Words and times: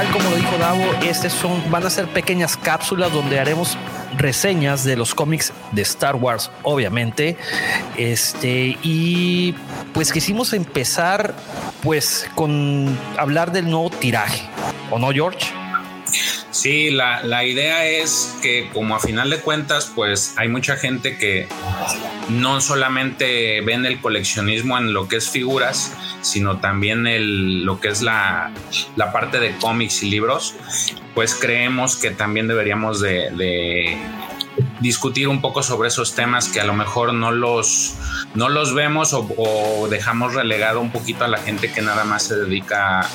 tal 0.00 0.12
como 0.12 0.34
dijo 0.34 0.56
Davo, 0.56 0.94
estas 1.02 1.30
son, 1.30 1.70
van 1.70 1.84
a 1.84 1.90
ser 1.90 2.06
pequeñas 2.06 2.56
cápsulas 2.56 3.12
donde 3.12 3.38
haremos 3.38 3.76
reseñas 4.16 4.82
de 4.82 4.96
los 4.96 5.14
cómics 5.14 5.52
de 5.72 5.82
Star 5.82 6.16
Wars, 6.16 6.50
obviamente. 6.62 7.36
Este, 7.98 8.78
y 8.82 9.54
pues 9.92 10.10
quisimos 10.10 10.54
empezar 10.54 11.34
pues 11.82 12.30
con 12.34 12.98
hablar 13.18 13.52
del 13.52 13.68
nuevo 13.68 13.90
tiraje, 13.90 14.48
¿o 14.90 14.98
no, 14.98 15.10
George? 15.10 15.46
Sí, 16.50 16.90
la, 16.90 17.22
la, 17.22 17.44
idea 17.44 17.84
es 17.84 18.36
que 18.40 18.70
como 18.72 18.96
a 18.96 19.00
final 19.00 19.28
de 19.28 19.40
cuentas, 19.40 19.92
pues 19.94 20.32
hay 20.38 20.48
mucha 20.48 20.76
gente 20.76 21.18
que 21.18 21.46
no 22.30 22.62
solamente 22.62 23.60
ven 23.60 23.84
el 23.84 24.00
coleccionismo 24.00 24.78
en 24.78 24.94
lo 24.94 25.08
que 25.08 25.16
es 25.16 25.28
figuras, 25.28 25.92
sino 26.22 26.58
también 26.58 27.06
el, 27.06 27.64
lo 27.64 27.80
que 27.80 27.88
es 27.88 28.02
la, 28.02 28.52
la 28.96 29.12
parte 29.12 29.40
de 29.40 29.56
cómics 29.56 30.02
y 30.02 30.10
libros, 30.10 30.54
pues 31.14 31.34
creemos 31.34 31.96
que 31.96 32.10
también 32.10 32.48
deberíamos 32.48 33.00
de, 33.00 33.30
de 33.30 33.98
discutir 34.80 35.28
un 35.28 35.40
poco 35.40 35.62
sobre 35.62 35.88
esos 35.88 36.14
temas 36.14 36.48
que 36.48 36.60
a 36.60 36.64
lo 36.64 36.72
mejor 36.72 37.12
no 37.12 37.30
los, 37.30 37.94
no 38.34 38.48
los 38.48 38.74
vemos 38.74 39.12
o, 39.12 39.88
dejamos 39.90 40.34
relegado 40.34 40.80
un 40.80 40.90
poquito 40.90 41.24
a 41.24 41.28
la 41.28 41.38
gente 41.38 41.72
que 41.72 41.82
nada 41.82 42.04
más 42.04 42.24
se 42.24 42.36
dedica 42.36 43.06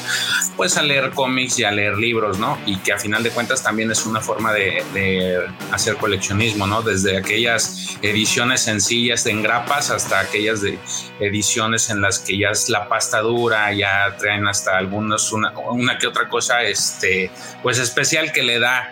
pues 0.56 0.78
a 0.78 0.82
leer 0.82 1.12
cómics 1.12 1.60
y 1.60 1.64
a 1.64 1.72
leer 1.72 1.98
libros, 1.98 2.40
¿no? 2.40 2.58
Y 2.66 2.78
que 2.78 2.94
a 2.94 3.00
final 3.00 3.24
de 3.24 3.32
cuentas 3.32 3.64
también 3.64 3.92
es 3.92 4.06
una 4.06 4.22
forma 4.22 4.54
de, 4.54 5.46
hacer 5.72 5.98
coleccionismo, 5.98 6.68
¿no? 6.68 6.82
Desde 6.82 7.18
aquellas 7.18 7.98
ediciones 8.02 8.62
sencillas 8.62 9.26
en 9.26 9.42
grapas 9.42 9.90
hasta 9.90 10.20
aquellas 10.20 10.62
de 10.62 10.80
ediciones 11.20 11.90
en 11.90 12.02
las 12.02 12.20
que 12.20 12.38
ya 12.38 12.49
es 12.49 12.70
la 12.70 12.88
pasta 12.88 13.22
dura, 13.22 13.74
ya 13.74 14.16
traen 14.18 14.48
hasta 14.48 14.77
algunos, 14.77 15.32
una, 15.32 15.52
una 15.70 15.98
que 15.98 16.08
otra 16.08 16.30
cosa, 16.30 16.64
este, 16.64 17.32
pues 17.64 17.80
especial 17.80 18.32
que 18.32 18.44
le 18.44 18.60
da 18.60 18.90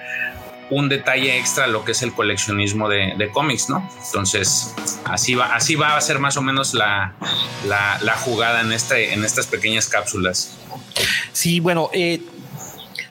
un 0.69 0.89
detalle 0.89 1.37
extra 1.37 1.65
a 1.65 1.67
lo 1.67 1.83
que 1.85 1.91
es 1.91 2.01
el 2.01 2.13
coleccionismo 2.13 2.89
de, 2.89 3.29
cómics, 3.33 3.69
¿no? 3.69 3.87
Entonces, 4.05 4.73
así 5.05 5.35
va, 5.35 5.55
así 5.55 5.75
va 5.75 5.95
a 5.95 6.01
ser 6.01 6.19
más 6.19 6.37
o 6.37 6.41
menos 6.41 6.73
la, 6.73 7.15
la, 7.67 7.99
la 8.01 8.15
jugada 8.15 8.61
en, 8.61 8.71
este, 8.71 9.13
en 9.13 9.23
estas 9.23 9.47
pequeñas 9.47 9.87
cápsulas. 9.87 10.57
Sí, 11.31 11.59
bueno, 11.59 11.89
eh, 11.93 12.21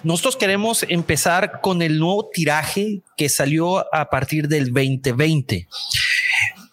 nosotros 0.02 0.36
queremos 0.36 0.84
empezar 0.88 1.60
con 1.60 1.82
el 1.82 1.98
nuevo 1.98 2.28
tiraje 2.32 3.02
que 3.16 3.28
salió 3.28 3.94
a 3.94 4.10
partir 4.10 4.48
del 4.48 4.72
2020. 4.72 5.68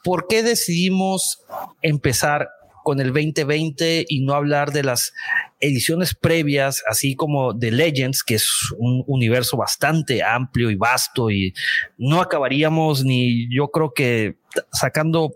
¿Por 0.03 0.27
qué 0.27 0.41
decidimos 0.41 1.41
empezar 1.81 2.49
con 2.83 2.99
el 2.99 3.13
2020 3.13 4.05
y 4.07 4.21
no 4.21 4.33
hablar 4.33 4.71
de 4.71 4.83
las 4.83 5.13
ediciones 5.59 6.15
previas, 6.15 6.83
así 6.87 7.15
como 7.15 7.53
de 7.53 7.71
Legends, 7.71 8.23
que 8.23 8.35
es 8.35 8.47
un 8.77 9.03
universo 9.07 9.57
bastante 9.57 10.23
amplio 10.23 10.69
y 10.69 10.75
vasto 10.75 11.29
y 11.29 11.53
no 11.97 12.21
acabaríamos 12.21 13.03
ni 13.03 13.47
yo 13.53 13.69
creo 13.69 13.93
que 13.93 14.35
sacando 14.71 15.33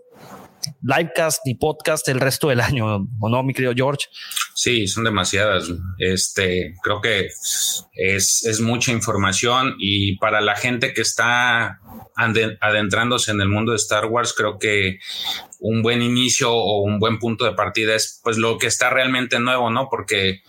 livecast 0.82 1.42
ni 1.44 1.54
podcast 1.54 2.08
el 2.08 2.20
resto 2.20 2.48
del 2.48 2.60
año, 2.60 3.08
¿o 3.20 3.28
no, 3.28 3.42
mi 3.42 3.52
querido 3.52 3.72
George? 3.74 4.06
Sí, 4.54 4.86
son 4.86 5.04
demasiadas. 5.04 5.70
Este, 5.98 6.74
creo 6.82 7.00
que 7.00 7.28
es, 7.92 8.44
es 8.44 8.60
mucha 8.60 8.92
información 8.92 9.76
y 9.78 10.16
para 10.18 10.40
la 10.40 10.56
gente 10.56 10.92
que 10.94 11.02
está 11.02 11.80
adentrándose 12.16 13.32
en 13.32 13.40
el 13.40 13.48
mundo 13.48 13.72
de 13.72 13.76
Star 13.76 14.06
Wars, 14.06 14.34
creo 14.36 14.58
que 14.58 14.98
un 15.58 15.82
buen 15.82 16.02
inicio 16.02 16.52
o 16.52 16.82
un 16.82 16.98
buen 16.98 17.18
punto 17.18 17.44
de 17.44 17.52
partida 17.52 17.94
es 17.94 18.20
pues 18.22 18.36
lo 18.38 18.58
que 18.58 18.66
está 18.66 18.90
realmente 18.90 19.38
nuevo, 19.40 19.70
¿no? 19.70 19.88
Porque 19.90 20.42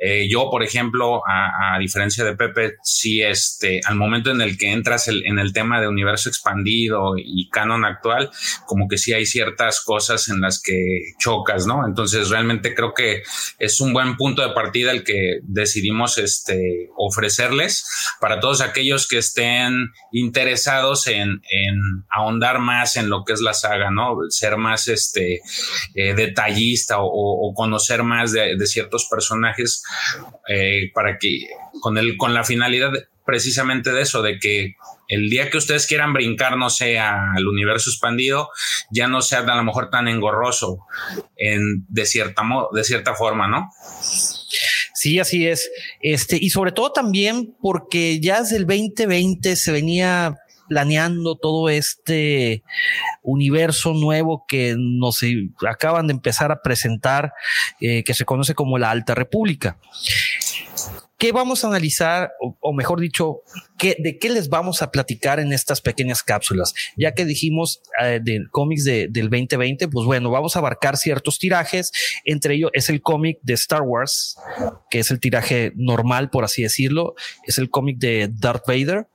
eh, 0.00 0.28
yo, 0.30 0.48
por 0.50 0.62
ejemplo, 0.62 1.22
a, 1.26 1.76
diferencia 1.78 2.24
de 2.24 2.36
Pepe, 2.36 2.76
sí, 2.82 3.22
este, 3.22 3.80
al 3.84 3.96
momento 3.96 4.30
en 4.30 4.40
el 4.40 4.56
que 4.56 4.72
entras 4.72 5.08
en 5.08 5.38
el 5.38 5.52
tema 5.52 5.80
de 5.80 5.88
universo 5.88 6.28
expandido 6.28 7.14
y 7.16 7.48
canon 7.50 7.84
actual, 7.84 8.30
como 8.66 8.88
que 8.88 8.98
sí 8.98 9.12
hay 9.12 9.26
ciertas 9.26 9.80
cosas 9.80 10.28
en 10.28 10.40
las 10.40 10.60
que 10.60 10.74
chocas, 11.18 11.66
¿no? 11.66 11.86
Entonces, 11.86 12.28
realmente 12.30 12.74
creo 12.74 12.94
que 12.94 13.22
es 13.58 13.80
un 13.80 13.92
buen 13.92 14.16
punto 14.16 14.42
de 14.42 14.54
partida 14.54 14.92
el 14.92 15.04
que 15.04 15.38
decidimos 15.42 16.18
este, 16.18 16.90
ofrecerles 16.96 17.86
para 18.20 18.40
todos 18.40 18.60
aquellos 18.60 19.08
que 19.08 19.18
estén 19.18 19.90
interesados 20.12 21.06
en, 21.06 21.42
en 21.50 22.04
ahondar 22.10 22.60
más 22.60 22.96
en 22.96 23.08
lo 23.08 23.24
que 23.24 23.32
es 23.32 23.40
la 23.40 23.54
saga, 23.54 23.90
¿no? 23.90 24.16
Ser 24.28 24.56
más 24.56 24.88
este, 24.88 25.40
eh, 25.94 26.14
detallista 26.14 26.96
o, 27.00 27.52
conocer 27.54 28.02
más 28.02 28.32
de 28.32 28.66
ciertos 28.66 29.08
personajes 29.10 29.82
eh, 30.48 30.90
para 30.94 31.18
que 31.18 31.46
con, 31.80 31.98
el, 31.98 32.16
con 32.16 32.34
la 32.34 32.44
finalidad 32.44 32.92
precisamente 33.24 33.92
de 33.92 34.02
eso, 34.02 34.22
de 34.22 34.38
que 34.38 34.76
el 35.06 35.28
día 35.28 35.50
que 35.50 35.58
ustedes 35.58 35.86
quieran 35.86 36.14
brincar, 36.14 36.56
no 36.56 36.70
sé, 36.70 36.98
al 36.98 37.46
universo 37.46 37.90
expandido, 37.90 38.50
ya 38.90 39.06
no 39.06 39.20
sea 39.20 39.40
a 39.40 39.56
lo 39.56 39.64
mejor 39.64 39.90
tan 39.90 40.08
engorroso 40.08 40.86
en, 41.36 41.84
de, 41.88 42.06
cierta, 42.06 42.42
de 42.72 42.84
cierta 42.84 43.14
forma, 43.14 43.46
¿no? 43.46 43.70
Sí, 44.94 45.18
así 45.18 45.46
es. 45.46 45.70
Este, 46.00 46.38
y 46.40 46.48
sobre 46.50 46.72
todo 46.72 46.90
también 46.90 47.54
porque 47.60 48.18
ya 48.18 48.40
desde 48.40 48.56
el 48.56 48.66
2020 48.66 49.56
se 49.56 49.72
venía 49.72 50.38
planeando 50.68 51.36
todo 51.36 51.68
este 51.68 52.62
universo 53.28 53.92
nuevo 53.94 54.44
que 54.48 54.74
nos 54.78 55.20
acaban 55.68 56.06
de 56.06 56.14
empezar 56.14 56.50
a 56.50 56.62
presentar, 56.62 57.32
eh, 57.80 58.02
que 58.04 58.14
se 58.14 58.24
conoce 58.24 58.54
como 58.54 58.78
la 58.78 58.90
Alta 58.90 59.14
República. 59.14 59.76
¿Qué 61.18 61.32
vamos 61.32 61.64
a 61.64 61.66
analizar, 61.66 62.30
o, 62.60 62.72
mejor 62.72 63.00
dicho, 63.00 63.42
¿qué, 63.76 63.96
de 63.98 64.18
qué 64.18 64.30
les 64.30 64.48
vamos 64.48 64.82
a 64.82 64.92
platicar 64.92 65.40
en 65.40 65.52
estas 65.52 65.80
pequeñas 65.80 66.22
cápsulas? 66.22 66.74
Ya 66.96 67.12
que 67.12 67.24
dijimos 67.24 67.82
eh, 68.00 68.20
de 68.22 68.46
cómics 68.52 68.84
de, 68.84 69.08
del 69.10 69.28
2020, 69.28 69.88
pues 69.88 70.06
bueno, 70.06 70.30
vamos 70.30 70.54
a 70.54 70.60
abarcar 70.60 70.96
ciertos 70.96 71.40
tirajes. 71.40 71.90
Entre 72.24 72.54
ellos 72.54 72.70
es 72.72 72.88
el 72.88 73.02
cómic 73.02 73.40
de 73.42 73.54
Star 73.54 73.82
Wars, 73.82 74.36
que 74.90 75.00
es 75.00 75.10
el 75.10 75.18
tiraje 75.18 75.72
normal, 75.74 76.30
por 76.30 76.44
así 76.44 76.62
decirlo. 76.62 77.16
Es 77.44 77.58
el 77.58 77.68
cómic 77.68 77.98
de 77.98 78.30
Darth 78.32 78.68
Vader. 78.68 79.08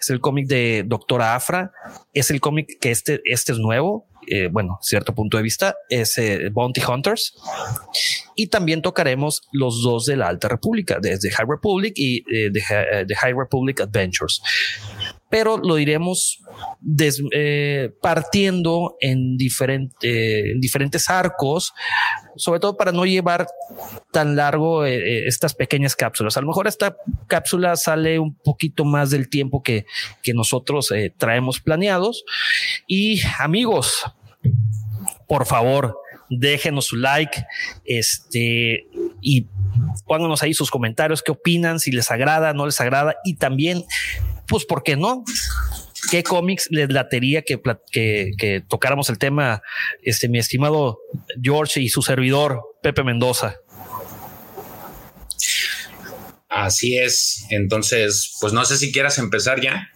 Es 0.00 0.10
el 0.10 0.20
cómic 0.20 0.46
de 0.46 0.84
Doctora 0.86 1.34
Afra. 1.34 1.72
Es 2.14 2.30
el 2.30 2.40
cómic 2.40 2.78
que 2.80 2.90
este, 2.90 3.20
este 3.24 3.52
es 3.52 3.58
nuevo, 3.58 4.06
eh, 4.26 4.48
bueno, 4.50 4.78
cierto 4.80 5.14
punto 5.14 5.36
de 5.36 5.42
vista, 5.42 5.76
es 5.88 6.16
eh, 6.18 6.50
Bounty 6.50 6.80
Hunters. 6.82 7.34
Y 8.34 8.46
también 8.46 8.80
tocaremos 8.80 9.42
los 9.52 9.82
dos 9.82 10.06
de 10.06 10.16
la 10.16 10.28
Alta 10.28 10.48
República, 10.48 10.98
desde 11.00 11.30
High 11.30 11.46
Republic 11.48 11.94
y 11.96 12.18
eh, 12.34 12.50
de, 12.50 13.04
de, 13.06 13.16
High 13.16 13.34
Republic 13.34 13.80
Adventures. 13.80 14.40
Pero 15.30 15.58
lo 15.58 15.76
diremos 15.76 16.42
des, 16.80 17.22
eh, 17.32 17.90
partiendo 18.02 18.96
en, 19.00 19.38
en 19.38 20.60
diferentes 20.60 21.08
arcos, 21.08 21.72
sobre 22.36 22.60
todo 22.60 22.76
para 22.76 22.92
no 22.92 23.04
llevar 23.06 23.46
tan 24.12 24.36
largo 24.36 24.84
eh, 24.84 25.26
estas 25.26 25.54
pequeñas 25.54 25.96
cápsulas. 25.96 26.36
A 26.36 26.40
lo 26.40 26.48
mejor 26.48 26.66
esta 26.66 26.96
cápsula 27.28 27.76
sale 27.76 28.18
un 28.18 28.34
poquito 28.34 28.84
más 28.84 29.10
del 29.10 29.28
tiempo 29.28 29.62
que, 29.62 29.86
que 30.22 30.34
nosotros 30.34 30.90
eh, 30.90 31.14
traemos 31.16 31.60
planeados. 31.60 32.24
Y 32.86 33.20
amigos, 33.38 34.04
por 35.28 35.46
favor, 35.46 35.96
déjenos 36.30 36.86
su 36.86 36.96
like, 36.96 37.44
este, 37.84 38.86
y 39.20 39.46
pónganos 40.06 40.42
ahí 40.42 40.54
sus 40.54 40.70
comentarios, 40.70 41.22
qué 41.22 41.32
opinan, 41.32 41.80
si 41.80 41.90
les 41.90 42.10
agrada, 42.10 42.52
no 42.52 42.66
les 42.66 42.80
agrada, 42.80 43.16
y 43.24 43.34
también, 43.34 43.84
pues, 44.50 44.66
¿por 44.66 44.82
qué 44.82 44.96
no? 44.96 45.24
¿Qué 46.10 46.22
cómics 46.22 46.66
les 46.70 46.90
latería 46.90 47.42
que, 47.42 47.60
que, 47.92 48.32
que 48.36 48.62
tocáramos 48.68 49.08
el 49.08 49.18
tema, 49.18 49.62
este, 50.02 50.28
mi 50.28 50.38
estimado 50.38 50.98
George 51.40 51.80
y 51.80 51.88
su 51.88 52.02
servidor, 52.02 52.60
Pepe 52.82 53.04
Mendoza? 53.04 53.56
Así 56.48 56.98
es. 56.98 57.46
Entonces, 57.50 58.36
pues 58.40 58.52
no 58.52 58.64
sé 58.64 58.76
si 58.76 58.90
quieras 58.90 59.18
empezar 59.18 59.60
ya 59.60 59.88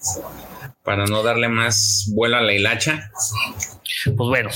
para 0.85 1.07
no 1.07 1.25
darle 1.25 1.49
más 1.49 2.09
vuelo 2.15 2.37
a 2.37 2.43
la 2.43 2.53
hilacha. 2.53 3.11
Pues 4.05 4.29
bueno, 4.29 4.51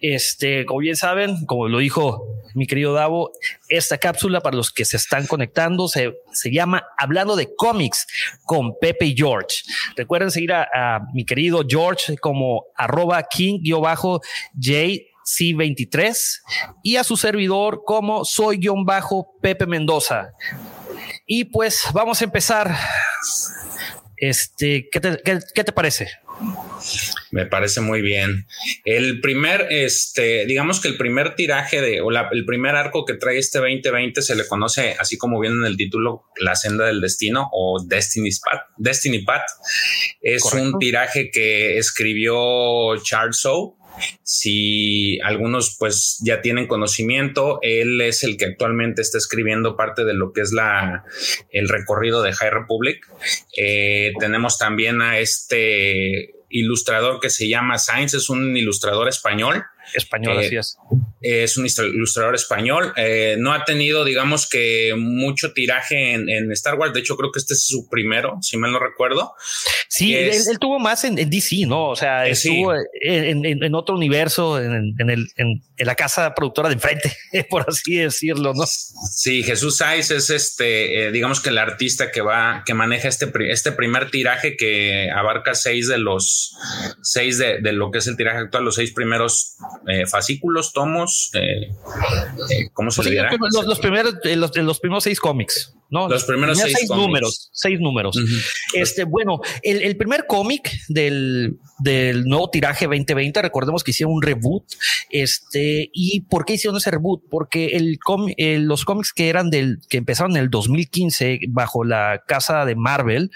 este, 0.00 0.66
como 0.66 0.80
bien 0.80 0.96
saben, 0.96 1.46
como 1.46 1.68
lo 1.68 1.78
dijo 1.78 2.33
mi 2.54 2.66
querido 2.66 2.92
Davo, 2.92 3.32
esta 3.68 3.98
cápsula 3.98 4.40
para 4.40 4.56
los 4.56 4.70
que 4.70 4.84
se 4.84 4.96
están 4.96 5.26
conectando 5.26 5.88
se, 5.88 6.14
se 6.32 6.52
llama 6.52 6.84
Hablando 6.98 7.36
de 7.36 7.54
cómics 7.54 8.06
con 8.44 8.78
Pepe 8.78 9.06
y 9.06 9.16
George. 9.16 9.62
Recuerden 9.96 10.30
seguir 10.30 10.52
a, 10.52 11.00
mi 11.12 11.24
querido 11.24 11.62
George 11.68 12.16
como 12.18 12.66
arroba 12.76 13.22
king-j 13.22 14.20
C23 15.24 16.40
y 16.82 16.96
a 16.96 17.04
su 17.04 17.16
servidor 17.16 17.82
como 17.84 18.24
soy-Pepe 18.24 19.66
Mendoza. 19.66 20.32
Y 21.26 21.44
pues 21.44 21.82
vamos 21.92 22.20
a 22.20 22.24
empezar. 22.24 22.76
Este, 24.16 24.88
¿qué 24.92 25.00
te, 25.00 25.20
qué, 25.24 25.40
qué 25.54 25.64
te 25.64 25.72
parece? 25.72 26.08
Me 27.34 27.46
parece 27.46 27.80
muy 27.80 28.00
bien. 28.00 28.46
El 28.84 29.20
primer, 29.20 29.66
este, 29.68 30.46
digamos 30.46 30.78
que 30.78 30.86
el 30.86 30.96
primer 30.96 31.34
tiraje 31.34 31.80
de, 31.80 32.00
o 32.00 32.12
el 32.12 32.44
primer 32.44 32.76
arco 32.76 33.04
que 33.04 33.14
trae 33.14 33.38
este 33.38 33.58
2020 33.58 34.22
se 34.22 34.36
le 34.36 34.46
conoce, 34.46 34.94
así 35.00 35.18
como 35.18 35.40
viene 35.40 35.56
en 35.56 35.64
el 35.64 35.76
título, 35.76 36.26
La 36.36 36.54
senda 36.54 36.86
del 36.86 37.00
destino 37.00 37.48
o 37.50 37.82
Destiny's 37.84 38.40
Path. 38.40 38.62
Destiny 38.76 39.24
Path 39.24 39.42
es 40.22 40.44
un 40.52 40.78
tiraje 40.78 41.32
que 41.32 41.76
escribió 41.76 43.02
Charles 43.02 43.38
Soule 43.38 43.72
si 44.22 45.20
algunos 45.22 45.76
pues 45.76 46.20
ya 46.24 46.40
tienen 46.40 46.68
conocimiento, 46.68 47.58
él 47.62 48.00
es 48.00 48.22
el 48.22 48.36
que 48.36 48.46
actualmente 48.46 49.02
está 49.02 49.18
escribiendo 49.18 49.76
parte 49.76 50.04
de 50.04 50.14
lo 50.14 50.32
que 50.32 50.40
es 50.40 50.52
la, 50.52 51.04
el 51.50 51.68
recorrido 51.68 52.22
de 52.22 52.32
High 52.32 52.50
Republic. 52.50 53.06
Eh, 53.56 54.12
tenemos 54.20 54.58
también 54.58 55.00
a 55.00 55.18
este 55.18 56.34
ilustrador 56.54 57.20
que 57.20 57.30
se 57.30 57.48
llama 57.48 57.78
Sainz, 57.78 58.14
es 58.14 58.30
un 58.30 58.56
ilustrador 58.56 59.08
español 59.08 59.64
Español, 59.92 60.42
eh, 60.42 60.46
así 60.46 60.56
es. 60.56 60.76
Es 61.20 61.56
un 61.56 61.66
ilustrador 61.66 62.34
español. 62.34 62.92
Eh, 62.96 63.36
no 63.38 63.52
ha 63.52 63.64
tenido, 63.64 64.04
digamos 64.04 64.48
que, 64.48 64.94
mucho 64.96 65.52
tiraje 65.52 66.14
en, 66.14 66.52
Star 66.52 66.74
Wars. 66.76 66.92
De 66.92 67.00
hecho, 67.00 67.16
creo 67.16 67.30
que 67.32 67.38
este 67.38 67.54
es 67.54 67.66
su 67.66 67.88
primero, 67.88 68.38
si 68.40 68.56
mal 68.56 68.72
no 68.72 68.78
recuerdo. 68.78 69.34
Sí, 69.88 70.14
él, 70.14 70.58
tuvo 70.58 70.78
más 70.78 71.04
en, 71.04 71.14
DC, 71.14 71.66
¿no? 71.66 71.90
O 71.90 71.96
sea, 71.96 72.26
eh, 72.26 72.30
estuvo 72.30 72.72
en, 72.74 73.74
otro 73.74 73.94
universo, 73.96 74.60
en, 74.60 74.94
el, 74.98 75.28
en, 75.36 75.62
la 75.78 75.94
casa 75.94 76.34
productora 76.34 76.68
de 76.68 76.74
enfrente, 76.74 77.16
por 77.50 77.64
así 77.68 77.96
decirlo, 77.96 78.52
¿no? 78.54 78.64
Sí, 78.66 79.42
Jesús 79.42 79.78
Saiz 79.78 80.10
es 80.10 80.30
este, 80.30 81.10
digamos 81.12 81.40
que 81.40 81.50
el 81.50 81.58
artista 81.58 82.10
que 82.10 82.20
va, 82.20 82.62
que 82.66 82.74
maneja 82.74 83.08
este, 83.08 83.30
este 83.50 83.72
primer 83.72 84.10
tiraje 84.10 84.56
que 84.56 85.10
abarca 85.10 85.54
seis 85.54 85.88
de 85.88 85.98
los 85.98 86.56
seis 87.02 87.38
de, 87.38 87.60
de 87.60 87.72
lo 87.72 87.90
que 87.90 87.98
es 87.98 88.06
el 88.06 88.16
tiraje 88.16 88.38
actual, 88.38 88.64
los 88.64 88.74
seis 88.74 88.92
primeros 88.92 89.56
eh, 89.86 90.06
fascículos, 90.06 90.72
tomos, 90.72 91.30
eh, 91.34 91.70
eh, 92.50 92.68
¿cómo 92.72 92.90
se 92.90 93.02
pues 93.02 93.14
Los, 93.64 93.78
primeros, 93.78 94.14
los, 94.24 94.56
los 94.56 94.80
primeros 94.80 95.04
seis 95.04 95.20
cómics. 95.20 95.74
¿no? 95.90 96.08
Los 96.08 96.24
primeros 96.24 96.58
seis, 96.58 96.88
números, 96.88 97.50
seis 97.52 97.78
números. 97.78 98.16
Este, 98.72 99.04
bueno, 99.04 99.40
el, 99.62 99.96
primer 99.96 100.26
cómic 100.26 100.72
del, 100.88 101.58
del, 101.78 102.24
nuevo 102.24 102.50
tiraje 102.50 102.86
2020, 102.86 103.42
recordemos 103.42 103.84
que 103.84 103.92
hicieron 103.92 104.14
un 104.14 104.22
reboot. 104.22 104.64
Este, 105.10 105.90
¿y 105.92 106.22
por 106.22 106.44
qué 106.44 106.54
hicieron 106.54 106.78
ese 106.78 106.90
reboot? 106.90 107.22
Porque 107.30 107.76
el, 107.76 107.98
los 108.66 108.84
cómics 108.84 109.12
que 109.12 109.28
eran 109.28 109.50
del, 109.50 109.78
que 109.88 109.98
empezaron 109.98 110.32
en 110.32 110.42
el 110.42 110.50
2015 110.50 111.40
bajo 111.48 111.84
la 111.84 112.22
casa 112.26 112.64
de 112.64 112.74
Marvel, 112.74 113.30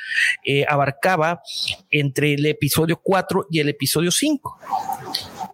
abarcaba 0.69 1.43
entre 1.90 2.35
el 2.35 2.46
episodio 2.46 3.00
4 3.00 3.46
y 3.50 3.61
el 3.61 3.69
episodio 3.69 4.11
5 4.11 4.58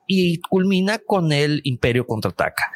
y 0.06 0.38
culmina 0.40 0.98
con 0.98 1.32
el 1.32 1.60
Imperio 1.64 2.06
contraataca, 2.06 2.72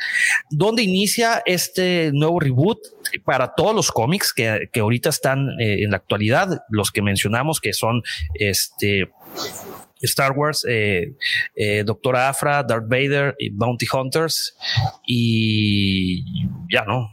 donde 0.51 0.83
inicia 0.83 1.43
este 1.47 2.11
nuevo 2.13 2.41
reboot 2.41 2.79
para 3.25 3.55
todos 3.55 3.75
los 3.75 3.91
cómics 3.91 4.33
que, 4.33 4.69
que 4.73 4.81
ahorita 4.81 5.11
están 5.11 5.49
eh, 5.61 5.83
en 5.83 5.91
la 5.91 5.99
actualidad, 5.99 6.63
los 6.71 6.91
que 6.91 7.03
mencionamos 7.03 7.61
que 7.61 7.73
son 7.73 8.03
este 8.35 9.11
Star 10.03 10.33
Wars, 10.33 10.65
eh, 10.69 11.15
eh, 11.57 11.83
Doctor 11.85 12.17
Afra, 12.17 12.63
Darth 12.63 12.89
Vader, 12.89 13.35
y 13.39 13.51
Bounty 13.51 13.87
Hunters 13.93 14.57
y 15.07 16.25
ya 16.73 16.85
no. 16.85 17.11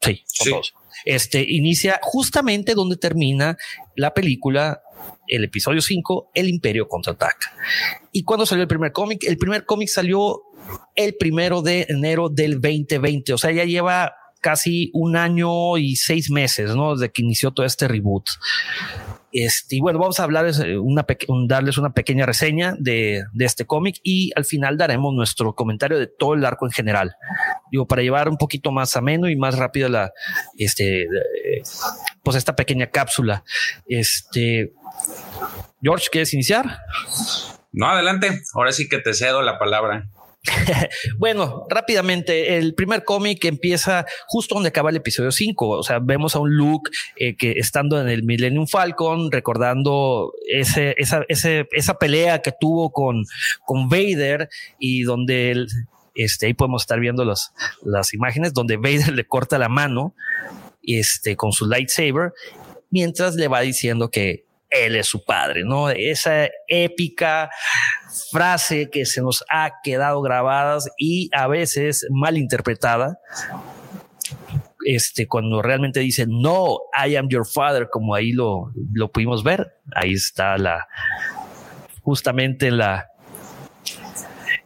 Sí, 0.00 0.22
son 0.26 0.52
Todos. 0.52 0.74
Este 1.04 1.44
inicia 1.48 2.00
justamente 2.02 2.74
donde 2.74 2.96
termina 2.96 3.56
la 3.94 4.12
película 4.12 4.82
el 5.28 5.44
episodio 5.44 5.80
5, 5.80 6.30
El 6.34 6.48
Imperio 6.48 6.88
contraataca. 6.88 7.52
¿Y 8.12 8.24
cuando 8.24 8.46
salió 8.46 8.62
el 8.62 8.68
primer 8.68 8.92
cómic? 8.92 9.24
El 9.24 9.38
primer 9.38 9.64
cómic 9.64 9.88
salió 9.88 10.42
el 10.94 11.14
primero 11.16 11.62
de 11.62 11.86
enero 11.88 12.28
del 12.28 12.60
2020, 12.60 13.32
o 13.32 13.38
sea, 13.38 13.52
ya 13.52 13.64
lleva 13.64 14.14
casi 14.46 14.92
un 14.92 15.16
año 15.16 15.76
y 15.76 15.96
seis 15.96 16.30
meses, 16.30 16.76
¿no? 16.76 16.94
Desde 16.94 17.10
que 17.10 17.20
inició 17.20 17.50
todo 17.50 17.66
este 17.66 17.88
reboot. 17.88 18.26
Este, 19.32 19.74
y 19.74 19.80
bueno, 19.80 19.98
vamos 19.98 20.20
a 20.20 20.22
hablarles 20.22 20.60
eh, 20.60 20.78
una 20.78 21.04
darles 21.48 21.78
una 21.78 21.92
pequeña 21.92 22.26
reseña 22.26 22.76
de, 22.78 23.24
de 23.32 23.44
este 23.44 23.66
cómic 23.66 23.96
y 24.04 24.30
al 24.36 24.44
final 24.44 24.78
daremos 24.78 25.12
nuestro 25.12 25.56
comentario 25.56 25.98
de 25.98 26.06
todo 26.06 26.34
el 26.34 26.44
arco 26.44 26.64
en 26.64 26.70
general. 26.70 27.16
Digo, 27.72 27.88
para 27.88 28.02
llevar 28.02 28.28
un 28.28 28.36
poquito 28.36 28.70
más 28.70 28.94
ameno 28.94 29.28
y 29.28 29.34
más 29.34 29.58
rápido 29.58 29.88
la, 29.88 30.12
este, 30.56 31.08
pues 32.22 32.36
esta 32.36 32.54
pequeña 32.54 32.86
cápsula. 32.86 33.42
Este, 33.88 34.74
George, 35.82 36.06
¿quieres 36.12 36.32
iniciar? 36.34 36.78
No, 37.72 37.88
adelante. 37.88 38.42
Ahora 38.54 38.70
sí 38.70 38.88
que 38.88 38.98
te 38.98 39.12
cedo 39.12 39.42
la 39.42 39.58
palabra. 39.58 40.08
bueno, 41.18 41.66
rápidamente, 41.68 42.56
el 42.58 42.74
primer 42.74 43.04
cómic 43.04 43.44
empieza 43.44 44.06
justo 44.26 44.54
donde 44.54 44.68
acaba 44.68 44.90
el 44.90 44.96
episodio 44.96 45.32
5. 45.32 45.68
O 45.68 45.82
sea, 45.82 45.98
vemos 45.98 46.36
a 46.36 46.40
un 46.40 46.54
Luke 46.56 46.90
eh, 47.16 47.36
que 47.36 47.52
estando 47.52 48.00
en 48.00 48.08
el 48.08 48.22
Millennium 48.22 48.66
Falcon, 48.66 49.30
recordando 49.30 50.32
esa, 50.48 51.24
esa 51.28 51.98
pelea 51.98 52.42
que 52.42 52.52
tuvo 52.52 52.90
con, 52.90 53.24
con 53.64 53.88
Vader 53.88 54.48
y 54.78 55.02
donde 55.02 55.50
él, 55.50 55.68
este, 56.14 56.46
ahí 56.46 56.54
podemos 56.54 56.82
estar 56.82 57.00
viendo 57.00 57.24
las, 57.24 57.52
las 57.82 58.14
imágenes 58.14 58.54
donde 58.54 58.76
Vader 58.76 59.12
le 59.12 59.26
corta 59.26 59.58
la 59.58 59.68
mano 59.68 60.14
este, 60.82 61.36
con 61.36 61.52
su 61.52 61.66
lightsaber 61.66 62.32
mientras 62.90 63.34
le 63.34 63.48
va 63.48 63.60
diciendo 63.60 64.10
que 64.10 64.45
él 64.70 64.96
es 64.96 65.06
su 65.06 65.24
padre, 65.24 65.64
¿no? 65.64 65.90
Esa 65.90 66.48
épica 66.68 67.50
frase 68.30 68.90
que 68.90 69.06
se 69.06 69.20
nos 69.22 69.44
ha 69.48 69.72
quedado 69.82 70.20
grabadas 70.22 70.88
y 70.98 71.30
a 71.32 71.46
veces 71.46 72.06
mal 72.10 72.38
interpretada. 72.38 73.18
Este, 74.84 75.26
cuando 75.26 75.62
realmente 75.62 76.00
dice 76.00 76.26
no, 76.28 76.78
I 76.96 77.16
am 77.16 77.28
your 77.28 77.46
father, 77.46 77.88
como 77.90 78.14
ahí 78.14 78.32
lo, 78.32 78.72
lo 78.92 79.10
pudimos 79.10 79.42
ver, 79.42 79.78
ahí 79.94 80.12
está 80.12 80.56
la, 80.58 80.86
justamente 82.02 82.68
en 82.68 82.78
la, 82.78 83.08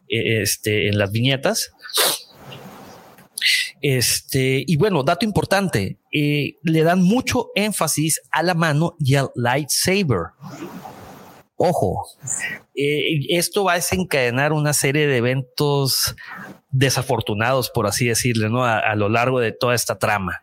este, 0.09 0.89
en 0.89 0.99
las 0.99 1.11
viñetas. 1.11 1.73
Este, 3.81 4.63
y 4.67 4.77
bueno, 4.77 5.03
dato 5.03 5.25
importante, 5.25 5.99
eh, 6.13 6.57
le 6.63 6.83
dan 6.83 7.03
mucho 7.03 7.51
énfasis 7.55 8.21
a 8.31 8.43
la 8.43 8.55
mano 8.55 8.97
y 8.99 9.15
al 9.15 9.31
lightsaber. 9.35 10.33
Ojo, 11.57 12.07
eh, 12.75 13.21
esto 13.29 13.65
va 13.65 13.73
a 13.73 13.77
desencadenar 13.77 14.53
una 14.53 14.73
serie 14.73 15.07
de 15.07 15.19
eventos 15.19 16.15
desafortunados, 16.71 17.71
por 17.71 17.87
así 17.87 18.07
decirle, 18.07 18.49
¿no? 18.49 18.65
A, 18.65 18.95
lo 18.95 19.09
largo 19.09 19.41
de 19.41 19.53
toda 19.53 19.75
esta 19.75 19.99
trama, 19.99 20.43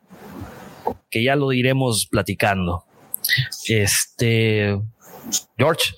que 1.09 1.23
ya 1.23 1.35
lo 1.35 1.53
iremos 1.53 2.07
platicando. 2.07 2.85
Este, 3.67 4.79
George. 5.57 5.93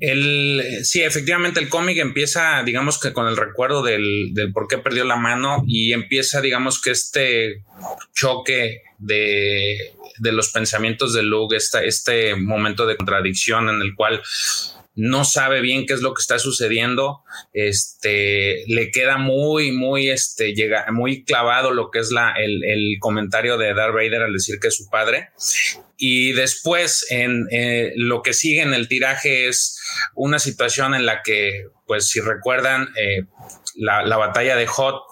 El, 0.00 0.80
sí, 0.84 1.02
efectivamente 1.02 1.58
el 1.58 1.68
cómic 1.68 1.98
empieza, 1.98 2.62
digamos 2.62 3.00
que 3.00 3.12
con 3.12 3.26
el 3.26 3.36
recuerdo 3.36 3.82
del, 3.82 4.32
del, 4.32 4.52
por 4.52 4.68
qué 4.68 4.78
perdió 4.78 5.04
la 5.04 5.16
mano 5.16 5.64
y 5.66 5.92
empieza, 5.92 6.40
digamos 6.40 6.80
que 6.80 6.92
este 6.92 7.64
choque 8.14 8.82
de, 8.98 9.92
de 10.18 10.32
los 10.32 10.50
pensamientos 10.50 11.14
de 11.14 11.22
Luke, 11.22 11.56
este 11.56 12.34
momento 12.36 12.86
de 12.86 12.96
contradicción 12.96 13.68
en 13.68 13.82
el 13.82 13.94
cual 13.94 14.22
no 14.98 15.24
sabe 15.24 15.60
bien 15.60 15.86
qué 15.86 15.94
es 15.94 16.02
lo 16.02 16.12
que 16.12 16.20
está 16.20 16.38
sucediendo, 16.38 17.22
este, 17.52 18.64
le 18.66 18.90
queda 18.90 19.16
muy, 19.16 19.70
muy, 19.72 20.10
este, 20.10 20.54
llega 20.54 20.86
muy 20.90 21.24
clavado 21.24 21.70
lo 21.70 21.90
que 21.90 22.00
es 22.00 22.10
la, 22.10 22.32
el, 22.32 22.64
el 22.64 22.96
comentario 22.98 23.56
de 23.58 23.74
Darth 23.74 23.94
Vader 23.94 24.22
al 24.22 24.32
decir 24.32 24.58
que 24.60 24.68
es 24.68 24.76
su 24.76 24.90
padre 24.90 25.28
y 26.00 26.32
después, 26.32 27.06
en 27.10 27.48
eh, 27.50 27.92
lo 27.96 28.22
que 28.22 28.32
sigue 28.32 28.62
en 28.62 28.72
el 28.72 28.86
tiraje 28.86 29.48
es 29.48 29.80
una 30.14 30.38
situación 30.38 30.94
en 30.94 31.04
la 31.04 31.22
que, 31.24 31.66
pues, 31.88 32.08
si 32.08 32.20
recuerdan, 32.20 32.88
eh, 32.96 33.24
la, 33.74 34.16
batalla 34.16 34.54
de 34.54 34.68
Hot, 34.68 35.02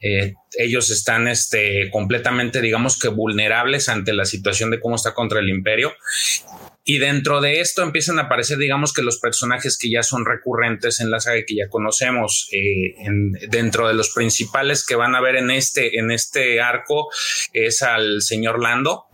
eh, 0.00 0.34
ellos 0.56 0.92
están 0.92 1.26
este, 1.26 1.90
completamente, 1.90 2.60
digamos 2.60 3.00
que 3.00 3.08
vulnerables 3.08 3.88
ante 3.88 4.12
la 4.12 4.24
situación 4.24 4.70
de 4.70 4.78
cómo 4.78 4.94
está 4.94 5.12
contra 5.12 5.40
el 5.40 5.48
imperio. 5.48 5.92
Y 6.84 6.98
dentro 6.98 7.40
de 7.40 7.60
esto 7.60 7.82
empiezan 7.82 8.18
a 8.18 8.22
aparecer, 8.22 8.58
digamos 8.58 8.92
que 8.92 9.02
los 9.02 9.18
personajes 9.18 9.78
que 9.78 9.90
ya 9.90 10.02
son 10.02 10.26
recurrentes 10.26 11.00
en 11.00 11.10
la 11.10 11.20
saga 11.20 11.44
que 11.46 11.54
ya 11.54 11.68
conocemos, 11.68 12.48
dentro 13.48 13.86
de 13.86 13.94
los 13.94 14.10
principales 14.10 14.84
que 14.84 14.96
van 14.96 15.14
a 15.14 15.20
ver 15.20 15.36
en 15.36 15.50
este, 15.50 15.98
en 15.98 16.10
este 16.10 16.60
arco 16.60 17.08
es 17.52 17.82
al 17.82 18.20
señor 18.22 18.60
Lando, 18.60 19.04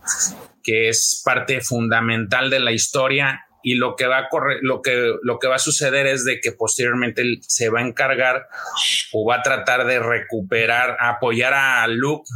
que 0.63 0.89
es 0.89 1.21
parte 1.23 1.61
fundamental 1.61 2.49
de 2.49 2.59
la 2.59 2.71
historia 2.71 3.48
y 3.61 3.75
lo 3.75 3.95
que 3.95 4.07
va 4.07 4.19
a 4.19 4.29
correr, 4.29 4.59
lo 4.61 4.81
que, 4.81 5.13
lo 5.21 5.39
que 5.39 5.47
va 5.47 5.55
a 5.55 5.59
suceder 5.59 6.07
es 6.07 6.25
de 6.25 6.39
que 6.39 6.51
posteriormente 6.51 7.21
él 7.21 7.39
se 7.41 7.69
va 7.69 7.79
a 7.79 7.83
encargar 7.83 8.47
o 9.11 9.25
va 9.25 9.37
a 9.37 9.41
tratar 9.41 9.85
de 9.85 9.99
recuperar, 9.99 10.97
apoyar 10.99 11.53
a 11.53 11.87
Luke 11.87 12.29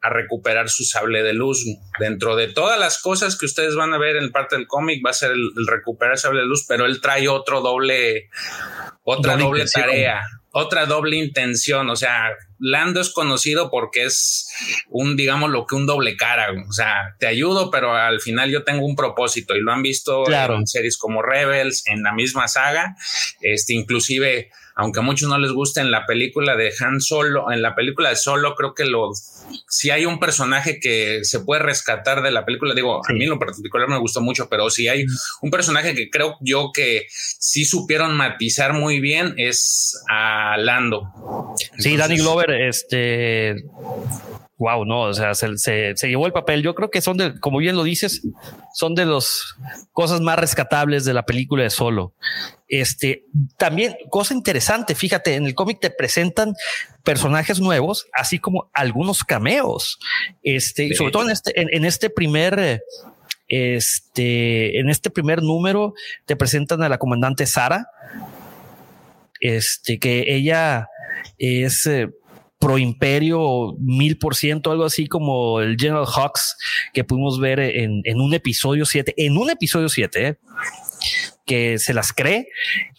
a 0.00 0.10
recuperar 0.10 0.68
su 0.68 0.84
sable 0.84 1.22
de 1.22 1.32
luz. 1.32 1.64
Dentro 1.98 2.36
de 2.36 2.48
todas 2.48 2.78
las 2.78 3.02
cosas 3.02 3.36
que 3.36 3.46
ustedes 3.46 3.74
van 3.74 3.92
a 3.94 3.98
ver 3.98 4.16
en 4.16 4.30
parte 4.30 4.56
del 4.56 4.68
cómic 4.68 5.04
va 5.04 5.10
a 5.10 5.14
ser 5.14 5.32
el, 5.32 5.50
recuperar 5.66 6.12
el 6.12 6.18
sable 6.18 6.40
de 6.40 6.46
luz, 6.46 6.64
pero 6.68 6.86
él 6.86 7.00
trae 7.00 7.28
otro 7.28 7.60
doble, 7.60 8.30
otra 9.02 9.36
doble 9.36 9.64
tarea 9.66 10.22
otra 10.52 10.86
doble 10.86 11.16
intención. 11.16 11.90
O 11.90 11.96
sea, 11.96 12.30
Lando 12.58 13.00
es 13.00 13.10
conocido 13.10 13.70
porque 13.70 14.04
es 14.04 14.50
un, 14.88 15.16
digamos, 15.16 15.50
lo 15.50 15.66
que 15.66 15.74
un 15.74 15.86
doble 15.86 16.16
cara. 16.16 16.52
O 16.68 16.72
sea, 16.72 17.16
te 17.18 17.26
ayudo, 17.26 17.70
pero 17.70 17.94
al 17.94 18.20
final 18.20 18.50
yo 18.50 18.64
tengo 18.64 18.84
un 18.84 18.96
propósito 18.96 19.56
y 19.56 19.60
lo 19.60 19.72
han 19.72 19.82
visto 19.82 20.24
en 20.30 20.66
series 20.66 20.96
como 20.98 21.22
Rebels, 21.22 21.84
en 21.86 22.02
la 22.02 22.12
misma 22.12 22.48
saga. 22.48 22.96
Este, 23.40 23.74
inclusive 23.74 24.50
aunque 24.80 25.00
a 25.00 25.02
muchos 25.02 25.28
no 25.28 25.38
les 25.38 25.50
guste 25.50 25.80
en 25.80 25.90
la 25.90 26.06
película 26.06 26.54
de 26.54 26.72
Han 26.78 27.00
Solo, 27.00 27.50
en 27.50 27.62
la 27.62 27.74
película 27.74 28.10
de 28.10 28.16
Solo, 28.16 28.54
creo 28.54 28.74
que 28.74 28.84
lo, 28.84 29.10
si 29.68 29.90
hay 29.90 30.06
un 30.06 30.18
personaje 30.18 30.80
que 30.80 31.24
se 31.24 31.40
puede 31.40 31.62
rescatar 31.62 32.22
de 32.22 32.30
la 32.30 32.44
película, 32.44 32.74
digo, 32.74 33.00
a 33.06 33.12
mí 33.12 33.24
en 33.24 33.30
lo 33.30 33.38
particular 33.38 33.88
me 33.88 33.98
gustó 33.98 34.20
mucho, 34.20 34.48
pero 34.48 34.70
si 34.70 34.88
hay 34.88 35.04
un 35.42 35.50
personaje 35.50 35.94
que 35.94 36.10
creo 36.10 36.36
yo 36.40 36.70
que 36.72 37.06
sí 37.10 37.64
supieron 37.64 38.16
matizar 38.16 38.72
muy 38.72 39.00
bien 39.00 39.34
es 39.36 40.00
a 40.08 40.56
Lando. 40.58 41.54
sí, 41.78 41.96
Danny 41.96 42.16
Glover, 42.18 42.50
este, 42.50 43.56
wow, 44.58 44.84
no, 44.84 45.02
o 45.02 45.14
sea, 45.14 45.34
se, 45.34 45.56
se, 45.56 46.08
llevó 46.08 46.26
el 46.26 46.32
papel. 46.32 46.62
Yo 46.62 46.74
creo 46.74 46.90
que 46.90 47.00
son 47.00 47.16
de, 47.16 47.38
como 47.38 47.58
bien 47.58 47.76
lo 47.76 47.84
dices, 47.84 48.22
son 48.74 48.94
de 48.94 49.06
las 49.06 49.54
cosas 49.92 50.20
más 50.20 50.38
rescatables 50.38 51.04
de 51.04 51.14
la 51.14 51.24
película 51.24 51.62
de 51.62 51.70
Solo. 51.70 52.12
Este, 52.68 53.24
también, 53.56 53.96
cosa 54.10 54.34
interesante, 54.34 54.96
fíjate, 54.96 55.36
en 55.36 55.46
el 55.46 55.54
cómic 55.54 55.78
te 55.80 55.90
presentan 55.90 56.54
personajes 57.04 57.60
nuevos, 57.60 58.08
así 58.12 58.40
como 58.40 58.68
algunos 58.74 59.22
cameos. 59.22 59.98
Este, 60.42 60.92
sobre 60.94 61.12
todo 61.12 61.24
en 61.24 61.30
este, 61.30 61.60
en, 61.60 61.84
este 61.84 62.10
primer, 62.10 62.82
este, 63.46 64.80
en 64.80 64.90
este 64.90 65.08
primer 65.08 65.40
número 65.40 65.94
te 66.26 66.34
presentan 66.34 66.82
a 66.82 66.88
la 66.88 66.98
comandante 66.98 67.46
Sara. 67.46 67.86
Este, 69.40 70.00
que 70.00 70.24
ella 70.34 70.88
es, 71.38 71.86
eh, 71.86 72.08
pro 72.58 72.78
imperio 72.78 73.74
mil 73.78 74.18
por 74.18 74.34
ciento, 74.34 74.70
algo 74.70 74.84
así 74.84 75.06
como 75.06 75.60
el 75.60 75.76
General 75.78 76.06
Hawks 76.06 76.56
que 76.92 77.04
pudimos 77.04 77.38
ver 77.38 77.60
en, 77.60 78.02
en 78.04 78.20
un 78.20 78.34
episodio 78.34 78.84
7, 78.84 79.14
en 79.16 79.36
un 79.36 79.50
episodio 79.50 79.88
7, 79.88 80.26
¿eh? 80.26 80.38
que 81.46 81.78
se 81.78 81.94
las 81.94 82.12
cree 82.12 82.48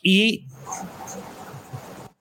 y 0.01 0.46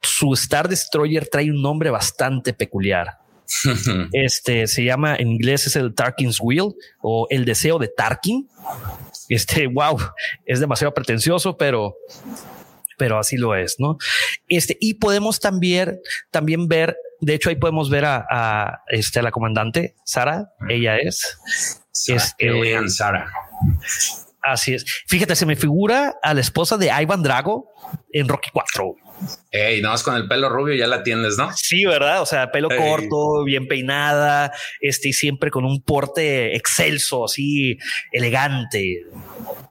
su 0.02 0.34
Star 0.34 0.68
Destroyer 0.68 1.28
trae 1.28 1.50
un 1.50 1.62
nombre 1.62 1.90
bastante 1.90 2.52
peculiar. 2.52 3.18
este 4.12 4.66
se 4.66 4.84
llama 4.84 5.16
en 5.16 5.28
inglés 5.28 5.66
es 5.66 5.76
el 5.76 5.94
Tarkin's 5.94 6.38
Wheel 6.38 6.74
o 7.00 7.26
el 7.30 7.44
deseo 7.44 7.78
de 7.78 7.88
Tarkin. 7.88 8.48
Este 9.28 9.66
wow, 9.66 9.98
es 10.44 10.60
demasiado 10.60 10.92
pretencioso, 10.92 11.56
pero 11.56 11.96
pero 12.98 13.18
así 13.18 13.36
lo 13.36 13.54
es, 13.54 13.76
¿no? 13.78 13.96
Este, 14.48 14.76
y 14.80 14.94
podemos 14.94 15.40
también, 15.40 16.00
también 16.30 16.68
ver, 16.68 16.96
de 17.20 17.34
hecho 17.34 17.50
ahí 17.50 17.56
podemos 17.56 17.90
ver 17.90 18.04
a, 18.06 18.82
este, 18.88 19.20
a 19.20 19.22
la 19.22 19.30
comandante 19.30 19.96
Sara, 20.04 20.52
ella 20.68 20.96
es. 20.98 21.40
este, 22.06 22.88
Sara. 22.88 23.32
Así 24.42 24.74
es. 24.74 24.84
Fíjate, 25.06 25.34
se 25.34 25.46
me 25.46 25.56
figura 25.56 26.16
a 26.22 26.32
la 26.32 26.40
esposa 26.40 26.76
de 26.76 26.90
Ivan 26.90 27.22
Drago 27.22 27.72
en 28.12 28.28
Rocky 28.28 28.50
4. 28.52 28.94
Ey, 29.50 29.82
no, 29.82 29.92
es 29.92 30.02
con 30.02 30.14
el 30.14 30.28
pelo 30.28 30.48
rubio 30.48 30.74
ya 30.74 30.86
la 30.86 31.02
tienes, 31.02 31.36
¿no? 31.36 31.50
Sí, 31.54 31.84
¿verdad? 31.84 32.22
O 32.22 32.26
sea, 32.26 32.52
pelo 32.52 32.68
corto, 32.68 33.44
bien 33.44 33.66
peinada, 33.66 34.52
este, 34.80 35.08
y 35.08 35.12
siempre 35.12 35.50
con 35.50 35.64
un 35.64 35.82
porte 35.82 36.56
excelso, 36.56 37.24
así 37.24 37.78
elegante, 38.12 39.06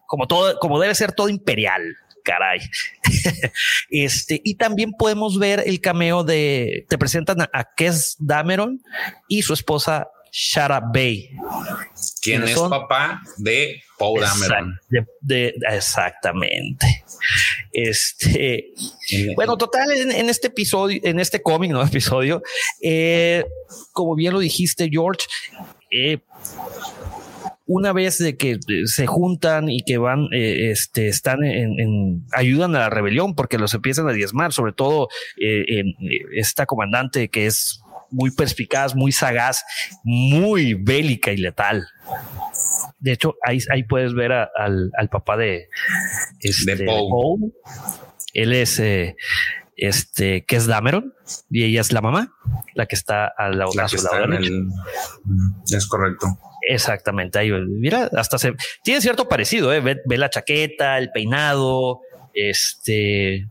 como 0.05 0.27
todo, 0.27 0.59
como 0.59 0.79
debe 0.79 0.95
ser 0.95 1.13
todo 1.13 1.29
imperial 1.29 1.95
caray. 2.27 2.59
este, 3.89 4.41
y 4.43 4.55
también 4.55 4.91
podemos 4.91 5.39
ver 5.39 5.63
el 5.65 5.79
cameo 5.79 6.25
de, 6.25 6.85
te 6.89 6.97
presentan 6.97 7.41
a, 7.41 7.73
Kes 7.75 8.17
Dameron 8.19 8.81
y 9.29 9.41
su 9.43 9.53
esposa 9.53 10.09
Shara 10.31 10.81
Bay. 10.81 11.31
¿Quién 12.21 12.43
es 12.43 12.59
papá 12.59 13.21
de 13.37 13.81
Paul 13.97 14.21
Dameron? 14.21 14.79
exactamente. 15.69 17.05
Este, 17.71 18.73
bueno, 19.35 19.57
total, 19.57 19.89
en, 19.91 20.29
este 20.29 20.47
episodio, 20.47 20.99
en 21.03 21.21
este 21.21 21.41
cómic, 21.41 21.71
no 21.71 21.81
episodio, 21.87 22.41
eh, 22.81 23.45
como 23.93 24.15
bien 24.15 24.33
lo 24.33 24.39
dijiste, 24.39 24.89
George, 24.91 25.25
eh, 25.91 26.19
una 27.67 27.91
vez 27.91 28.17
de 28.17 28.37
que 28.37 28.53
eh, 28.53 28.85
se 28.85 29.05
juntan 29.05 29.69
y 29.69 29.83
que 29.83 29.97
van, 29.97 30.29
eh, 30.33 30.71
este, 30.71 31.09
están 31.09 31.43
en, 31.43 32.25
ayudan 32.31 32.75
a 32.75 32.79
la 32.79 32.89
rebelión 32.89 33.35
porque 33.35 33.57
los 33.57 33.73
empiezan 33.73 34.07
a 34.07 34.13
diezmar, 34.13 34.53
sobre 34.53 34.71
todo 34.71 35.09
eh, 35.39 35.83
esta 36.33 36.65
comandante 36.65 37.29
que 37.29 37.45
es 37.45 37.81
muy 38.09 38.31
perspicaz, 38.31 38.95
muy 38.95 39.11
sagaz, 39.11 39.63
muy 40.03 40.75
bélica 40.75 41.33
y 41.33 41.37
letal. 41.37 41.87
De 42.99 43.11
hecho, 43.11 43.35
ahí, 43.43 43.59
ahí 43.69 43.83
puedes 43.83 44.13
ver 44.13 44.31
al, 44.31 45.09
papá 45.11 45.35
de, 45.35 45.67
este, 46.39 46.85
Paul. 46.85 47.53
Él 48.33 48.53
es 48.53 48.81
este, 49.75 50.45
que 50.45 50.55
es 50.55 50.67
Dameron 50.67 51.13
y 51.49 51.65
ella 51.65 51.81
es 51.81 51.91
la 51.91 52.01
mamá, 52.01 52.33
la 52.75 52.85
que 52.85 52.95
está 52.95 53.27
a 53.27 53.49
la, 53.49 53.65
la 53.75 53.85
Es 55.69 55.87
correcto. 55.87 56.39
Exactamente. 56.69 57.39
Ahí, 57.39 57.51
mira, 57.51 58.09
hasta 58.17 58.37
se 58.37 58.53
tiene 58.83 58.99
cierto 58.99 59.29
parecido, 59.29 59.73
¿eh? 59.73 59.79
ve, 59.79 60.17
la 60.17 60.29
chaqueta, 60.29 60.97
el 60.97 61.11
peinado, 61.11 62.01
este. 62.33 63.47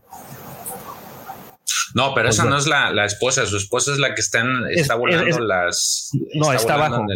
No, 1.94 2.14
pero 2.14 2.28
esa 2.28 2.44
no 2.44 2.58
es 2.58 2.66
la, 2.66 3.04
esposa, 3.06 3.46
su 3.46 3.56
esposa 3.56 3.92
es 3.92 3.98
la 3.98 4.14
que 4.14 4.20
está, 4.20 4.44
está 4.70 4.96
volando 4.96 5.40
las. 5.40 6.10
No, 6.34 6.52
está, 6.52 6.74
abajo. 6.74 7.06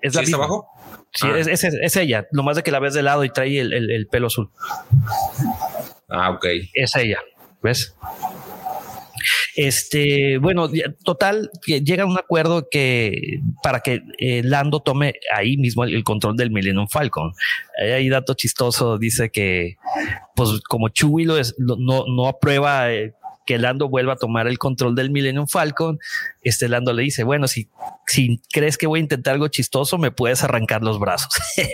¿Es 0.00 0.14
la 0.14 0.20
¿Sí 0.20 0.24
está 0.24 0.36
abajo? 0.38 0.66
Sí, 1.12 1.26
ah. 1.30 1.38
es, 1.38 1.62
es, 1.64 1.96
ella. 1.96 2.26
Lo 2.32 2.42
más 2.42 2.56
de 2.56 2.62
que 2.62 2.70
la 2.70 2.80
ves 2.80 2.94
de 2.94 3.02
lado 3.02 3.22
y 3.24 3.30
trae 3.30 3.60
el, 3.60 3.72
el 3.72 4.06
pelo 4.06 4.28
azul. 4.28 4.50
Ah, 6.08 6.30
ok. 6.30 6.46
Es 6.72 6.96
ella. 6.96 7.18
¿Ves? 7.62 7.94
Este, 9.60 10.38
bueno, 10.38 10.70
total, 11.02 11.50
llega 11.66 12.04
a 12.04 12.06
un 12.06 12.16
acuerdo 12.16 12.68
que 12.70 13.40
para 13.60 13.80
que 13.80 14.02
eh, 14.18 14.40
Lando 14.44 14.78
tome 14.78 15.14
ahí 15.34 15.56
mismo 15.56 15.82
el, 15.82 16.04
control 16.04 16.36
del 16.36 16.52
Millennium 16.52 16.86
Falcon. 16.86 17.32
Hay 17.76 18.08
dato 18.08 18.34
chistoso, 18.34 18.98
dice 18.98 19.30
que, 19.30 19.76
pues 20.36 20.60
como 20.60 20.90
Chewie 20.90 21.26
lo 21.26 21.36
es, 21.36 21.56
no, 21.58 21.76
no 22.06 22.28
aprueba 22.28 22.92
eh, 22.92 23.14
que 23.48 23.56
Lando 23.56 23.88
vuelva 23.88 24.12
a 24.12 24.16
tomar 24.16 24.46
el 24.46 24.58
control 24.58 24.94
del 24.94 25.10
Millennium 25.10 25.48
Falcon, 25.48 25.98
este 26.42 26.68
Lando 26.68 26.92
le 26.92 27.02
dice, 27.02 27.24
bueno, 27.24 27.48
si, 27.48 27.70
si 28.06 28.42
crees 28.52 28.76
que 28.76 28.86
voy 28.86 29.00
a 29.00 29.02
intentar 29.02 29.32
algo 29.32 29.48
chistoso, 29.48 29.96
me 29.96 30.10
puedes 30.10 30.44
arrancar 30.44 30.82
los 30.82 31.00
brazos. 31.00 31.32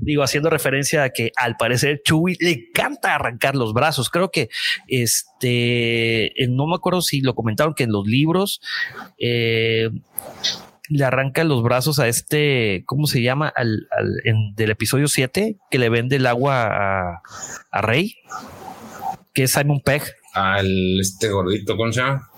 Digo, 0.00 0.22
haciendo 0.22 0.50
referencia 0.50 1.02
a 1.02 1.08
que 1.08 1.32
al 1.36 1.56
parecer 1.56 2.02
Chewie 2.04 2.36
le 2.40 2.68
encanta 2.68 3.14
arrancar 3.14 3.54
los 3.54 3.72
brazos. 3.72 4.10
Creo 4.10 4.30
que 4.30 4.50
este, 4.86 6.34
no 6.50 6.66
me 6.66 6.74
acuerdo 6.74 7.00
si 7.00 7.22
lo 7.22 7.34
comentaron 7.34 7.72
que 7.72 7.84
en 7.84 7.92
los 7.92 8.06
libros, 8.06 8.60
eh, 9.18 9.88
le 10.90 11.04
arranca 11.06 11.42
los 11.42 11.62
brazos 11.62 12.00
a 12.00 12.06
este, 12.06 12.82
¿cómo 12.84 13.06
se 13.06 13.22
llama? 13.22 13.48
Al, 13.48 13.88
del 14.56 14.72
episodio 14.72 15.08
7, 15.08 15.56
que 15.70 15.78
le 15.78 15.88
vende 15.88 16.16
el 16.16 16.26
agua 16.26 17.22
a 17.70 17.80
Rey, 17.80 18.16
que 19.34 19.42
es 19.42 19.52
Simon 19.52 19.80
Pegg 19.80 20.02
al 20.32 21.00
este 21.00 21.28
gordito, 21.28 21.76
¿cómo 21.76 21.92
se 21.92 22.00
llama? 22.00 22.30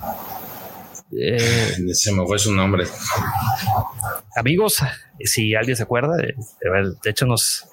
Eh, 1.13 1.77
se 1.93 2.13
me 2.13 2.27
fue 2.27 2.39
su 2.39 2.53
nombre. 2.53 2.85
Amigos, 4.35 4.79
si 5.21 5.55
alguien 5.55 5.77
se 5.77 5.85
acuerda, 5.85 6.17
de, 6.17 6.35
de 7.03 7.11
hecho 7.11 7.27
nos, 7.27 7.65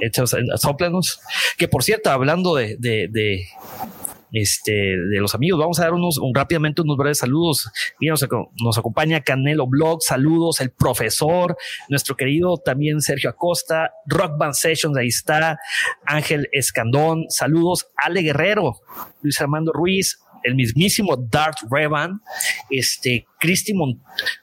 hecho, 0.00 0.24
soplenos. 0.56 1.20
Que 1.58 1.68
por 1.68 1.84
cierto, 1.84 2.10
hablando 2.10 2.54
de, 2.54 2.76
de 2.78 3.46
este, 4.32 4.72
de 4.72 5.20
los 5.20 5.34
amigos. 5.34 5.60
Vamos 5.60 5.78
a 5.78 5.84
dar 5.84 5.94
unos 5.94 6.18
un, 6.18 6.34
rápidamente 6.34 6.82
unos 6.82 6.96
breves 6.96 7.18
saludos. 7.18 7.70
Mira, 8.00 8.14
nos, 8.60 8.78
acompaña 8.78 9.20
Canelo 9.20 9.66
Blog, 9.66 10.02
saludos, 10.02 10.60
el 10.60 10.70
profesor, 10.70 11.56
nuestro 11.88 12.16
querido 12.16 12.56
también 12.56 13.00
Sergio 13.00 13.30
Acosta, 13.30 13.92
Rock 14.06 14.38
Band 14.38 14.54
Sessions, 14.54 14.96
ahí 14.96 15.08
está, 15.08 15.58
Ángel 16.04 16.48
Escandón, 16.52 17.26
saludos, 17.28 17.88
Ale 17.96 18.22
Guerrero, 18.22 18.80
Luis 19.22 19.40
Armando 19.40 19.72
Ruiz, 19.72 20.18
el 20.44 20.54
mismísimo 20.54 21.16
Dart 21.16 21.56
Revan, 21.70 22.20
este, 22.70 23.26
Cristi 23.38 23.74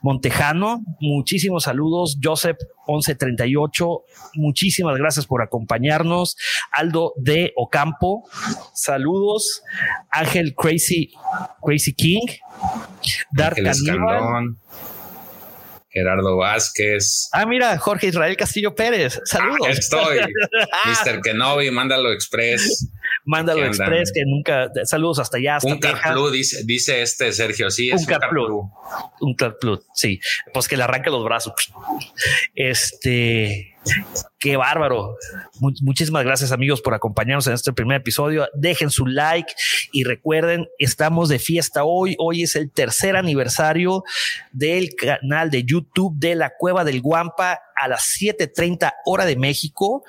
Montejano, 0.02 0.84
muchísimos 1.00 1.64
saludos, 1.64 2.18
Joseph 2.22 2.58
1138, 2.88 4.04
muchísimas 4.36 4.98
gracias 4.98 5.26
por 5.26 5.42
acompañarnos, 5.42 6.38
Aldo 6.72 7.14
de 7.18 7.54
Ocampo, 7.56 8.28
saludos, 8.74 9.64
Ángel 10.12 10.56
Crazy, 10.56 11.12
Crazy 11.62 11.94
King, 11.94 12.26
Dart 13.32 13.58
Caníbal. 13.58 14.56
Gerardo 15.92 16.38
Vázquez. 16.38 17.30
Ah, 17.32 17.46
mira, 17.46 17.78
Jorge 17.78 18.08
Israel 18.08 18.38
Castillo 18.38 18.76
Pérez. 18.76 19.20
Saludos. 19.26 19.68
estoy. 19.70 20.20
Mr. 20.86 21.22
Kenobi, 21.22 21.72
mándalo 21.72 22.12
express. 22.12 22.88
Mándalo 23.30 23.64
express, 23.64 24.12
que 24.12 24.24
nunca. 24.26 24.72
Saludos 24.86 25.20
hasta 25.20 25.38
allá. 25.38 25.60
un 25.62 25.78
Carplu, 25.78 26.32
dice, 26.32 26.64
dice 26.66 27.04
este 27.04 27.32
Sergio. 27.32 27.70
Sí, 27.70 27.92
es 27.92 28.02
un, 28.02 28.08
Carplu. 28.08 28.72
Un 29.22 29.36
Carplu, 29.36 29.84
sí. 29.94 30.20
Pues 30.52 30.68
que 30.68 30.76
le 30.76 30.84
arranque 30.84 31.12
los 31.12 31.24
brazos. 31.24 31.54
Este. 32.56 33.76
Qué 34.40 34.58
bárbaro. 34.58 35.16
muchísimas 35.60 36.24
gracias 36.24 36.52
amigos 36.52 36.82
por 36.82 36.96
acompañarnos 36.96 37.46
en 37.46 37.54
este 37.54 37.72
primer 37.72 37.98
episodio. 37.98 38.48
Dejen 38.56 38.90
su 38.90 39.06
like 39.06 39.54
y 39.92 40.06
recuerden, 40.06 40.68
estamos 40.80 41.30
de 41.30 41.38
fiesta 41.38 41.84
hoy. 41.84 42.16
Hoy 42.18 42.44
es 42.44 42.56
el 42.56 42.72
tercer 42.72 43.16
aniversario 43.16 44.04
del 44.52 44.96
canal 44.96 45.52
de 45.52 45.64
YouTube 45.66 46.16
de 46.18 46.34
la 46.34 46.54
Cueva 46.58 46.84
del 46.84 47.02
Guampa 47.02 47.60
a 47.76 47.88
las 47.88 48.16
7.30 48.20 48.94
hora 49.06 49.26
de 49.26 49.36
México. 49.36 50.04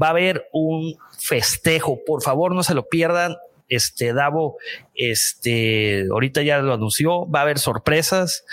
Va 0.00 0.08
a 0.08 0.10
haber 0.10 0.48
un 0.52 0.96
festejo. 1.24 2.00
Por 2.04 2.22
favor, 2.22 2.54
no 2.54 2.62
se 2.62 2.74
lo 2.74 2.88
pierdan. 2.88 3.36
Este 3.68 4.12
Davo, 4.12 4.58
este, 4.94 6.06
ahorita 6.10 6.42
ya 6.42 6.58
lo 6.58 6.74
anunció. 6.74 7.28
Va 7.30 7.40
a 7.40 7.42
haber 7.42 7.58
sorpresas. 7.58 8.44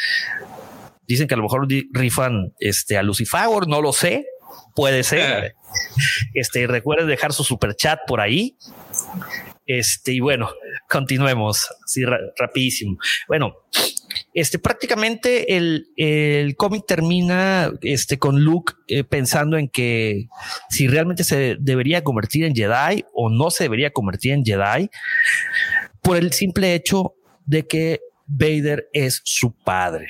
Dicen 1.07 1.27
que 1.27 1.33
a 1.33 1.37
lo 1.37 1.43
mejor 1.43 1.67
rifan 1.91 2.53
este, 2.59 2.97
a 2.97 3.03
Lucifagor, 3.03 3.67
no 3.67 3.81
lo 3.81 3.91
sé 3.91 4.27
Puede 4.75 5.03
ser. 5.03 5.45
Eh. 5.45 5.55
Este, 6.33 6.67
recuerden 6.67 7.07
dejar 7.07 7.33
su 7.33 7.43
super 7.43 7.75
chat 7.75 7.99
por 8.07 8.21
ahí. 8.21 8.55
Este, 9.65 10.13
y 10.13 10.19
bueno, 10.19 10.49
continuemos 10.89 11.67
así 11.83 12.03
rapidísimo. 12.37 12.97
Bueno, 13.27 13.55
este 14.39 14.59
prácticamente 14.59 15.57
el, 15.57 15.87
el 15.95 16.55
cómic 16.55 16.85
termina 16.87 17.71
este 17.81 18.17
con 18.17 18.43
Luke 18.43 18.73
eh, 18.87 19.03
pensando 19.03 19.57
en 19.57 19.69
que 19.69 20.27
si 20.69 20.87
realmente 20.87 21.23
se 21.23 21.57
debería 21.59 22.03
convertir 22.03 22.45
en 22.45 22.55
Jedi 22.55 23.05
o 23.13 23.29
no 23.29 23.51
se 23.51 23.65
debería 23.65 23.91
convertir 23.91 24.33
en 24.33 24.45
Jedi 24.45 24.89
por 26.01 26.17
el 26.17 26.31
simple 26.31 26.73
hecho 26.73 27.15
de 27.45 27.67
que 27.67 27.99
Vader 28.29 28.87
es 28.93 29.21
su 29.23 29.51
padre. 29.51 30.07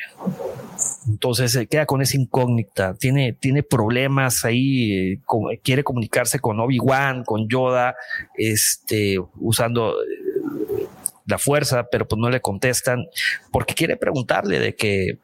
Entonces 1.07 1.53
se 1.53 1.67
queda 1.67 1.86
con 1.86 2.01
esa 2.01 2.17
incógnita, 2.17 2.93
tiene, 2.95 3.33
tiene 3.33 3.63
problemas 3.63 4.43
ahí, 4.43 5.13
eh, 5.13 5.21
quiere 5.63 5.83
comunicarse 5.83 6.39
con 6.39 6.59
Obi-Wan, 6.59 7.24
con 7.24 7.48
Yoda, 7.48 7.95
este, 8.36 9.17
usando 9.39 9.95
la 11.29 11.38
fuerza, 11.38 11.88
pero 11.91 12.07
pues 12.07 12.19
no 12.19 12.29
le 12.29 12.41
contestan 12.41 13.05
porque 13.51 13.74
quiere 13.74 13.98
preguntarle 13.98 14.59
de 14.59 14.75
que 14.75 15.19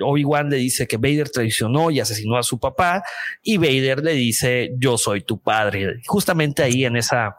Obi-Wan 0.00 0.50
le 0.50 0.56
dice 0.56 0.86
que 0.86 0.96
Vader 0.96 1.30
traicionó 1.30 1.90
y 1.90 2.00
asesinó 2.00 2.36
a 2.36 2.42
su 2.42 2.58
papá 2.58 3.02
y 3.42 3.56
Vader 3.56 4.04
le 4.04 4.12
dice 4.12 4.70
yo 4.78 4.98
soy 4.98 5.22
tu 5.22 5.40
padre. 5.40 6.00
Justamente 6.06 6.62
ahí 6.62 6.84
en 6.84 6.96
esa 6.96 7.36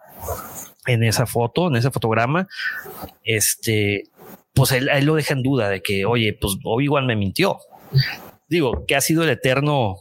en 0.85 1.03
esa 1.03 1.25
foto, 1.25 1.67
en 1.67 1.75
ese 1.75 1.91
fotograma, 1.91 2.47
este 3.23 4.09
pues 4.53 4.71
él, 4.71 4.89
lo 5.03 5.15
deja 5.15 5.33
en 5.33 5.43
duda 5.43 5.69
de 5.69 5.81
que, 5.81 6.05
oye, 6.05 6.37
pues 6.39 6.57
Obi-Wan 6.63 7.05
me 7.05 7.15
mintió. 7.15 7.59
Digo, 8.49 8.85
que 8.85 8.95
ha 8.95 9.01
sido 9.01 9.23
el 9.23 9.29
eterno, 9.29 9.95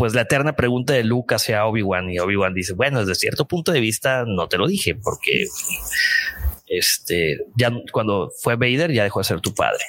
pues 0.00 0.14
la 0.14 0.22
eterna 0.22 0.56
pregunta 0.56 0.94
de 0.94 1.04
Luke 1.04 1.34
hacia 1.34 1.66
Obi-Wan 1.66 2.10
y 2.10 2.18
Obi-Wan 2.18 2.54
dice, 2.54 2.72
bueno, 2.72 3.00
desde 3.00 3.16
cierto 3.16 3.46
punto 3.46 3.70
de 3.70 3.80
vista 3.80 4.24
no 4.26 4.48
te 4.48 4.56
lo 4.56 4.66
dije 4.66 4.94
porque 4.94 5.44
este, 6.66 7.36
ya 7.54 7.70
cuando 7.92 8.32
fue 8.40 8.56
Vader 8.56 8.90
ya 8.92 9.02
dejó 9.04 9.20
de 9.20 9.24
ser 9.24 9.42
tu 9.42 9.52
padre. 9.52 9.84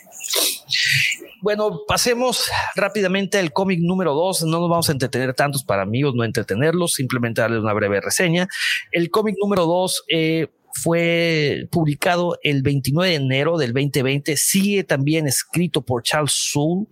Bueno, 1.42 1.84
pasemos 1.88 2.44
rápidamente 2.76 3.38
al 3.38 3.54
cómic 3.54 3.80
número 3.82 4.14
dos. 4.14 4.44
No 4.44 4.60
nos 4.60 4.70
vamos 4.70 4.90
a 4.90 4.92
entretener 4.92 5.34
tantos 5.34 5.64
para 5.64 5.84
amigos, 5.84 6.14
no 6.14 6.26
entretenerlos, 6.26 6.92
simplemente 6.92 7.40
darles 7.40 7.62
una 7.62 7.72
breve 7.72 8.02
reseña. 8.02 8.50
El 8.92 9.12
cómic 9.12 9.38
número 9.42 9.66
dos 9.66 10.04
eh, 10.10 10.50
fue 10.74 11.70
publicado 11.72 12.38
el 12.44 12.64
29 12.64 13.12
de 13.12 13.16
enero 13.16 13.58
del 13.58 13.72
2020. 13.72 14.36
Sigue 14.36 14.84
también 14.84 15.26
escrito 15.26 15.82
por 15.82 16.04
Charles 16.04 16.34
Soule 16.34 16.88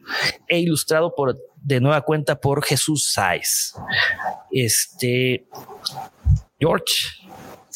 e 0.47 0.59
ilustrado 0.59 1.13
por 1.13 1.37
de 1.61 1.79
nueva 1.79 2.01
cuenta 2.01 2.39
por 2.39 2.63
Jesús 2.63 3.11
Saiz. 3.11 3.73
Este 4.51 5.45
George. 6.59 6.93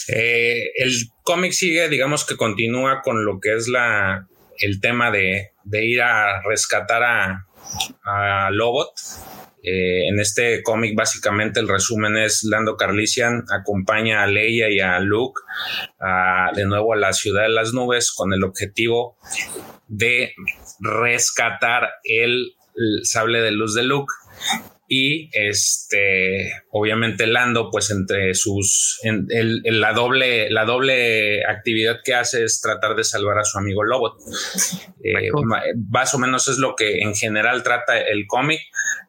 Eh, 0.09 0.71
el 0.75 0.91
cómic 1.23 1.53
sigue, 1.53 1.87
digamos 1.87 2.25
que 2.25 2.35
continúa 2.35 3.01
con 3.01 3.25
lo 3.25 3.39
que 3.39 3.55
es 3.55 3.67
la 3.67 4.27
el 4.59 4.79
tema 4.81 5.11
de, 5.11 5.51
ir 5.71 6.01
a 6.01 6.41
rescatar 6.43 7.03
a, 7.03 7.47
a 8.03 8.49
Lobot 8.51 8.91
eh, 9.63 10.07
en 10.09 10.19
este 10.19 10.61
cómic 10.61 10.93
básicamente 10.95 11.59
el 11.59 11.67
resumen 11.67 12.17
es 12.17 12.43
Lando 12.43 12.75
Carlisian 12.75 13.45
acompaña 13.49 14.21
a 14.21 14.27
Leia 14.27 14.69
y 14.69 14.79
a 14.79 14.99
Luke 14.99 15.41
de 16.55 16.65
nuevo 16.65 16.93
a 16.93 16.97
la 16.97 17.13
ciudad 17.13 17.43
de 17.43 17.49
las 17.49 17.73
nubes 17.73 18.11
con 18.11 18.33
el 18.33 18.43
objetivo 18.43 19.17
de 19.87 20.33
rescatar 20.79 21.89
el, 22.03 22.55
sable 23.03 23.41
de 23.41 23.51
luz 23.51 23.75
de 23.75 23.83
Luke. 23.83 24.13
Y 24.87 25.29
este 25.31 26.51
obviamente 26.71 27.25
Lando 27.25 27.69
pues 27.71 27.89
entre 27.89 28.35
sus 28.35 28.99
en, 29.03 29.25
la 29.63 29.93
doble 29.93 30.51
la 30.51 30.65
doble 30.65 31.45
actividad 31.45 32.01
que 32.03 32.13
hace 32.13 32.43
es 32.43 32.61
tratar 32.61 32.95
de 32.95 33.03
salvar 33.03 33.39
a 33.39 33.45
su 33.45 33.57
amigo 33.57 33.83
Lobot. 33.83 34.17
Eh, 35.03 35.29
más 35.89 36.13
o 36.13 36.19
menos 36.19 36.47
es 36.47 36.57
lo 36.57 36.75
que 36.75 36.99
en 36.99 37.15
general 37.15 37.63
trata 37.63 37.99
el 37.99 38.27
cómic. 38.27 38.59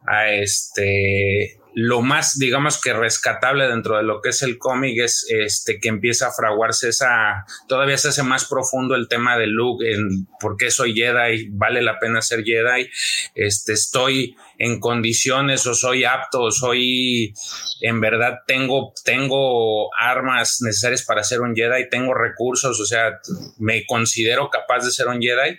A 0.07 0.33
este 0.33 1.59
lo 1.75 2.03
más, 2.03 2.39
digamos 2.39 2.81
que 2.81 2.93
rescatable 2.93 3.67
dentro 3.67 3.97
de 3.97 4.05
lo 4.05 4.21
que 4.21 4.31
es 4.31 4.43
el 4.43 4.59
cómic 4.59 4.99
es 5.01 5.27
este 5.29 5.81
que 5.81 5.89
empieza 5.89 6.29
a 6.29 6.33
fraguarse 6.33 6.89
esa, 6.89 7.45
todavía 7.69 7.99
se 7.99 8.09
hace 8.09 8.23
más 8.23 8.45
profundo 8.45 8.95
el 8.95 9.09
tema 9.09 9.37
de 9.37 9.47
Luke, 9.47 9.85
en 9.93 10.27
por 10.39 10.57
qué 10.57 10.71
soy 10.71 10.95
Jedi, 10.95 11.49
vale 11.51 11.83
la 11.83 11.99
pena 11.99 12.23
ser 12.23 12.45
Jedi, 12.45 12.89
este, 13.35 13.73
estoy 13.73 14.37
en 14.65 14.81
condiciones 14.81 15.67
o 15.67 15.75
soy 15.75 16.05
apto 16.05 16.43
o 16.43 16.51
soy, 16.51 17.35
en 17.83 18.01
verdad 18.01 18.39
tengo, 18.47 18.95
tengo 19.05 19.95
armas 19.95 20.63
necesarias 20.63 21.05
para 21.05 21.23
ser 21.23 21.43
un 21.43 21.55
Jedi, 21.55 21.89
tengo 21.91 22.15
recursos, 22.15 22.81
o 22.81 22.87
sea, 22.87 23.21
me 23.59 23.85
considero 23.85 24.49
capaz 24.49 24.85
de 24.85 24.91
ser 24.91 25.09
un 25.09 25.21
Jedi, 25.21 25.59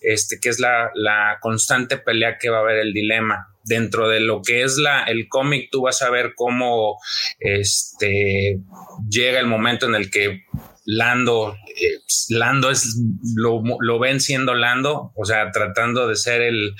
este, 0.00 0.38
que 0.40 0.50
es 0.50 0.60
la, 0.60 0.90
la 0.94 1.38
constante 1.40 1.96
pelea 1.96 2.38
que 2.38 2.48
va 2.48 2.58
a 2.58 2.60
haber 2.60 2.78
el 2.78 2.92
dilema. 2.92 3.50
Dentro 3.66 4.10
de 4.10 4.20
lo 4.20 4.42
que 4.42 4.62
es 4.62 4.76
la, 4.76 5.04
el 5.04 5.26
cómic, 5.26 5.70
tú 5.72 5.80
vas 5.82 6.02
a 6.02 6.10
ver 6.10 6.34
cómo 6.36 6.98
este, 7.40 8.60
llega 9.08 9.40
el 9.40 9.46
momento 9.46 9.86
en 9.86 9.94
el 9.94 10.10
que 10.10 10.44
Lando, 10.86 11.56
eh, 11.68 12.00
Lando 12.28 12.70
es, 12.70 13.00
lo, 13.36 13.62
lo, 13.80 13.98
ven 13.98 14.20
siendo 14.20 14.54
Lando, 14.54 15.12
o 15.16 15.24
sea, 15.24 15.50
tratando 15.50 16.06
de 16.06 16.16
ser 16.16 16.42
el, 16.42 16.74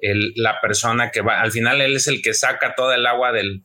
el, 0.00 0.32
la 0.36 0.60
persona 0.60 1.10
que 1.10 1.20
va, 1.20 1.40
al 1.40 1.52
final 1.52 1.80
él 1.80 1.96
es 1.96 2.06
el 2.08 2.22
que 2.22 2.32
saca 2.32 2.74
toda 2.74 2.94
el 2.94 3.06
agua 3.06 3.32
del, 3.32 3.62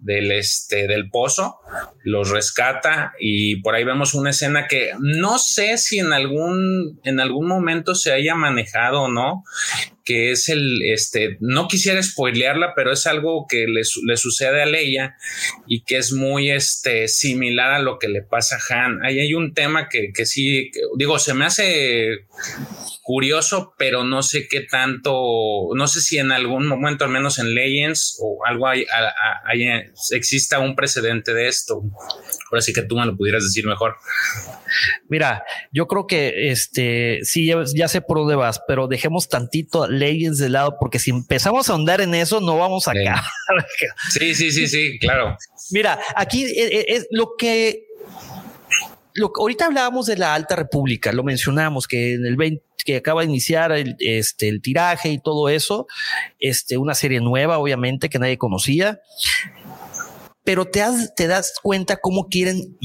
del, 0.00 0.32
este, 0.32 0.86
del 0.86 1.10
pozo, 1.10 1.58
los 2.04 2.30
rescata 2.30 3.12
y 3.20 3.56
por 3.56 3.74
ahí 3.74 3.84
vemos 3.84 4.14
una 4.14 4.30
escena 4.30 4.66
que 4.66 4.92
no 4.98 5.38
sé 5.38 5.76
si 5.76 5.98
en 5.98 6.12
algún, 6.12 7.00
en 7.04 7.20
algún 7.20 7.46
momento 7.46 7.94
se 7.94 8.12
haya 8.12 8.34
manejado 8.34 9.02
o 9.02 9.08
no, 9.08 9.44
que 10.04 10.32
es 10.32 10.48
el, 10.48 10.82
este, 10.82 11.38
no 11.40 11.66
quisiera 11.66 12.02
spoilearla, 12.02 12.74
pero 12.74 12.92
es 12.92 13.06
algo 13.06 13.46
que 13.48 13.66
le, 13.66 13.84
sucede 14.16 14.62
a 14.62 14.66
Leia 14.66 15.16
y 15.66 15.82
que 15.82 15.96
es 15.96 16.12
muy, 16.12 16.50
este, 16.50 17.08
similar 17.08 17.72
a 17.72 17.78
lo 17.78 17.98
que 17.98 18.08
le 18.08 18.22
pasa 18.22 18.56
a 18.56 18.84
Han. 18.84 19.04
Ahí 19.04 19.20
hay 19.20 19.34
un 19.34 19.54
tema 19.54 19.88
que, 19.88 20.12
que 20.14 20.26
sí, 20.26 20.70
digo, 20.96 21.18
se 21.18 21.34
me 21.34 21.46
hace 21.46 22.26
curioso, 23.04 23.74
pero 23.76 24.02
no 24.02 24.22
sé 24.22 24.48
qué 24.48 24.62
tanto, 24.62 25.68
no 25.74 25.86
sé 25.86 26.00
si 26.00 26.18
en 26.18 26.32
algún 26.32 26.66
momento, 26.66 27.04
al 27.04 27.10
menos 27.10 27.38
en 27.38 27.54
Legends 27.54 28.18
o 28.20 28.44
algo 28.46 28.66
hay, 28.66 28.86
exista 30.10 30.58
un 30.58 30.74
precedente 30.74 31.34
de 31.34 31.48
esto. 31.48 31.82
Ahora 32.50 32.62
sí 32.62 32.72
que 32.72 32.82
tú 32.82 32.96
me 32.96 33.04
lo 33.04 33.14
pudieras 33.14 33.44
decir 33.44 33.66
mejor. 33.66 33.96
Mira, 35.08 35.44
yo 35.70 35.86
creo 35.86 36.06
que 36.06 36.50
este 36.50 37.20
sí, 37.24 37.46
ya, 37.46 37.88
sé 37.88 38.00
por 38.00 38.18
dónde 38.18 38.36
vas, 38.36 38.62
pero 38.66 38.88
dejemos 38.88 39.28
tantito 39.28 39.86
Legends 39.98 40.38
de 40.38 40.48
lado, 40.48 40.76
porque 40.78 40.98
si 40.98 41.10
empezamos 41.10 41.68
a 41.68 41.72
ahondar 41.72 42.00
en 42.00 42.14
eso, 42.14 42.40
no 42.40 42.58
vamos 42.58 42.86
a 42.88 42.92
acabar. 42.92 43.24
Sí, 44.10 44.34
sí, 44.34 44.52
sí, 44.52 44.66
sí, 44.68 44.98
claro. 44.98 45.36
Mira, 45.70 45.98
aquí 46.16 46.44
es, 46.44 46.50
eh, 46.52 46.68
eh, 46.72 46.84
es 46.88 47.06
lo 47.10 47.36
que 47.38 47.86
lo, 49.14 49.32
ahorita 49.34 49.66
hablábamos 49.66 50.06
de 50.06 50.16
la 50.16 50.34
Alta 50.34 50.56
República, 50.56 51.12
lo 51.12 51.22
mencionamos 51.22 51.86
que 51.86 52.14
en 52.14 52.26
el 52.26 52.36
20, 52.36 52.62
que 52.84 52.96
acaba 52.96 53.22
de 53.22 53.28
iniciar 53.28 53.72
el, 53.72 53.96
este, 53.98 54.48
el 54.48 54.60
tiraje 54.60 55.08
y 55.08 55.18
todo 55.20 55.48
eso, 55.48 55.86
este, 56.38 56.76
una 56.76 56.94
serie 56.94 57.20
nueva, 57.20 57.58
obviamente, 57.58 58.08
que 58.08 58.18
nadie 58.18 58.38
conocía, 58.38 59.00
pero 60.44 60.66
te, 60.66 60.82
te 61.16 61.26
das 61.26 61.54
cuenta 61.62 61.96
cómo 61.96 62.28
quieren 62.28 62.76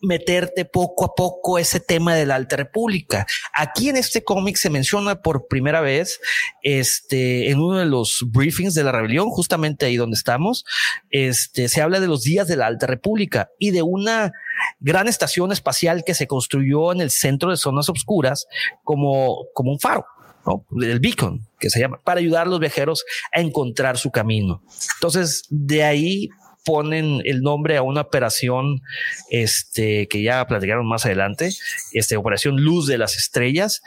meterte 0.00 0.64
poco 0.64 1.04
a 1.04 1.14
poco 1.14 1.58
ese 1.58 1.80
tema 1.80 2.14
de 2.14 2.26
la 2.26 2.36
Alta 2.36 2.56
República. 2.56 3.26
Aquí 3.52 3.88
en 3.88 3.96
este 3.96 4.22
cómic 4.22 4.56
se 4.56 4.70
menciona 4.70 5.22
por 5.22 5.48
primera 5.48 5.80
vez, 5.80 6.20
este, 6.62 7.50
en 7.50 7.58
uno 7.58 7.78
de 7.78 7.86
los 7.86 8.24
briefings 8.26 8.74
de 8.74 8.84
la 8.84 8.92
rebelión, 8.92 9.28
justamente 9.30 9.86
ahí 9.86 9.96
donde 9.96 10.16
estamos, 10.16 10.64
este, 11.10 11.68
se 11.68 11.82
habla 11.82 12.00
de 12.00 12.08
los 12.08 12.22
días 12.22 12.46
de 12.46 12.56
la 12.56 12.66
Alta 12.66 12.86
República 12.86 13.50
y 13.58 13.70
de 13.70 13.82
una 13.82 14.32
gran 14.80 15.08
estación 15.08 15.52
espacial 15.52 16.04
que 16.04 16.14
se 16.14 16.26
construyó 16.26 16.92
en 16.92 17.00
el 17.00 17.10
centro 17.10 17.50
de 17.50 17.56
zonas 17.56 17.88
oscuras 17.88 18.46
como, 18.84 19.46
como 19.52 19.72
un 19.72 19.80
faro. 19.80 20.06
¿no? 20.46 20.64
el 20.80 21.00
beacon, 21.00 21.46
que 21.58 21.68
se 21.68 21.80
llama, 21.80 22.00
para 22.02 22.20
ayudar 22.20 22.46
a 22.46 22.50
los 22.50 22.60
viajeros 22.60 23.04
a 23.32 23.40
encontrar 23.40 23.98
su 23.98 24.10
camino. 24.10 24.62
Entonces, 24.96 25.44
de 25.50 25.82
ahí 25.82 26.30
ponen 26.68 27.22
el 27.24 27.40
nombre 27.40 27.78
a 27.78 27.82
una 27.82 28.02
operación 28.02 28.82
este, 29.30 30.06
que 30.06 30.22
ya 30.22 30.46
platicaron 30.46 30.86
más 30.86 31.06
adelante, 31.06 31.48
este, 31.94 32.18
Operación 32.18 32.60
Luz 32.60 32.86
de 32.86 32.98
las 32.98 33.16
Estrellas, 33.16 33.80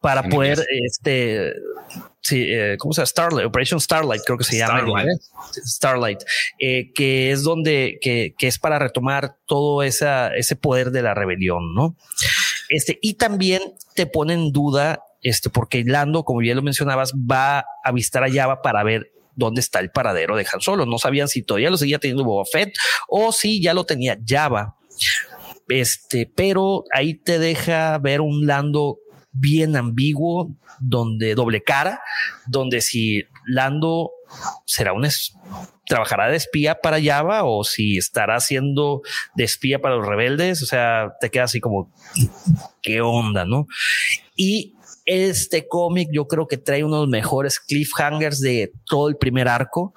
para 0.00 0.24
poder, 0.24 0.66
este, 0.84 1.52
sí, 2.20 2.46
eh, 2.48 2.76
¿cómo 2.80 2.92
se 2.92 3.02
llama? 3.02 3.06
Starlight, 3.06 3.46
Operation 3.46 3.80
Starlight, 3.80 4.22
creo 4.26 4.38
que 4.38 4.44
se 4.44 4.58
llama. 4.58 5.04
Starlight, 5.52 6.18
eh, 6.58 6.90
que 6.96 7.30
es 7.30 7.44
donde, 7.44 7.98
que, 8.00 8.34
que, 8.36 8.48
es 8.48 8.58
para 8.58 8.80
retomar 8.80 9.36
todo 9.46 9.84
esa, 9.84 10.34
ese 10.34 10.56
poder 10.56 10.90
de 10.90 11.02
la 11.02 11.14
rebelión, 11.14 11.76
¿no? 11.76 11.94
Este, 12.70 12.98
y 13.00 13.14
también 13.14 13.62
te 13.94 14.06
pone 14.06 14.34
en 14.34 14.50
duda, 14.50 15.04
este, 15.22 15.48
porque 15.48 15.84
Lando, 15.84 16.24
como 16.24 16.40
bien 16.40 16.56
lo 16.56 16.62
mencionabas, 16.62 17.12
va 17.14 17.64
a 17.84 17.92
visitar 17.92 18.24
a 18.24 18.32
Java 18.32 18.62
para 18.62 18.82
ver 18.82 19.12
dónde 19.40 19.60
está 19.60 19.80
el 19.80 19.90
paradero 19.90 20.36
de 20.36 20.46
Han 20.52 20.60
Solo. 20.60 20.86
No 20.86 20.98
sabían 20.98 21.28
si 21.28 21.42
todavía 21.42 21.70
lo 21.70 21.76
seguía 21.76 21.98
teniendo 21.98 22.24
Boba 22.24 22.44
Fett 22.50 22.74
o 23.08 23.32
si 23.32 23.60
ya 23.60 23.74
lo 23.74 23.84
tenía 23.84 24.18
Java. 24.26 24.76
Este, 25.68 26.30
pero 26.32 26.84
ahí 26.92 27.14
te 27.14 27.38
deja 27.38 27.98
ver 27.98 28.20
un 28.20 28.46
Lando 28.46 28.98
bien 29.32 29.76
ambiguo, 29.76 30.50
donde 30.80 31.34
doble 31.34 31.62
cara, 31.62 32.00
donde 32.46 32.80
si 32.80 33.24
Lando 33.46 34.10
será 34.64 34.92
un 34.92 35.06
trabajará 35.86 36.28
de 36.28 36.36
espía 36.36 36.76
para 36.76 37.02
Java 37.02 37.44
o 37.44 37.64
si 37.64 37.96
estará 37.96 38.36
haciendo 38.36 39.02
de 39.34 39.44
espía 39.44 39.80
para 39.80 39.96
los 39.96 40.06
rebeldes, 40.06 40.62
o 40.62 40.66
sea, 40.66 41.14
te 41.20 41.30
queda 41.30 41.44
así 41.44 41.60
como 41.60 41.92
qué 42.80 43.00
onda, 43.00 43.44
¿no? 43.44 43.66
Y 44.36 44.74
este 45.10 45.66
cómic 45.66 46.08
yo 46.12 46.28
creo 46.28 46.46
que 46.46 46.56
trae 46.56 46.84
uno 46.84 46.96
de 46.96 47.00
los 47.02 47.08
mejores 47.08 47.58
cliffhangers 47.58 48.40
de 48.40 48.72
todo 48.86 49.08
el 49.08 49.16
primer 49.16 49.48
arco, 49.48 49.92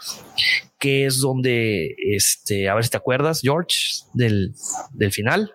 que 0.80 1.06
es 1.06 1.20
donde, 1.20 1.96
este, 1.98 2.68
a 2.68 2.74
ver 2.74 2.84
si 2.84 2.90
te 2.90 2.98
acuerdas, 2.98 3.42
George, 3.42 3.76
del, 4.14 4.54
del 4.92 5.12
final. 5.12 5.54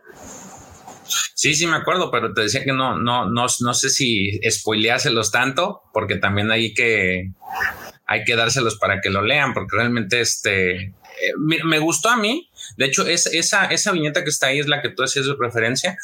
Sí, 1.35 1.57
sí 1.57 1.67
me 1.67 1.77
acuerdo, 1.77 2.13
pero 2.13 2.33
te 2.33 2.43
decía 2.43 2.63
que 2.63 2.73
no, 2.73 2.99
no, 2.99 3.29
no, 3.29 3.47
no 3.61 3.75
sé 3.75 3.91
si 3.91 4.39
spoileárselos 4.49 5.33
tanto, 5.33 5.83
porque 5.93 6.17
también 6.17 6.53
hay 6.53 6.73
que, 6.73 7.33
hay 8.07 8.23
que 8.23 8.37
dárselos 8.37 8.77
para 8.77 9.01
que 9.01 9.11
lo 9.11 9.23
lean, 9.23 9.55
porque 9.55 9.77
realmente 9.77 10.21
este, 10.21 10.95
eh, 11.21 11.33
me, 11.65 11.79
gustó 11.81 12.11
a 12.11 12.17
mí. 12.17 12.49
De 12.77 12.87
hecho, 12.87 13.07
es, 13.07 13.27
esa, 13.27 13.65
esa 13.67 13.91
viñeta 13.91 14.23
que 14.23 14.31
está 14.31 14.49
ahí 14.49 14.61
es 14.61 14.69
la 14.69 14.83
que 14.83 14.91
tú 14.91 15.03
hacías 15.03 15.27
referencia. 15.39 15.97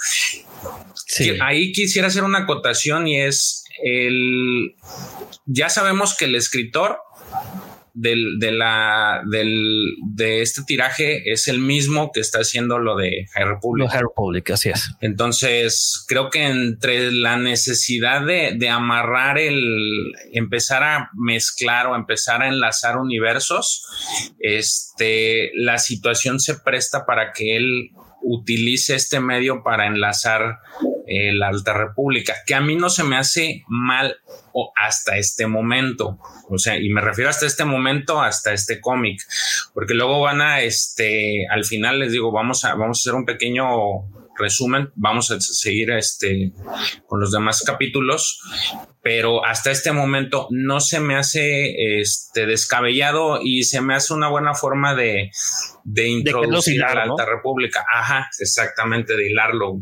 Ahí 1.41 1.73
quisiera 1.73 2.09
hacer 2.09 2.25
una 2.25 2.41
acotación 2.41 3.07
y 3.07 3.21
es 3.21 3.65
el. 3.83 4.75
Ya 5.47 5.69
sabemos 5.69 6.17
que 6.17 6.25
el 6.27 6.35
escritor 6.35 6.99
del, 7.95 8.41
de 8.41 8.51
la, 8.51 9.23
del, 9.31 9.95
de 10.05 10.43
este 10.43 10.63
tiraje 10.67 11.31
es 11.31 11.47
el 11.49 11.61
mismo 11.61 12.11
que 12.13 12.21
está 12.21 12.41
haciendo 12.41 12.79
lo 12.79 12.97
de 12.97 13.27
High 13.33 13.45
Republic. 13.45 13.89
High 13.89 14.03
Republic, 14.03 14.51
así 14.51 14.71
es. 14.71 14.91
Entonces, 15.01 16.05
creo 16.09 16.29
que 16.29 16.45
entre 16.45 17.13
la 17.13 17.37
necesidad 17.37 18.27
de, 18.27 18.55
de 18.57 18.69
amarrar 18.69 19.39
el, 19.39 20.13
empezar 20.33 20.83
a 20.83 21.11
mezclar 21.15 21.87
o 21.87 21.95
empezar 21.95 22.43
a 22.43 22.49
enlazar 22.49 22.99
universos, 22.99 23.87
este, 24.41 25.53
la 25.55 25.79
situación 25.79 26.41
se 26.41 26.57
presta 26.57 27.07
para 27.07 27.33
que 27.33 27.57
él 27.57 27.91
utilice 28.23 28.95
este 28.95 29.21
medio 29.21 29.63
para 29.63 29.87
enlazar 29.87 30.59
eh, 31.07 31.33
la 31.33 31.49
Alta 31.49 31.73
República, 31.75 32.35
que 32.47 32.55
a 32.55 32.61
mí 32.61 32.77
no 32.77 32.89
se 32.89 33.05
me 33.05 33.17
hace 33.17 33.63
mal 33.69 34.17
hasta 34.77 35.17
este 35.17 35.47
momento. 35.47 36.19
O 36.49 36.59
sea, 36.59 36.79
y 36.79 36.89
me 36.89 37.01
refiero 37.01 37.31
hasta 37.31 37.47
este 37.47 37.65
momento, 37.65 38.23
hasta 38.23 38.53
este 38.53 38.81
cómic, 38.81 39.21
porque 39.73 39.95
luego 39.95 40.21
van 40.21 40.41
a, 40.41 40.61
este, 40.61 41.47
al 41.51 41.65
final 41.65 41.99
les 41.99 42.13
digo, 42.13 42.33
vamos 42.33 42.65
a, 42.65 42.75
vamos 42.75 42.99
a 42.99 43.01
hacer 43.01 43.15
un 43.15 43.25
pequeño 43.25 43.67
resumen, 44.39 44.91
vamos 44.95 45.31
a 45.31 45.41
seguir 45.41 45.91
este, 45.93 46.53
con 47.07 47.21
los 47.21 47.33
demás 47.33 47.63
capítulos, 47.65 48.41
pero 49.03 49.45
hasta 49.45 49.71
este 49.71 49.93
momento 49.93 50.49
no 50.51 50.81
se 50.81 51.01
me 51.01 51.17
hace 51.17 52.01
este, 52.01 52.47
descabellado 52.47 53.41
y 53.43 53.65
se 53.65 53.81
me 53.81 53.95
hace 53.95 54.15
una 54.15 54.29
buena 54.29 54.55
forma 54.55 54.95
de, 54.95 55.31
de 55.85 56.09
introducir 56.09 56.83
a 56.85 56.95
la 56.95 57.03
Alta 57.03 57.27
República. 57.27 57.85
Ajá, 57.93 58.29
exactamente, 58.41 59.17
de 59.17 59.31
hilarlo. 59.31 59.81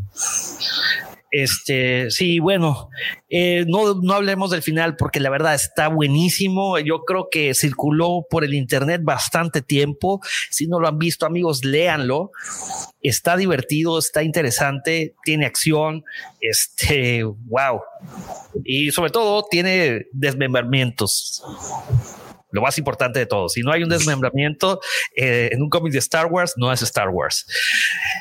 Este, 1.32 2.10
sí, 2.10 2.40
bueno, 2.40 2.90
eh, 3.30 3.64
no, 3.66 3.94
no 3.94 4.12
hablemos 4.12 4.50
del 4.50 4.60
final 4.60 4.96
porque 4.96 5.18
la 5.18 5.30
verdad 5.30 5.54
está 5.54 5.88
buenísimo. 5.88 6.78
Yo 6.78 7.04
creo 7.06 7.28
que 7.30 7.54
circuló 7.54 8.26
por 8.28 8.44
el 8.44 8.52
internet 8.52 9.00
bastante 9.02 9.62
tiempo. 9.62 10.20
Si 10.50 10.66
no 10.66 10.78
lo 10.78 10.88
han 10.88 10.98
visto, 10.98 11.24
amigos, 11.24 11.64
léanlo. 11.64 12.32
Está 13.00 13.38
divertido, 13.38 13.98
está 13.98 14.22
interesante, 14.22 15.14
tiene 15.24 15.46
acción. 15.46 16.04
Este, 16.42 17.24
wow. 17.24 17.80
Y 18.62 18.90
sobre 18.90 19.10
todo 19.10 19.46
tiene 19.50 20.08
desmembramientos 20.12 21.42
lo 22.52 22.62
más 22.62 22.78
importante 22.78 23.18
de 23.18 23.26
todo. 23.26 23.48
Si 23.48 23.62
no 23.62 23.72
hay 23.72 23.82
un 23.82 23.88
desmembramiento 23.88 24.80
eh, 25.16 25.48
en 25.52 25.62
un 25.62 25.68
cómic 25.68 25.92
de 25.92 25.98
Star 25.98 26.26
Wars, 26.26 26.54
no 26.56 26.72
es 26.72 26.82
Star 26.82 27.08
Wars. 27.08 27.46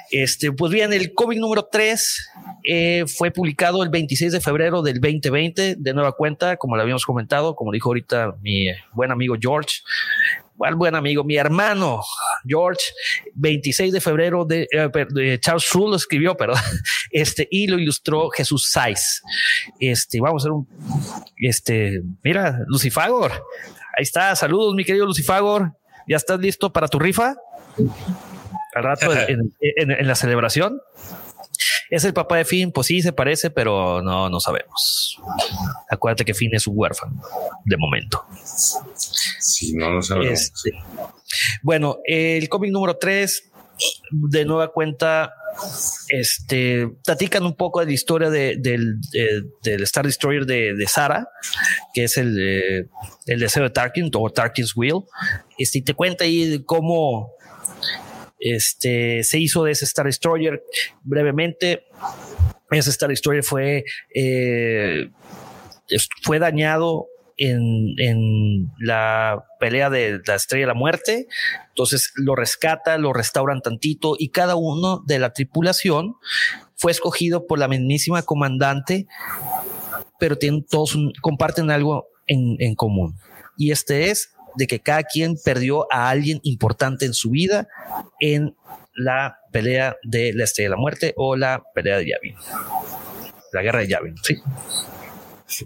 Este, 0.10 0.52
pues 0.52 0.72
bien, 0.72 0.91
el 0.94 1.13
cómic 1.13 1.39
número 1.39 1.67
3 1.72 2.32
eh, 2.63 3.06
fue 3.08 3.32
publicado 3.32 3.84
el 3.84 3.89
26 3.89 4.32
de 4.32 4.41
febrero 4.41 4.82
del 4.82 5.00
2020, 5.00 5.76
de 5.78 5.94
nueva 5.94 6.13
cuenta, 6.13 6.58
como 6.58 6.76
lo 6.76 6.82
habíamos 6.82 7.06
comentado, 7.06 7.56
como 7.56 7.72
dijo 7.72 7.89
ahorita 7.89 8.36
mi 8.41 8.67
buen 8.94 9.12
amigo 9.12 9.36
George. 9.39 9.82
Buen, 10.56 10.78
buen 10.78 10.94
amigo, 10.94 11.24
mi 11.24 11.38
hermano 11.38 12.02
George, 12.46 12.82
26 13.34 13.94
de 13.94 14.00
febrero 14.00 14.46
de, 14.46 14.67
eh, 14.72 15.39
Charles 15.39 15.63
Schul 15.63 15.89
lo 15.89 15.96
escribió, 15.96 16.38
pero 16.38 16.54
este, 17.12 17.48
y 17.50 17.65
lo 17.65 17.80
ilustró 17.80 18.30
Jesús 18.30 18.70
Saiz. 18.70 19.24
Este, 19.80 20.22
vamos 20.22 20.44
a 20.44 20.46
hacer 20.46 20.52
un, 20.52 20.67
este, 21.38 22.04
mira, 22.24 22.60
Lucifagor, 22.67 23.32
Ahí 23.97 24.04
está. 24.04 24.36
Saludos, 24.36 24.73
mi 24.75 24.86
querido 24.86 25.06
Lucifagor. 25.06 25.73
¿Ya 26.08 26.17
estás 26.17 26.39
listo 26.39 26.71
para 26.71 26.88
tu 26.88 26.99
rifa? 26.99 27.36
Al 28.73 28.84
rato 28.84 29.12
en, 29.27 30.08
la 30.08 30.15
celebración. 30.15 30.82
¿Es 31.89 32.06
el 32.06 32.13
papá 32.13 32.38
de 32.38 32.45
Finn? 32.45 32.71
Pues 32.71 32.88
sí, 32.88 33.01
se 33.01 33.12
parece, 33.12 33.49
pero 33.49 34.01
no, 34.01 34.30
no 34.30 34.39
sabemos. 34.39 35.19
Acuérdate 35.89 36.23
que 36.23 36.34
Finn 36.34 36.56
es 36.56 36.65
un 36.67 36.73
huérfano, 36.77 37.21
de 37.65 37.77
momento. 37.77 38.25
Sí, 39.39 39.73
no 39.73 39.91
lo 39.91 40.01
sabemos. 40.01 40.39
Este, 40.39 40.71
bueno, 41.62 41.97
el 42.06 42.47
cómic 42.47 42.71
número 42.71 42.97
3, 42.97 43.51
de 44.12 44.45
nueva 44.45 44.71
cuenta, 44.71 45.34
este, 46.10 46.88
platican 47.06 47.46
un 47.46 47.56
poco 47.56 47.80
de 47.80 47.88
la 47.88 47.92
historia 47.92 48.30
del, 48.30 49.00
Star 49.64 50.06
Destroyer 50.06 50.46
de, 50.46 50.74
de 50.74 50.88
Sara, 50.88 51.28
que 51.94 52.06
es 52.06 52.18
el, 52.18 52.90
el 53.26 53.40
deseo 53.40 53.64
de 53.64 53.70
Tarkin 53.70 54.12
o 54.14 54.30
Tarkin's 54.30 54.76
Will. 54.76 55.04
Este, 55.58 55.80
y 55.80 55.82
te 55.82 55.94
cuenta 55.94 56.24
ahí 56.24 56.64
cómo 56.66 57.32
este, 58.42 59.24
se 59.24 59.40
hizo 59.40 59.64
de 59.64 59.72
ese 59.72 59.86
Star 59.86 60.08
Destroyer 60.08 60.64
brevemente. 61.04 61.86
Ese 62.72 62.90
Star 62.90 63.10
Destroyer 63.10 63.44
fue, 63.44 63.86
eh, 64.14 65.10
fue 66.24 66.40
dañado 66.40 67.08
en, 67.41 68.71
la 68.80 69.43
pelea 69.60 69.89
de 69.89 70.21
la 70.25 70.36
estrella 70.36 70.63
de 70.63 70.67
la 70.67 70.73
muerte. 70.73 71.27
Entonces 71.69 72.12
lo 72.15 72.36
rescata, 72.36 72.97
lo 72.97 73.13
restauran 73.13 73.62
tantito 73.62 74.15
y 74.17 74.30
cada 74.30 74.56
uno 74.56 75.04
de 75.06 75.19
la 75.19 75.34
tripulación 75.34 76.15
fue 76.75 76.91
escogido 76.91 77.47
por 77.47 77.60
la 77.60 77.67
mismísima 77.67 78.23
comandante, 78.23 79.08
pero 80.19 80.38
tienen 80.38 80.65
todos 80.65 80.97
comparten 81.21 81.71
algo 81.71 82.08
en, 82.27 82.56
en 82.60 82.75
común. 82.75 83.15
Y 83.58 83.71
este 83.71 84.10
es 84.10 84.34
de 84.56 84.67
que 84.67 84.80
cada 84.80 85.04
quien 85.04 85.36
perdió 85.43 85.88
a 85.91 86.10
alguien 86.10 86.39
importante 86.43 87.06
en 87.06 87.13
su 87.13 87.32
vida 87.32 87.67
en 88.19 88.56
la 88.93 89.38
pelea 89.51 89.95
de 90.04 90.34
la 90.34 90.43
Estrella 90.43 90.69
de 90.69 90.75
la 90.75 90.82
Muerte 90.82 91.13
o 91.15 91.36
la 91.36 91.63
pelea 91.73 91.97
de 91.97 92.08
Yavin. 92.10 92.36
La 93.54 93.62
guerra 93.62 93.80
de 93.80 93.88
Yavin, 93.88 94.15
sí. 94.23 94.36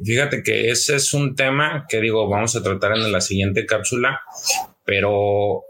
Fíjate 0.03 0.43
que 0.43 0.69
ese 0.69 0.95
es 0.95 1.13
un 1.13 1.35
tema 1.35 1.85
que 1.87 2.01
digo, 2.01 2.27
vamos 2.27 2.55
a 2.55 2.63
tratar 2.63 2.93
en 2.93 3.11
la 3.11 3.21
siguiente 3.21 3.65
cápsula, 3.65 4.21
pero 4.83 5.63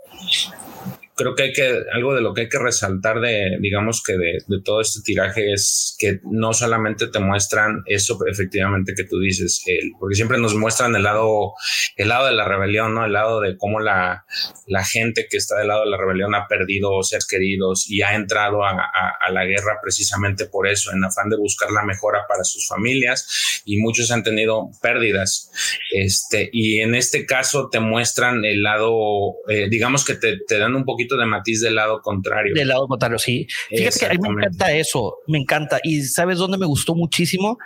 creo 1.15 1.33
que 1.33 1.43
hay 1.43 1.53
que, 1.53 1.83
algo 1.93 2.13
de 2.13 2.21
lo 2.21 2.33
que 2.33 2.41
hay 2.41 2.49
que 2.49 2.59
resaltar 2.59 3.21
de, 3.21 3.57
digamos 3.61 4.03
que 4.03 4.17
de, 4.17 4.39
de, 4.47 4.61
todo 4.61 4.81
este 4.81 5.01
tiraje 5.01 5.53
es 5.53 5.95
que 5.97 6.19
no 6.23 6.53
solamente 6.53 7.07
te 7.07 7.19
muestran 7.19 7.83
eso 7.85 8.19
efectivamente 8.27 8.93
que 8.95 9.05
tú 9.05 9.19
dices, 9.19 9.63
porque 9.97 10.15
siempre 10.15 10.37
nos 10.37 10.55
muestran 10.55 10.95
el 10.95 11.03
lado, 11.03 11.53
el 11.95 12.09
lado 12.09 12.27
de 12.27 12.33
la 12.33 12.45
rebelión, 12.45 12.93
¿no? 12.93 13.05
El 13.05 13.13
lado 13.13 13.39
de 13.39 13.57
cómo 13.57 13.79
la, 13.79 14.25
la 14.67 14.83
gente 14.83 15.27
que 15.29 15.37
está 15.37 15.57
del 15.57 15.69
lado 15.69 15.85
de 15.85 15.91
la 15.91 15.97
rebelión 15.97 16.35
ha 16.35 16.47
perdido 16.47 17.01
seres 17.01 17.25
queridos 17.25 17.89
y 17.89 18.01
ha 18.01 18.13
entrado 18.13 18.65
a, 18.65 18.71
a, 18.71 19.31
la 19.31 19.45
guerra 19.45 19.79
precisamente 19.81 20.45
por 20.45 20.67
eso, 20.67 20.91
en 20.91 21.03
afán 21.03 21.29
de 21.29 21.37
buscar 21.37 21.71
la 21.71 21.83
mejora 21.83 22.25
para 22.27 22.43
sus 22.43 22.67
familias 22.67 23.61
y 23.63 23.77
muchos 23.77 24.11
han 24.11 24.23
tenido 24.23 24.69
pérdidas. 24.81 25.49
Este, 25.93 26.49
y 26.51 26.79
en 26.79 26.93
este 26.93 27.25
caso 27.25 27.69
te 27.69 27.79
muestran 27.79 28.43
el 28.43 28.63
lado, 28.63 29.35
eh, 29.47 29.67
digamos 29.69 30.03
que 30.03 30.15
te 30.15 30.57
dan 30.57 30.75
un 30.75 30.83
poquito 30.83 31.04
de 31.07 31.25
matiz 31.25 31.61
del 31.61 31.75
lado 31.75 32.01
contrario. 32.01 32.53
Del 32.55 32.67
lado 32.67 32.87
contrario, 32.87 33.19
sí. 33.19 33.47
Fíjate 33.69 33.99
que 33.99 34.05
a 34.05 34.09
mí 34.09 34.17
me 34.19 34.29
encanta 34.29 34.71
eso, 34.73 35.17
me 35.27 35.37
encanta. 35.37 35.79
Y 35.83 36.01
sabes 36.03 36.39
dónde 36.39 36.57
me 36.57 36.65
gustó 36.65 36.95
muchísimo? 36.95 37.57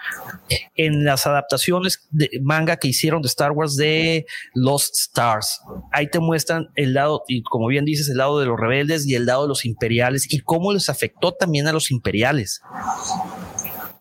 En 0.75 1.06
las 1.06 1.25
adaptaciones 1.25 2.08
de 2.12 2.30
manga 2.41 2.78
que 2.78 2.89
hicieron 2.89 3.21
de 3.21 3.28
Star 3.28 3.52
Wars 3.52 3.78
de 3.78 4.25
Lost 4.54 4.95
Stars. 4.95 5.62
Ahí 5.91 6.10
te 6.10 6.19
muestran 6.19 6.67
el 6.75 6.93
lado, 6.93 7.23
y 7.28 7.41
como 7.43 7.67
bien 7.67 7.86
dices, 7.86 8.10
el 8.10 8.17
lado 8.17 8.39
de 8.39 8.45
los 8.45 8.60
rebeldes 8.60 9.08
y 9.08 9.15
el 9.15 9.25
lado 9.25 9.43
de 9.43 9.47
los 9.49 9.65
imperiales 9.65 10.32
y 10.32 10.39
cómo 10.39 10.73
les 10.73 10.89
afectó 10.89 11.32
también 11.32 11.67
a 11.67 11.73
los 11.73 11.91
imperiales. 11.91 12.62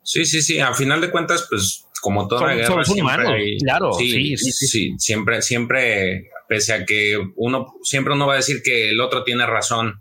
Sí, 0.03 0.25
sí, 0.25 0.41
sí. 0.41 0.59
A 0.59 0.73
final 0.75 1.01
de 1.03 1.11
cuentas, 1.11 1.47
pues 1.51 1.87
como 2.01 2.27
toda 2.29 2.41
son, 2.41 2.57
guerra, 2.57 2.85
son 2.85 3.01
humanos, 3.01 3.33
hay- 3.35 3.59
claro, 3.59 3.93
sí, 3.93 4.37
sí, 4.37 4.53
sí, 4.53 4.67
sí. 4.67 4.95
siempre, 4.99 5.43
siempre, 5.43 6.31
pese 6.49 6.73
a 6.73 6.85
que 6.85 7.19
uno, 7.37 7.75
siempre 7.83 8.15
uno 8.15 8.27
va 8.27 8.35
a 8.35 8.37
decir 8.37 8.63
que 8.63 8.91
el 8.91 9.01
otro 9.01 9.23
tiene 9.25 9.45
razón 9.47 10.01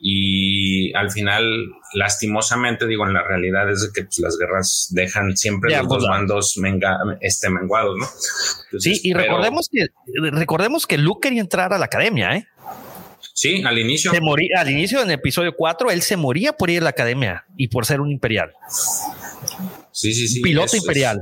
y 0.00 0.92
al 0.94 1.10
final, 1.10 1.44
lastimosamente, 1.94 2.86
digo, 2.86 3.06
en 3.06 3.14
la 3.14 3.22
realidad 3.22 3.70
es 3.70 3.90
que 3.94 4.04
pues, 4.04 4.18
las 4.20 4.36
guerras 4.38 4.88
dejan 4.90 5.36
siempre 5.36 5.70
De 5.72 5.76
los 5.76 5.84
ambos 5.84 5.98
dos 6.02 6.08
bandos 6.08 6.56
menga- 6.58 7.18
este, 7.20 7.50
menguados, 7.50 7.96
¿no? 7.98 8.06
Entonces, 8.66 9.00
Sí, 9.00 9.08
y 9.08 9.12
pero- 9.12 9.24
recordemos 9.24 9.68
que 9.70 9.86
recordemos 10.30 10.86
que 10.86 10.98
Luke 10.98 11.28
quería 11.28 11.40
entrar 11.40 11.72
a 11.72 11.78
la 11.78 11.86
academia, 11.86 12.36
¿eh? 12.36 12.46
Sí, 13.34 13.62
al 13.64 13.78
inicio. 13.78 14.10
Se 14.12 14.20
moría 14.20 14.60
al 14.60 14.70
inicio 14.70 15.00
en 15.00 15.08
el 15.08 15.14
episodio 15.14 15.52
4, 15.56 15.90
él 15.92 16.02
se 16.02 16.16
moría 16.16 16.52
por 16.54 16.70
ir 16.70 16.80
a 16.80 16.84
la 16.84 16.90
academia 16.90 17.44
y 17.56 17.68
por 17.68 17.86
ser 17.86 18.00
un 18.00 18.10
imperial, 18.10 18.52
Sí, 19.98 20.14
sí, 20.14 20.28
sí. 20.28 20.40
piloto 20.40 20.66
es- 20.66 20.74
imperial. 20.82 21.20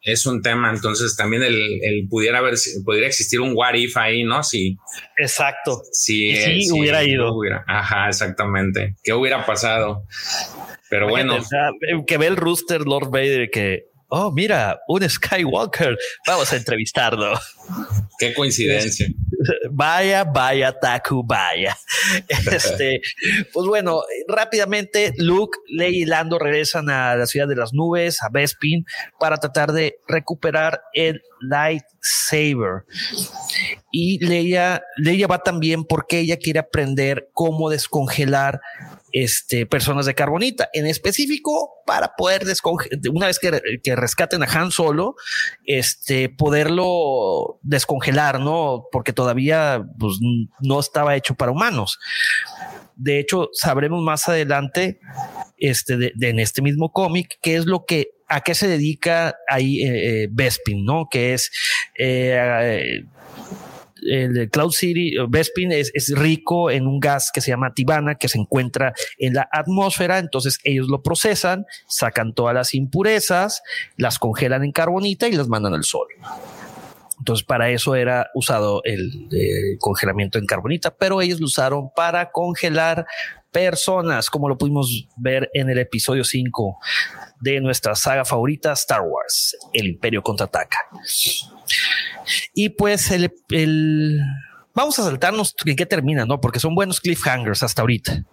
Es, 0.00 0.24
un 0.26 0.40
tema, 0.42 0.70
entonces 0.70 1.14
también 1.14 1.42
el, 1.44 1.54
el 1.82 2.08
pudiera 2.08 2.38
haber, 2.38 2.54
pudiera 2.84 3.06
existir 3.06 3.38
un 3.40 3.52
what 3.54 3.74
if 3.74 3.96
ahí, 3.96 4.24
¿no? 4.24 4.42
Si, 4.42 4.76
Exacto. 5.16 5.82
si, 5.92 6.34
sí, 6.34 6.62
si 6.62 6.72
hubiera 6.80 7.04
ido. 7.04 7.32
hubiera- 7.34 7.64
ajá, 7.68 8.08
exactamente. 8.08 8.96
¿Qué 9.04 9.12
hubiera 9.12 9.44
pasado? 9.46 10.04
Pero 10.90 11.08
bueno, 11.08 11.36
o 11.36 11.44
sea, 11.44 11.70
que 12.06 12.16
ve 12.16 12.26
el 12.26 12.36
rooster 12.36 12.80
Lord 12.80 13.10
Vader 13.10 13.48
que, 13.50 13.84
oh, 14.08 14.32
mira, 14.32 14.80
un 14.88 15.08
Skywalker, 15.08 15.96
vamos 16.26 16.52
a 16.52 16.56
entrevistarlo. 16.56 17.38
qué 18.18 18.34
coincidencia. 18.34 19.06
Vaya, 19.70 20.24
vaya, 20.24 20.72
Taku, 20.72 21.22
vaya. 21.24 21.76
Este, 22.52 23.00
pues 23.52 23.66
bueno, 23.66 24.02
rápidamente 24.28 25.12
Luke, 25.16 25.58
Leia 25.68 26.02
y 26.02 26.04
Lando 26.04 26.38
regresan 26.38 26.90
a 26.90 27.16
la 27.16 27.26
ciudad 27.26 27.48
de 27.48 27.56
las 27.56 27.72
nubes, 27.72 28.22
a 28.22 28.28
Bespin, 28.28 28.84
para 29.18 29.36
tratar 29.38 29.72
de 29.72 29.98
recuperar 30.06 30.82
el 30.92 31.22
lightsaber. 31.40 32.84
Y 33.90 34.24
Leia, 34.24 34.82
Leia 34.96 35.26
va 35.26 35.38
también 35.38 35.84
porque 35.84 36.20
ella 36.20 36.36
quiere 36.36 36.58
aprender 36.58 37.28
cómo 37.32 37.70
descongelar 37.70 38.60
este, 39.12 39.66
personas 39.66 40.06
de 40.06 40.14
carbonita, 40.14 40.68
en 40.72 40.86
específico 40.86 41.70
para 41.86 42.14
poder 42.16 42.44
descongelar, 42.44 42.98
una 43.12 43.26
vez 43.26 43.38
que, 43.38 43.60
que 43.82 43.96
rescaten 43.96 44.42
a 44.42 44.46
Han 44.46 44.70
Solo, 44.70 45.14
este, 45.66 46.28
poderlo 46.28 47.60
descongelar, 47.62 48.40
¿no? 48.40 48.86
Porque 48.90 49.12
todavía 49.12 49.84
pues, 49.98 50.18
no 50.60 50.80
estaba 50.80 51.16
hecho 51.16 51.34
para 51.34 51.52
humanos. 51.52 51.98
De 52.96 53.18
hecho, 53.18 53.48
sabremos 53.52 54.02
más 54.02 54.28
adelante, 54.28 55.00
este, 55.58 55.96
de, 55.96 56.12
en 56.20 56.38
este 56.38 56.62
mismo 56.62 56.92
cómic, 56.92 57.38
qué 57.42 57.56
es 57.56 57.66
lo 57.66 57.84
que, 57.84 58.10
a 58.28 58.40
qué 58.40 58.54
se 58.54 58.68
dedica 58.68 59.36
ahí 59.48 59.82
eh, 59.82 60.22
eh, 60.24 60.28
Bespin, 60.30 60.84
¿no? 60.84 61.08
Que 61.10 61.34
es 61.34 61.50
eh, 61.98 63.04
el 64.02 64.50
Cloud 64.50 64.72
City, 64.72 65.16
eh, 65.16 65.26
Bespin 65.28 65.72
es, 65.72 65.92
rico 66.14 66.70
en 66.70 66.86
un 66.86 67.00
gas 67.00 67.30
que 67.32 67.40
se 67.40 67.50
llama 67.50 67.74
tibana, 67.74 68.16
que 68.16 68.28
se 68.28 68.38
encuentra 68.38 68.92
en 69.18 69.34
la 69.34 69.48
atmósfera, 69.50 70.18
entonces 70.18 70.58
ellos 70.64 70.88
lo 70.88 71.02
procesan, 71.02 71.66
sacan 71.86 72.34
todas 72.34 72.54
las 72.54 72.74
impurezas, 72.74 73.62
las 73.96 74.18
congelan 74.18 74.64
en 74.64 74.72
carbonita 74.72 75.28
y 75.28 75.32
las 75.32 75.48
mandan 75.48 75.74
al 75.74 75.84
sol. 75.84 76.08
Entonces, 77.18 77.46
para 77.46 77.70
eso 77.70 77.94
era 77.94 78.30
usado 78.34 78.82
el, 78.84 79.28
eh, 79.30 79.78
congelamiento 79.78 80.38
en 80.38 80.46
carbonita, 80.46 80.92
pero 80.92 81.20
ellos 81.20 81.38
lo 81.38 81.46
usaron 81.46 81.90
para 81.94 82.32
congelar 82.32 83.06
personas, 83.52 84.28
como 84.28 84.48
lo 84.48 84.58
pudimos 84.58 85.06
ver 85.16 85.48
en 85.54 85.70
el 85.70 85.78
episodio 85.78 86.24
5 86.24 86.78
de 87.40 87.60
nuestra 87.60 87.94
saga 87.94 88.24
favorita, 88.24 88.72
Star 88.72 89.02
Wars, 89.02 89.56
El 89.72 89.86
Imperio 89.86 90.22
contraataca. 90.22 90.78
Y 92.54 92.70
pues 92.70 93.10
el, 93.10 93.32
el- 93.50 94.20
vamos 94.74 94.98
a 94.98 95.04
saltarnos 95.04 95.54
en 95.64 95.76
qué 95.76 95.86
termina, 95.86 96.24
¿no? 96.26 96.40
Porque 96.40 96.60
son 96.60 96.74
buenos 96.74 97.00
cliffhangers 97.00 97.62
hasta 97.62 97.82
ahorita. 97.82 98.24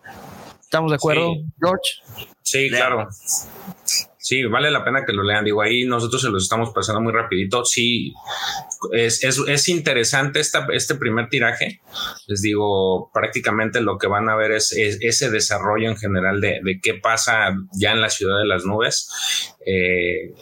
¿Estamos 0.61 0.91
de 0.91 0.95
acuerdo, 0.95 1.33
Sí. 1.33 1.45
George? 1.59 2.29
Sí, 2.43 2.69
claro. 2.69 3.07
Sí, 4.21 4.43
vale 4.43 4.69
la 4.69 4.83
pena 4.83 5.05
que 5.05 5.13
lo 5.13 5.23
lean. 5.23 5.45
Digo, 5.45 5.61
ahí 5.61 5.85
nosotros 5.85 6.21
se 6.21 6.29
los 6.29 6.43
estamos 6.43 6.71
pasando 6.71 6.99
muy 6.99 7.13
rapidito. 7.13 7.63
Sí, 7.63 8.13
es, 8.91 9.23
es, 9.23 9.41
es 9.47 9.69
interesante 9.69 10.41
esta, 10.41 10.67
este 10.73 10.95
primer 10.95 11.29
tiraje. 11.29 11.79
Les 12.27 12.41
digo, 12.41 13.09
prácticamente 13.13 13.79
lo 13.79 13.97
que 13.97 14.07
van 14.07 14.27
a 14.27 14.35
ver 14.35 14.51
es, 14.51 14.73
es 14.73 14.97
ese 14.99 15.29
desarrollo 15.31 15.89
en 15.89 15.95
general 15.95 16.41
de, 16.41 16.59
de 16.61 16.81
qué 16.81 16.95
pasa 16.95 17.55
ya 17.71 17.93
en 17.93 18.01
la 18.01 18.09
ciudad 18.09 18.39
de 18.39 18.45
las 18.45 18.65
nubes 18.65 19.09
eh, 19.65 20.33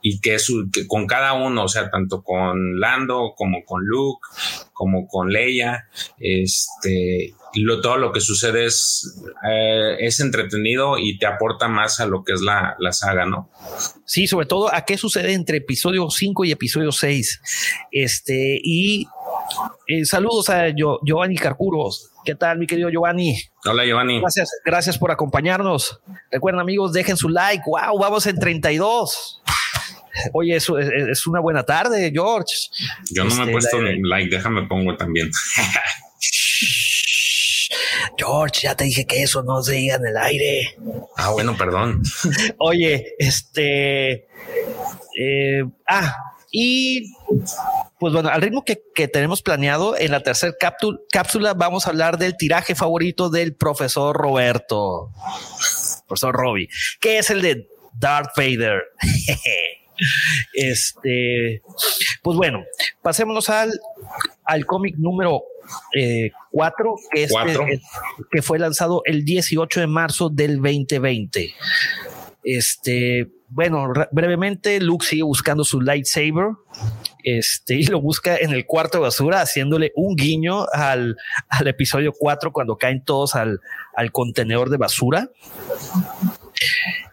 y 0.00 0.18
que, 0.20 0.38
su, 0.38 0.70
que 0.72 0.86
con 0.86 1.06
cada 1.06 1.34
uno, 1.34 1.64
o 1.64 1.68
sea, 1.68 1.90
tanto 1.90 2.22
con 2.22 2.80
Lando 2.80 3.34
como 3.36 3.64
con 3.64 3.84
Luke, 3.84 4.26
como 4.72 5.06
con 5.08 5.30
Leia, 5.30 5.88
este, 6.18 7.34
lo, 7.62 7.80
todo 7.80 7.96
lo 7.96 8.12
que 8.12 8.20
sucede 8.20 8.64
es, 8.66 9.18
eh, 9.48 9.96
es 10.00 10.20
entretenido 10.20 10.98
y 10.98 11.18
te 11.18 11.26
aporta 11.26 11.68
más 11.68 12.00
a 12.00 12.06
lo 12.06 12.22
que 12.24 12.32
es 12.32 12.40
la, 12.40 12.76
la 12.78 12.92
saga, 12.92 13.26
¿no? 13.26 13.50
Sí, 14.04 14.26
sobre 14.26 14.46
todo 14.46 14.72
a 14.74 14.84
qué 14.84 14.96
sucede 14.98 15.32
entre 15.32 15.58
episodio 15.58 16.08
5 16.10 16.44
y 16.44 16.52
episodio 16.52 16.92
6. 16.92 17.40
Este, 17.92 18.60
y 18.62 19.06
eh, 19.88 20.04
saludos 20.04 20.48
a 20.50 20.66
Gio- 20.68 20.98
Giovanni 21.04 21.36
Carcuros. 21.36 22.10
¿Qué 22.24 22.34
tal, 22.34 22.58
mi 22.58 22.66
querido 22.66 22.90
Giovanni? 22.90 23.36
Hola, 23.64 23.84
Giovanni. 23.86 24.20
Gracias, 24.20 24.50
gracias 24.64 24.98
por 24.98 25.10
acompañarnos. 25.12 26.00
Recuerden, 26.30 26.60
amigos, 26.60 26.92
dejen 26.92 27.16
su 27.16 27.28
like. 27.28 27.62
Wow, 27.66 27.98
vamos 27.98 28.26
en 28.26 28.38
32. 28.38 29.42
Oye, 30.32 30.56
eso 30.56 30.78
es, 30.78 30.88
es 30.90 31.26
una 31.26 31.40
buena 31.40 31.62
tarde, 31.62 32.10
George. 32.12 32.52
Yo 33.12 33.22
no 33.24 33.30
me 33.30 33.36
Este, 33.36 33.48
he 33.48 33.52
puesto 33.52 33.80
la- 33.80 33.92
like, 34.02 34.34
déjame 34.34 34.66
pongo 34.66 34.96
también. 34.96 35.30
George, 38.16 38.62
ya 38.62 38.74
te 38.74 38.84
dije 38.84 39.06
que 39.06 39.22
eso 39.22 39.42
no 39.42 39.62
se 39.62 39.74
diga 39.74 39.96
en 39.96 40.06
el 40.06 40.16
aire. 40.16 40.76
Ah, 41.16 41.30
bueno, 41.30 41.56
perdón. 41.56 42.02
Oye, 42.58 43.14
este. 43.18 44.28
eh, 45.18 45.64
ah, 45.88 46.16
y 46.50 47.12
pues 47.98 48.12
bueno, 48.12 48.28
al 48.28 48.40
ritmo 48.40 48.64
que, 48.64 48.82
que 48.94 49.08
tenemos 49.08 49.42
planeado, 49.42 49.96
en 49.98 50.10
la 50.10 50.22
tercera 50.22 50.54
cápsula, 50.58 50.98
cápsula 51.10 51.54
vamos 51.54 51.86
a 51.86 51.90
hablar 51.90 52.18
del 52.18 52.36
tiraje 52.36 52.74
favorito 52.74 53.30
del 53.30 53.54
profesor 53.54 54.16
Roberto, 54.16 55.10
profesor 56.06 56.34
Robbie, 56.34 56.68
que 57.00 57.18
es 57.18 57.30
el 57.30 57.42
de 57.42 57.68
Darth 57.98 58.36
Vader. 58.36 58.84
este, 60.54 61.62
pues 62.22 62.36
bueno, 62.36 62.64
pasémonos 63.02 63.48
al, 63.50 63.72
al 64.44 64.66
cómic 64.66 64.96
número 64.98 65.42
4, 66.50 66.94
que, 67.12 67.22
este- 67.24 67.32
Cuatro. 67.32 67.64
que 68.30 68.42
fue 68.42 68.58
lanzado 68.58 69.02
el 69.04 69.24
18 69.24 69.80
de 69.80 69.86
marzo 69.86 70.28
del 70.28 70.56
2020. 70.56 71.54
Este, 72.44 73.28
bueno, 73.48 73.92
re- 73.92 74.08
brevemente, 74.12 74.80
Luke 74.80 75.04
sigue 75.04 75.22
buscando 75.22 75.64
su 75.64 75.80
lightsaber. 75.80 76.50
este, 77.24 77.74
y 77.74 77.86
lo 77.86 78.00
busca 78.00 78.36
en 78.36 78.52
el 78.52 78.66
cuarto 78.66 78.98
de 78.98 79.02
basura, 79.02 79.40
haciéndole 79.40 79.90
un 79.96 80.14
guiño 80.14 80.66
al, 80.72 81.16
al 81.48 81.66
episodio 81.68 82.12
4 82.16 82.52
cuando 82.52 82.76
caen 82.76 83.02
todos 83.04 83.34
al, 83.34 83.60
al 83.96 84.12
contenedor 84.12 84.70
de 84.70 84.76
basura. 84.76 85.28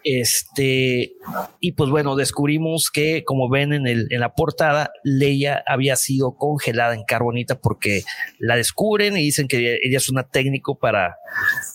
Este, 0.04 1.14
y 1.60 1.72
pues 1.74 1.90
bueno, 1.90 2.16
descubrimos 2.16 2.90
que, 2.92 3.24
como 3.24 3.50
ven 3.50 3.72
en, 3.74 3.88
el, 3.88 4.08
en 4.10 4.20
la 4.20 4.34
portada, 4.34 4.92
Leia 5.04 5.64
había 5.66 5.96
sido 5.96 6.36
congelada 6.36 6.94
en 6.94 7.04
carbonita 7.04 7.60
porque 7.60 8.04
la 8.38 8.56
descubren 8.58 9.16
y 9.16 9.22
dicen 9.22 9.48
que 9.48 9.80
ella 9.82 9.98
es 9.98 10.10
una 10.10 10.24
técnico 10.24 10.78
para 10.78 11.16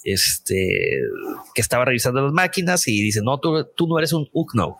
este, 0.05 1.01
que 1.55 1.61
estaba 1.61 1.87
revisando 1.87 2.21
las 2.21 2.33
máquinas 2.33 2.87
y 2.87 3.03
dicen, 3.03 3.25
no, 3.25 3.41
tú, 3.41 3.67
tú 3.75 3.87
no 3.88 3.99
eres 3.99 4.12
un 4.12 4.29
Ukno 4.33 4.77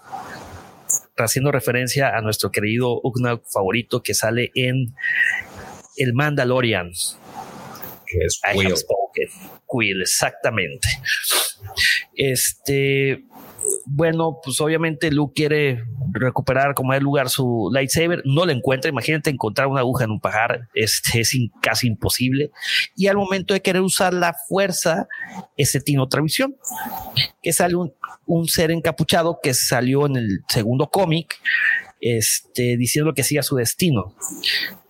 haciendo 1.16 1.50
referencia 1.50 2.16
a 2.16 2.20
nuestro 2.20 2.50
querido 2.50 3.00
Ukno 3.02 3.42
favorito 3.50 4.02
que 4.02 4.14
sale 4.14 4.50
en 4.54 4.94
El 5.96 6.12
Mandalorian. 6.14 6.92
Que 8.06 8.18
es 8.24 8.40
Quill. 8.52 8.74
Quill, 9.70 10.02
exactamente. 10.02 10.88
Este, 12.14 13.24
bueno, 13.87 14.38
pues 14.42 14.61
obviamente 14.61 15.11
Luke 15.11 15.33
quiere 15.35 15.85
recuperar 16.12 16.74
como 16.74 16.94
el 16.94 17.02
lugar 17.02 17.28
su 17.28 17.70
lightsaber, 17.72 18.22
no 18.24 18.46
lo 18.46 18.52
encuentra, 18.52 18.90
imagínate 18.90 19.31
encontrar 19.31 19.66
una 19.66 19.81
aguja 19.81 20.04
en 20.04 20.11
un 20.11 20.20
pajar, 20.20 20.68
es 20.74 21.02
casi 21.61 21.87
imposible, 21.87 22.50
y 22.96 23.07
al 23.07 23.16
momento 23.16 23.54
de 23.54 23.61
querer 23.61 23.83
usar 23.83 24.14
la 24.14 24.35
fuerza, 24.48 25.09
ese 25.57 25.81
tiene 25.81 26.02
otra 26.02 26.22
visión, 26.22 26.57
que 27.42 27.52
sale 27.52 27.76
un, 27.76 27.92
un 28.26 28.48
ser 28.48 28.70
encapuchado 28.70 29.40
que 29.42 29.54
salió 29.54 30.07
en 30.07 30.16
el 30.16 30.40
segundo 30.48 30.88
cómic, 30.90 31.40
este, 32.00 32.76
diciendo 32.76 33.14
que 33.14 33.24
siga 33.24 33.42
su 33.42 33.57
destino. 33.57 34.14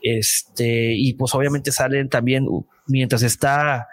Este, 0.02 0.94
y 0.94 1.14
pues 1.14 1.34
obviamente 1.34 1.72
salen 1.72 2.08
también, 2.08 2.46
mientras 2.86 3.22
está 3.22 3.88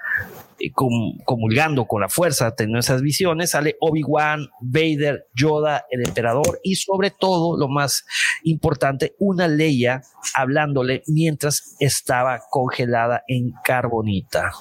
eh, 0.59 0.71
comulgando 0.73 1.85
con 1.85 2.01
la 2.01 2.09
fuerza, 2.09 2.55
teniendo 2.55 2.79
esas 2.79 3.01
visiones, 3.01 3.51
sale 3.51 3.75
Obi-Wan, 3.79 4.47
Vader, 4.61 5.27
Yoda, 5.33 5.85
el 5.89 6.07
emperador 6.07 6.59
y 6.63 6.75
sobre 6.75 7.11
todo, 7.11 7.57
lo 7.57 7.67
más 7.67 8.05
importante, 8.43 9.15
una 9.19 9.47
Leia 9.47 10.01
hablándole 10.33 11.03
mientras 11.07 11.75
estaba 11.79 12.41
congelada 12.49 13.23
en 13.27 13.53
carbonita 13.63 14.51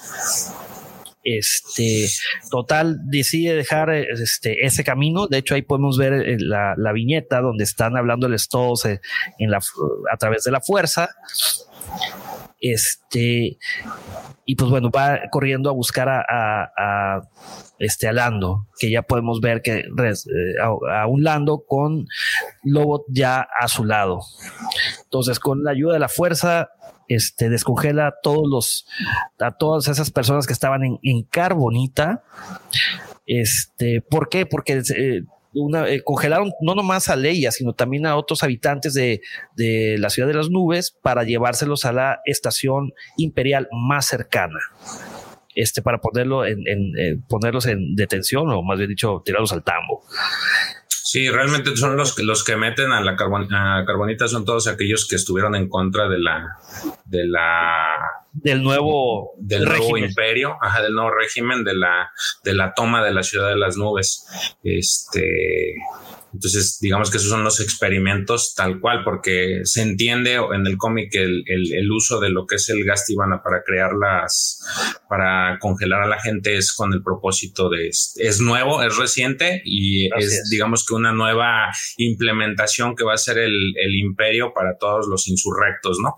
este 1.25 2.07
total 2.51 2.99
decide 3.07 3.55
dejar 3.55 3.91
este 3.91 4.65
ese 4.65 4.85
camino 4.85 5.27
de 5.27 5.39
hecho 5.39 5.55
ahí 5.55 5.63
podemos 5.63 5.97
ver 5.97 6.13
eh, 6.13 6.37
la, 6.39 6.93
viñeta 6.93 7.41
donde 7.41 7.65
están 7.65 7.97
hablándoles 7.97 8.49
todos 8.49 8.85
eh, 8.85 9.01
en 9.39 9.51
la 9.51 9.61
a 10.13 10.17
través 10.17 10.45
de 10.45 10.51
la 10.51 10.61
fuerza 10.61 11.11
este, 12.67 13.59
y 14.47 14.57
pues 14.57 14.71
bueno, 14.71 14.91
va 14.91 15.21
corriendo 15.31 15.69
a 15.69 15.75
buscar 15.75 16.09
a, 16.09 16.25
a, 16.25 17.21
este, 17.79 18.09
a 18.09 18.13
Lando, 18.15 18.69
que 18.79 18.91
ya 18.91 19.03
podemos 19.03 19.43
ver 19.43 19.61
que 19.61 19.81
eh, 19.81 20.55
a, 20.63 21.07
un 21.07 21.25
Lando 21.25 21.65
con 21.69 22.07
Lobo 22.63 23.05
ya 23.09 23.47
a 23.61 23.69
su 23.69 23.85
lado. 23.85 24.21
Entonces, 25.03 25.39
con 25.41 25.63
la 25.63 25.73
ayuda 25.73 25.93
de 25.93 25.99
la 25.99 26.09
fuerza, 26.09 26.71
este, 27.09 27.49
descongela 27.49 28.09
a 28.09 28.15
todos 28.23 28.49
los, 28.49 28.87
a 29.39 29.53
todas 29.53 29.89
esas 29.89 30.11
personas 30.11 30.47
que 30.47 30.53
estaban 30.53 30.85
en, 30.85 30.99
en 31.03 31.23
carbonita. 31.23 32.25
Este, 33.27 34.01
¿por 34.03 34.29
qué? 34.29 34.47
Porque 34.47 34.83
eh, 34.97 35.23
eh, 35.87 36.03
congelaron 36.03 36.53
no 36.61 36.75
nomás 36.75 37.09
a 37.09 37.17
Leia, 37.17 37.53
sino 37.53 37.75
también 37.75 38.07
a 38.07 38.17
otros 38.17 38.43
habitantes 38.43 38.93
de, 38.93 39.21
la 39.99 40.11
ciudad 40.11 40.27
de 40.27 40.35
las 40.35 40.51
nubes 40.51 40.91
para 40.91 41.23
llevárselos 41.23 41.85
a 41.85 41.93
la 41.93 42.21
estación 42.25 42.93
imperial 43.17 43.69
más 43.71 44.07
cercana. 44.07 44.59
Este, 45.55 45.83
para 45.83 45.99
ponerlo 45.99 46.45
en, 46.45 46.59
eh, 46.99 47.17
ponerlos 47.29 47.67
en 47.67 47.95
detención 47.95 48.51
o 48.51 48.63
más 48.63 48.79
bien 48.79 48.91
dicho, 48.91 49.23
tirarlos 49.25 49.53
al 49.53 49.63
tambo. 49.63 50.03
Sí, 51.15 51.31
realmente 51.31 51.77
son 51.77 51.97
los 51.97 52.13
que 52.13 52.25
los 52.25 52.43
que 52.43 52.57
meten 52.57 52.91
a 52.91 53.01
la 53.01 53.15
carbonita 53.15 54.27
son 54.27 54.45
todos 54.45 54.67
aquellos 54.67 55.07
que 55.07 55.15
estuvieron 55.15 55.55
en 55.55 55.69
contra 55.69 56.09
de 56.09 56.19
la 56.19 56.59
de 57.05 57.25
la 57.25 57.87
del 58.33 58.65
nuevo 58.65 59.31
del 59.39 59.65
nuevo 59.65 59.97
imperio, 59.97 60.57
ajá, 60.61 60.83
del 60.83 60.93
nuevo 60.93 61.13
régimen 61.13 61.63
de 61.63 61.77
la 61.77 62.11
de 62.43 62.55
la 62.55 62.75
toma 62.75 63.05
de 63.05 63.13
la 63.13 63.23
ciudad 63.23 63.51
de 63.51 63.55
las 63.55 63.77
nubes. 63.77 64.27
Este 64.65 65.77
entonces, 66.35 66.79
digamos 66.81 67.11
que 67.11 67.19
esos 67.19 67.31
son 67.31 67.45
los 67.45 67.61
experimentos 67.61 68.55
tal 68.57 68.81
cual, 68.81 69.05
porque 69.05 69.61
se 69.63 69.83
entiende 69.83 70.35
en 70.35 70.67
el 70.67 70.77
cómic 70.77 71.15
el, 71.15 71.45
el, 71.47 71.91
uso 71.93 72.19
de 72.19 72.31
lo 72.31 72.47
que 72.47 72.57
es 72.57 72.69
el 72.71 72.85
gas 72.85 73.07
tibana 73.07 73.41
para 73.43 73.63
crear 73.63 73.93
las, 73.93 74.61
para 75.09 75.59
congelar 75.61 76.03
a 76.03 76.09
la 76.09 76.21
gente 76.21 76.57
es 76.57 76.73
con 76.73 76.93
el 76.93 77.03
propósito 77.05 77.69
de, 77.69 77.89
es 77.89 78.41
nuevo, 78.41 78.83
es 78.83 78.97
reciente 78.97 79.63
y 79.65 80.07
es, 80.19 80.49
digamos 80.51 80.85
que 80.85 80.95
una 80.95 81.13
nueva 81.13 81.71
implementación 81.99 82.97
que 82.97 83.05
va 83.05 83.15
a 83.15 83.19
ser 83.19 83.39
el, 83.39 83.73
el 83.77 83.95
imperio 83.95 84.53
para 84.53 84.77
todos 84.77 85.07
los 85.07 85.29
insurrectos, 85.29 85.99
¿no? 86.03 86.17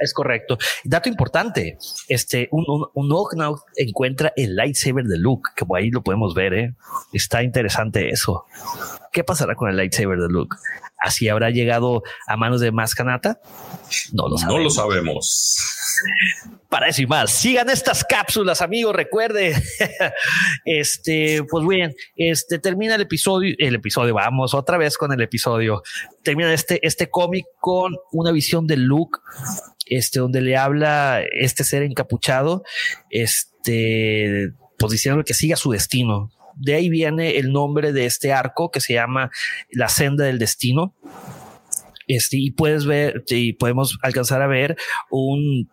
Es 0.00 0.12
correcto. 0.12 0.58
Dato 0.82 1.08
importante, 1.08 1.78
este, 2.08 2.48
un, 2.50 2.64
un, 2.66 2.86
un 2.92 3.56
encuentra 3.76 4.32
el 4.34 4.56
lightsaber 4.56 5.04
de 5.04 5.18
Luke, 5.18 5.50
que 5.54 5.64
por 5.64 5.78
ahí 5.78 5.90
lo 5.90 6.02
podemos 6.02 6.34
ver, 6.34 6.54
¿eh? 6.54 6.74
Está 7.12 7.44
interesante 7.44 8.08
eso. 8.08 8.46
¿Qué 9.14 9.22
pasará 9.22 9.54
con 9.54 9.70
el 9.70 9.76
lightsaber 9.76 10.18
de 10.18 10.28
Luke? 10.28 10.56
¿Así 10.98 11.28
habrá 11.28 11.50
llegado 11.50 12.02
a 12.26 12.36
manos 12.36 12.60
de 12.60 12.72
Mascanata? 12.72 13.40
No 14.12 14.28
lo 14.28 14.36
sabemos. 14.36 14.58
No 14.58 14.64
lo 14.64 14.70
sabemos. 14.70 15.56
Para 16.68 16.88
eso 16.88 17.02
y 17.02 17.06
más, 17.06 17.30
sigan 17.30 17.70
estas 17.70 18.02
cápsulas, 18.02 18.60
amigos. 18.60 18.92
Recuerde, 18.92 19.54
este, 20.64 21.44
pues 21.48 21.64
bien, 21.64 21.94
este 22.16 22.58
termina 22.58 22.96
el 22.96 23.02
episodio. 23.02 23.54
El 23.56 23.76
episodio, 23.76 24.14
vamos 24.14 24.52
otra 24.52 24.78
vez 24.78 24.98
con 24.98 25.12
el 25.12 25.22
episodio. 25.22 25.84
Termina 26.24 26.52
este, 26.52 26.84
este 26.84 27.08
cómic 27.08 27.46
con 27.60 27.94
una 28.10 28.32
visión 28.32 28.66
de 28.66 28.78
Luke, 28.78 29.20
este, 29.86 30.18
donde 30.18 30.40
le 30.40 30.56
habla 30.56 31.22
este 31.40 31.62
ser 31.62 31.84
encapuchado, 31.84 32.64
este, 33.10 34.50
pues 34.76 34.90
diciendo 34.90 35.22
que 35.22 35.34
siga 35.34 35.54
su 35.54 35.70
destino, 35.70 36.32
de 36.56 36.74
ahí 36.74 36.88
viene 36.88 37.38
el 37.38 37.52
nombre 37.52 37.92
de 37.92 38.06
este 38.06 38.32
arco 38.32 38.70
que 38.70 38.80
se 38.80 38.94
llama 38.94 39.30
La 39.70 39.88
Senda 39.88 40.24
del 40.24 40.38
Destino. 40.38 40.94
Este, 42.06 42.36
y 42.36 42.50
puedes 42.50 42.84
ver, 42.84 43.24
y 43.28 43.54
podemos 43.54 43.98
alcanzar 44.02 44.42
a 44.42 44.46
ver 44.46 44.76
un, 45.10 45.70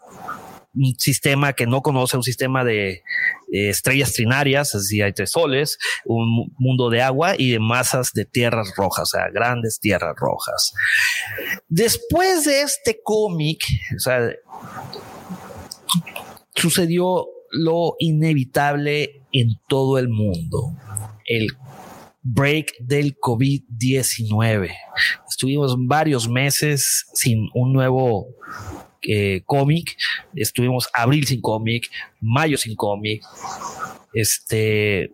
sistema 0.98 1.52
que 1.52 1.68
no 1.68 1.82
conoce, 1.82 2.16
un 2.16 2.24
sistema 2.24 2.64
de 2.64 3.04
estrellas 3.52 4.14
trinarias, 4.14 4.74
es 4.74 4.84
decir, 4.84 5.04
hay 5.04 5.12
tres 5.12 5.32
soles, 5.32 5.78
un 6.06 6.50
mundo 6.58 6.90
de 6.90 7.02
agua 7.02 7.36
y 7.38 7.52
de 7.52 7.60
masas 7.60 8.14
de 8.14 8.24
tierras 8.24 8.72
rojas, 8.78 9.14
o 9.14 9.18
sea, 9.18 9.30
grandes 9.34 9.82
tierras 9.82 10.16
rojas. 10.16 10.74
Después 11.68 12.46
de 12.46 12.62
este 12.62 13.02
cómic, 13.04 13.62
o 13.98 14.00
sea, 14.00 14.30
sucedió 16.56 17.28
lo 17.52 17.96
inevitable 18.00 19.24
en 19.32 19.60
todo 19.68 19.98
el 19.98 20.10
mundo, 20.10 20.76
el 21.26 21.48
break 22.24 22.74
del 22.80 23.18
COVID-19. 23.18 24.72
Estuvimos 25.30 25.76
varios 25.78 26.30
meses 26.30 27.06
sin 27.14 27.50
un 27.54 27.74
nuevo 27.74 28.28
eh, 29.02 29.42
cómic, 29.46 29.98
estuvimos 30.36 30.88
abril 30.94 31.26
sin 31.26 31.42
cómic, 31.42 31.90
mayo 32.20 32.58
sin 32.58 32.76
cómic, 32.76 33.24
este, 34.14 35.04
eh, 35.04 35.10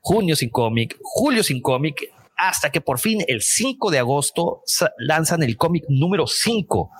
junio 0.00 0.36
sin 0.36 0.50
cómic, 0.50 0.96
julio 1.02 1.42
sin 1.42 1.60
cómic, 1.60 2.12
hasta 2.36 2.70
que 2.70 2.80
por 2.80 2.98
fin 2.98 3.24
el 3.26 3.42
5 3.42 3.90
de 3.90 3.98
agosto 3.98 4.62
lanzan 4.98 5.42
el 5.42 5.56
cómic 5.56 5.84
número 5.88 6.26
5. 6.26 6.90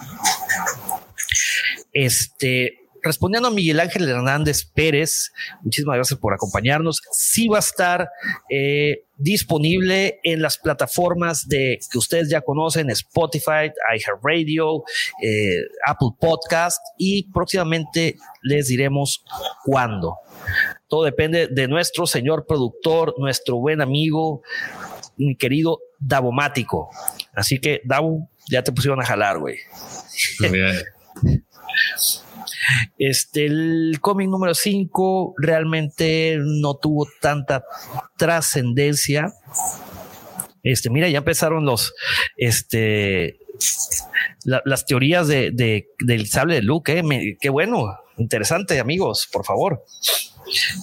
Este, 1.93 2.84
respondiendo 3.05 3.49
a 3.49 3.51
Miguel 3.51 3.81
Ángel 3.81 4.09
Hernández 4.09 4.65
Pérez, 4.65 5.33
muchísimas 5.63 5.97
gracias 5.97 6.19
por 6.19 6.33
acompañarnos. 6.33 7.03
Sí 7.13 7.47
va 7.49 7.59
a 7.59 7.61
estar 7.61 8.09
eh, 8.51 9.05
disponible 9.17 10.21
en 10.25 10.43
las 10.43 10.59
plataformas 10.59 11.47
de 11.47 11.79
que 11.91 11.99
ustedes 11.99 12.31
ya 12.31 12.41
conocen, 12.41 12.91
Spotify, 12.91 13.71
iHeartRadio, 13.97 14.85
eh, 15.23 15.61
Apple 15.87 16.11
Podcast 16.19 16.81
y 16.99 17.31
próximamente 17.31 18.17
les 18.43 18.69
diremos 18.69 19.25
cuándo. 19.65 20.19
Todo 20.89 21.05
depende 21.05 21.49
de 21.49 21.69
nuestro 21.69 22.07
señor 22.07 22.47
productor, 22.47 23.15
nuestro 23.19 23.57
buen 23.57 23.81
amigo, 23.81 24.43
mi 25.17 25.37
querido 25.37 25.81
Davomático. 25.99 26.91
Así 27.35 27.61
que, 27.61 27.81
Davo, 27.85 28.29
ya 28.51 28.63
te 28.63 28.73
pusieron 28.73 29.01
a 29.01 29.07
jalar, 29.07 29.39
güey. 29.39 29.59
Este, 32.99 33.47
el 33.47 33.99
cómic 34.01 34.29
número 34.29 34.55
5 34.55 35.35
realmente 35.39 36.39
no 36.41 36.75
tuvo 36.75 37.07
tanta 37.21 37.65
trascendencia. 38.17 39.33
Este, 40.63 40.91
mira, 40.91 41.09
ya 41.09 41.19
empezaron 41.19 41.65
los, 41.65 41.93
este, 42.37 43.39
las 44.45 44.87
teorías 44.87 45.29
de, 45.29 45.87
del 45.99 46.27
sable 46.29 46.57
de 46.57 46.63
Luke. 46.63 46.99
¿eh? 46.99 47.37
qué 47.41 47.51
bueno, 47.51 47.99
interesante, 48.17 48.81
amigos, 48.81 49.29
por 49.31 49.45
favor. 49.45 49.85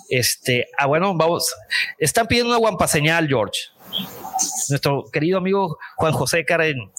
Este, 0.10 0.68
ah, 0.78 0.86
bueno, 0.86 1.16
vamos. 1.16 1.54
Están 1.98 2.28
pidiendo 2.28 2.52
una 2.52 2.60
guampa 2.60 2.88
señal, 2.88 3.28
George. 3.28 3.60
Nuestro 4.70 5.06
querido 5.12 5.38
amigo 5.38 5.78
Juan 5.98 6.14
José 6.14 6.46
Karen 6.46 6.92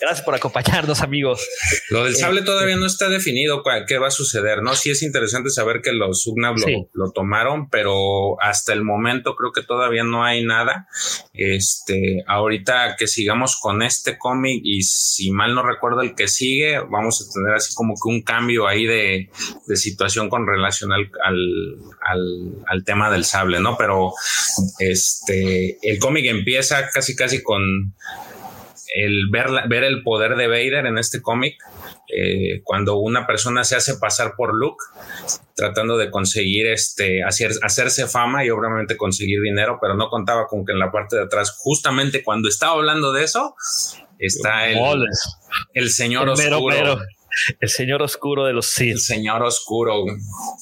gracias 0.00 0.22
por 0.22 0.34
acompañarnos, 0.34 1.00
amigos. 1.02 1.46
Lo 1.90 2.04
del 2.04 2.16
sable 2.16 2.42
todavía 2.42 2.76
no 2.76 2.86
está 2.86 3.08
definido 3.08 3.62
qué 3.86 3.98
va 3.98 4.08
a 4.08 4.10
suceder, 4.10 4.62
¿no? 4.62 4.74
Sí 4.74 4.90
es 4.90 5.02
interesante 5.02 5.50
saber 5.50 5.80
que 5.82 5.92
los 5.92 6.26
Ugnab 6.26 6.56
lo, 6.92 7.12
tomaron, 7.12 7.68
pero 7.70 8.40
hasta 8.40 8.72
el 8.72 8.84
momento 8.84 9.34
creo 9.36 9.52
que 9.52 9.62
todavía 9.62 10.04
no 10.04 10.24
hay 10.24 10.44
nada. 10.44 10.88
Este, 11.32 12.24
ahorita 12.26 12.96
que 12.96 13.06
sigamos 13.06 13.58
con 13.60 13.82
este 13.82 14.18
cómic 14.18 14.60
y 14.64 14.82
si 14.82 15.30
mal 15.30 15.54
no 15.54 15.62
recuerdo 15.62 16.02
el 16.02 16.14
que 16.14 16.28
sigue, 16.28 16.78
vamos 16.78 17.20
a 17.20 17.32
tener 17.32 17.54
así 17.54 17.74
como 17.74 17.94
que 17.94 18.08
un 18.08 18.22
cambio 18.22 18.66
ahí 18.66 18.86
de, 18.86 19.30
situación 19.74 20.28
con 20.28 20.46
relación 20.46 20.92
al, 20.92 21.10
al, 22.66 22.84
tema 22.84 23.10
del 23.10 23.24
sable, 23.24 23.60
¿no? 23.60 23.76
Pero 23.76 24.12
este, 24.78 25.78
el 25.82 25.98
cómic 25.98 26.26
empieza 26.26 26.88
casi 26.90 27.14
casi 27.14 27.42
con 27.42 27.94
el 28.94 29.28
ver, 29.30 29.46
ver 29.68 29.84
el 29.84 30.02
poder 30.02 30.36
de 30.36 30.48
Vader 30.48 30.86
en 30.86 30.98
este 30.98 31.22
cómic, 31.22 31.56
eh, 32.08 32.62
cuando 32.64 32.96
una 32.96 33.26
persona 33.26 33.64
se 33.64 33.76
hace 33.76 33.96
pasar 33.96 34.34
por 34.36 34.54
Luke, 34.54 34.82
tratando 35.54 35.96
de 35.96 36.10
conseguir 36.10 36.66
este, 36.66 37.22
hacer, 37.22 37.52
hacerse 37.62 38.06
fama 38.06 38.44
y 38.44 38.50
obviamente 38.50 38.96
conseguir 38.96 39.40
dinero, 39.42 39.78
pero 39.80 39.94
no 39.94 40.08
contaba 40.08 40.46
con 40.46 40.64
que 40.64 40.72
en 40.72 40.78
la 40.78 40.90
parte 40.90 41.16
de 41.16 41.22
atrás, 41.22 41.54
justamente 41.58 42.22
cuando 42.22 42.48
estaba 42.48 42.72
hablando 42.72 43.12
de 43.12 43.24
eso, 43.24 43.54
está 44.18 44.68
el, 44.68 44.78
el 45.74 45.90
señor 45.90 46.28
oscuro. 46.28 46.98
El 47.60 47.68
señor 47.68 48.02
oscuro 48.02 48.44
de 48.44 48.52
los 48.52 48.66
Sith. 48.66 48.92
El 48.92 49.00
señor 49.00 49.42
oscuro. 49.42 50.04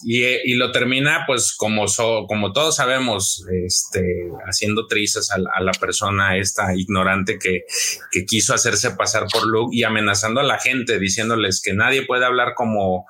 Y, 0.04 0.54
lo 0.54 0.72
termina, 0.72 1.24
pues, 1.26 1.54
como, 1.56 1.86
como 2.26 2.52
todos 2.52 2.76
sabemos, 2.76 3.44
este, 3.64 4.02
haciendo 4.46 4.86
trizas 4.86 5.30
a, 5.30 5.38
la 5.38 5.72
persona 5.72 6.36
esta 6.36 6.74
ignorante 6.74 7.38
que, 7.38 7.64
que, 8.10 8.24
quiso 8.24 8.54
hacerse 8.54 8.92
pasar 8.92 9.26
por 9.32 9.46
Luke 9.46 9.76
y 9.76 9.84
amenazando 9.84 10.40
a 10.40 10.44
la 10.44 10.58
gente, 10.58 10.98
diciéndoles 10.98 11.60
que 11.62 11.72
nadie 11.72 12.06
puede 12.06 12.24
hablar 12.24 12.54
como 12.54 13.06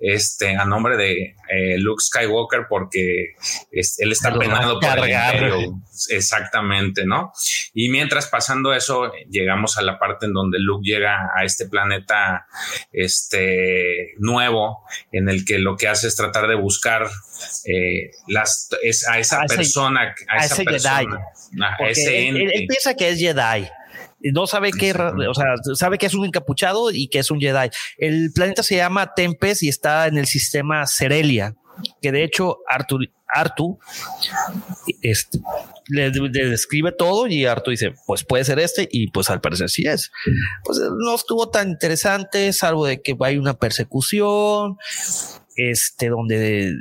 este 0.00 0.56
a 0.56 0.64
nombre 0.64 0.96
de 0.96 1.34
eh, 1.50 1.78
Luke 1.78 2.02
Skywalker 2.02 2.66
porque 2.68 3.34
él 3.72 4.12
está 4.12 4.38
penado 4.38 4.78
por 4.80 4.98
el 4.98 5.10
imperio. 5.10 5.80
Exactamente, 6.08 7.04
¿no? 7.04 7.32
Y 7.74 7.90
mientras 7.90 8.26
pasando 8.26 8.72
eso, 8.72 9.12
llegamos 9.28 9.78
a 9.78 9.82
la 9.82 9.98
parte 9.98 10.26
en 10.26 10.32
donde 10.32 10.58
Luke 10.58 10.82
llega 10.84 11.30
a 11.34 11.44
este 11.44 11.66
planeta 11.68 12.46
este, 12.92 14.14
nuevo, 14.18 14.84
en 15.12 15.28
el 15.28 15.44
que 15.44 15.58
lo 15.58 15.76
que 15.76 15.88
hace 15.88 16.08
es 16.08 16.16
tratar 16.16 16.48
de 16.48 16.54
buscar 16.54 17.08
eh, 17.66 18.10
las, 18.28 18.68
a 19.10 19.18
esa 19.18 19.42
persona, 19.42 20.14
a, 20.28 20.44
esa 20.44 20.56
persona, 20.62 21.20
ese 21.88 22.28
él, 22.28 22.66
piensa 22.68 22.94
que 22.94 23.10
es 23.10 23.18
Jedi 23.18 23.68
no 24.22 24.46
sabe 24.46 24.70
qué, 24.70 24.92
o 24.92 25.34
sea, 25.34 25.54
sabe 25.74 25.98
que 25.98 26.06
es 26.06 26.14
un 26.14 26.26
encapuchado 26.26 26.90
y 26.90 27.08
que 27.08 27.20
es 27.20 27.30
un 27.30 27.40
Jedi. 27.40 27.70
El 27.98 28.30
planeta 28.34 28.62
se 28.62 28.76
llama 28.76 29.14
Tempest 29.14 29.62
y 29.62 29.68
está 29.68 30.06
en 30.06 30.18
el 30.18 30.26
sistema 30.26 30.86
Cerelia, 30.86 31.54
que 32.02 32.12
de 32.12 32.24
hecho 32.24 32.58
Arthur, 32.68 33.10
Artu 33.32 33.78
este, 35.02 35.38
le, 35.88 36.10
describe 36.10 36.92
todo 36.92 37.26
y 37.26 37.46
Artu 37.46 37.70
dice, 37.70 37.94
pues 38.06 38.24
puede 38.24 38.44
ser 38.44 38.58
este 38.58 38.88
y 38.90 39.08
pues 39.10 39.30
al 39.30 39.40
parecer 39.40 39.70
sí 39.70 39.86
es. 39.86 40.10
Pues 40.64 40.78
no 40.78 41.14
estuvo 41.14 41.50
tan 41.50 41.70
interesante, 41.70 42.52
salvo 42.52 42.86
de 42.86 43.02
que 43.02 43.16
hay 43.20 43.38
una 43.38 43.54
persecución, 43.54 44.76
este, 45.56 46.08
donde, 46.08 46.74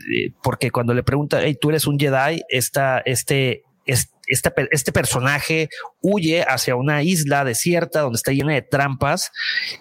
porque 0.44 0.72
cuando 0.72 0.94
le 0.94 1.04
pregunta, 1.04 1.40
hey, 1.42 1.58
tú 1.60 1.70
eres 1.70 1.88
un 1.88 2.00
Jedi, 2.00 2.44
esta, 2.50 3.00
este, 3.00 3.64
este, 3.86 4.54
este, 4.72 4.92
personaje 4.92 5.70
huye 6.02 6.44
hacia 6.44 6.76
una 6.76 7.02
isla 7.02 7.44
desierta 7.44 8.02
donde 8.02 8.18
está 8.18 8.32
llena 8.32 8.54
de 8.54 8.62
trampas 8.62 9.32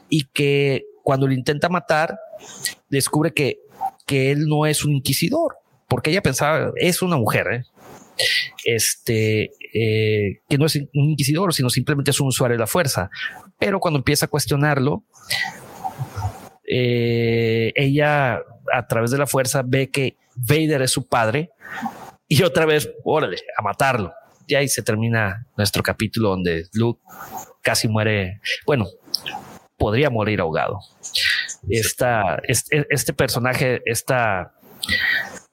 y 0.08 0.24
que 0.32 0.86
cuando 1.02 1.26
lo 1.26 1.34
intenta 1.34 1.68
matar, 1.68 2.18
descubre 2.88 3.32
que, 3.32 3.60
que 4.06 4.30
él 4.30 4.46
no 4.46 4.66
es 4.66 4.84
un 4.84 4.94
inquisidor, 4.94 5.56
porque 5.88 6.10
ella 6.10 6.22
pensaba, 6.22 6.72
es 6.76 7.02
una 7.02 7.16
mujer, 7.16 7.46
¿eh? 7.50 7.64
este, 8.64 9.50
eh, 9.72 10.40
que 10.48 10.58
no 10.58 10.66
es 10.66 10.76
un 10.76 10.88
inquisidor, 10.92 11.54
sino 11.54 11.70
simplemente 11.70 12.10
es 12.10 12.20
un 12.20 12.28
usuario 12.28 12.56
de 12.56 12.60
la 12.60 12.66
fuerza. 12.66 13.10
Pero 13.58 13.80
cuando 13.80 13.98
empieza 13.98 14.26
a 14.26 14.28
cuestionarlo, 14.28 15.04
eh, 16.66 17.72
ella 17.74 18.42
a 18.72 18.86
través 18.86 19.10
de 19.10 19.18
la 19.18 19.26
fuerza 19.26 19.62
ve 19.64 19.90
que 19.90 20.16
Vader 20.34 20.82
es 20.82 20.90
su 20.90 21.06
padre 21.06 21.50
y 22.28 22.42
otra 22.42 22.66
vez, 22.66 22.90
órale, 23.04 23.38
a 23.56 23.62
matarlo. 23.62 24.12
Y 24.46 24.54
ahí 24.54 24.68
se 24.68 24.82
termina 24.82 25.46
nuestro 25.56 25.82
capítulo 25.82 26.30
donde 26.30 26.66
Luke 26.72 27.00
casi 27.62 27.88
muere, 27.88 28.40
bueno, 28.66 28.86
podría 29.76 30.10
morir 30.10 30.40
ahogado. 30.40 30.80
Esta, 31.68 32.40
este, 32.44 32.86
este 32.90 33.12
personaje, 33.12 33.82
esta 33.84 34.52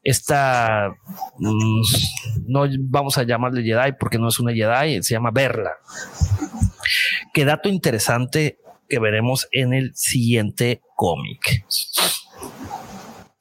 esta, 0.05 0.95
mm, 1.39 1.81
no 2.47 2.65
vamos 2.81 3.17
a 3.17 3.23
llamarle 3.23 3.63
Jedi 3.63 3.93
porque 3.99 4.19
no 4.19 4.29
es 4.29 4.39
una 4.39 4.53
Jedi, 4.53 5.01
se 5.01 5.15
llama 5.15 5.31
Verla. 5.31 5.71
Qué 7.33 7.43
dato 7.43 7.69
interesante 7.69 8.59
que 8.87 8.99
veremos 8.99 9.47
en 9.51 9.73
el 9.73 9.95
siguiente 9.95 10.79
cómic. 10.95 11.65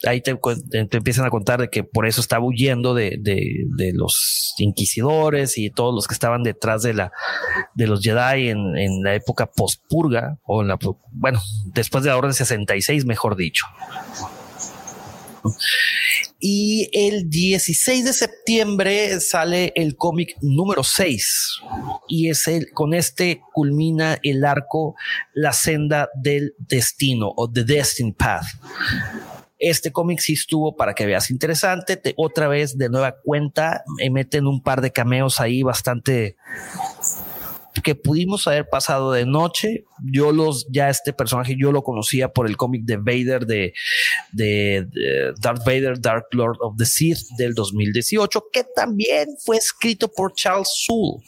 Ahí 0.07 0.23
te, 0.23 0.39
empiezan 0.97 1.27
a 1.27 1.31
contar 1.31 1.61
de 1.61 1.69
que 1.69 1.85
por 1.85 2.07
eso 2.07 2.23
estaba 2.23 2.45
huyendo 2.45 2.95
de, 2.95 3.21
los 3.93 4.55
inquisidores 4.57 5.59
y 5.59 5.71
todos 5.71 5.95
los 5.95 6.07
que 6.07 6.15
estaban 6.15 6.43
detrás 6.43 6.83
de 6.83 6.95
la 6.95 7.13
de 7.75 7.87
los 7.87 8.03
Jedi 8.03 8.49
en, 8.49 8.77
en 8.79 9.03
la 9.03 9.15
época 9.15 9.51
post-purga 9.55 10.39
o 10.45 10.63
en 10.63 10.69
la, 10.69 10.79
bueno, 11.13 11.43
después 11.75 12.05
de 12.05 12.11
la 12.11 12.17
Orden 12.17 12.33
66, 12.33 13.05
mejor 13.05 13.37
dicho. 13.37 13.67
Y 16.39 16.91
el 16.93 17.31
16 17.31 18.05
de 18.05 18.13
septiembre 18.13 19.21
sale 19.21 19.73
el 19.77 19.97
cómic 19.97 20.37
número 20.43 20.85
6. 20.85 21.61
Y 22.09 22.29
es 22.29 22.47
el, 22.49 22.71
con 22.73 22.95
este 22.95 23.41
culmina 23.53 24.19
el 24.23 24.45
arco 24.45 24.95
La 25.33 25.53
senda 25.53 26.11
del 26.15 26.55
destino 26.59 27.33
o 27.35 27.51
The 27.51 27.65
Destiny 27.65 28.13
Path. 28.13 28.45
Este 29.59 29.93
cómic 29.93 30.19
sí 30.19 30.35
estuvo 30.35 30.77
para 30.77 30.95
que 30.95 31.07
veas 31.07 31.31
interesante. 31.31 32.01
otra 32.17 32.49
vez 32.49 32.77
de 32.77 32.91
nueva 32.91 33.17
cuenta, 33.23 33.83
me 33.97 34.11
meten 34.11 34.47
un 34.47 34.63
par 34.63 34.81
de 34.83 34.93
cameos 34.93 35.41
ahí 35.41 35.63
bastante 35.63 36.37
que 37.83 37.95
pudimos 37.95 38.47
haber 38.47 38.69
pasado 38.69 39.13
de 39.13 39.27
noche. 39.27 39.85
Yo 40.13 40.33
los, 40.33 40.67
ya 40.71 40.89
este 40.89 41.13
personaje 41.13 41.57
yo 41.59 41.73
lo 41.73 41.83
conocía 41.83 42.33
por 42.33 42.47
el 42.47 42.57
cómic 42.57 42.85
de 42.85 42.97
Vader 42.97 43.47
de, 43.47 43.73
de, 44.33 44.87
Darth 45.41 45.65
Vader, 45.65 46.01
Dark 46.01 46.27
Lord 46.33 46.59
of 46.61 46.77
the 46.77 46.85
Sith 46.85 47.29
del 47.37 47.55
2018, 47.55 48.45
que 48.53 48.65
también 48.75 49.37
fue 49.45 49.57
escrito 49.57 50.09
por 50.09 50.33
Charles 50.35 50.71
Soule. 50.75 51.25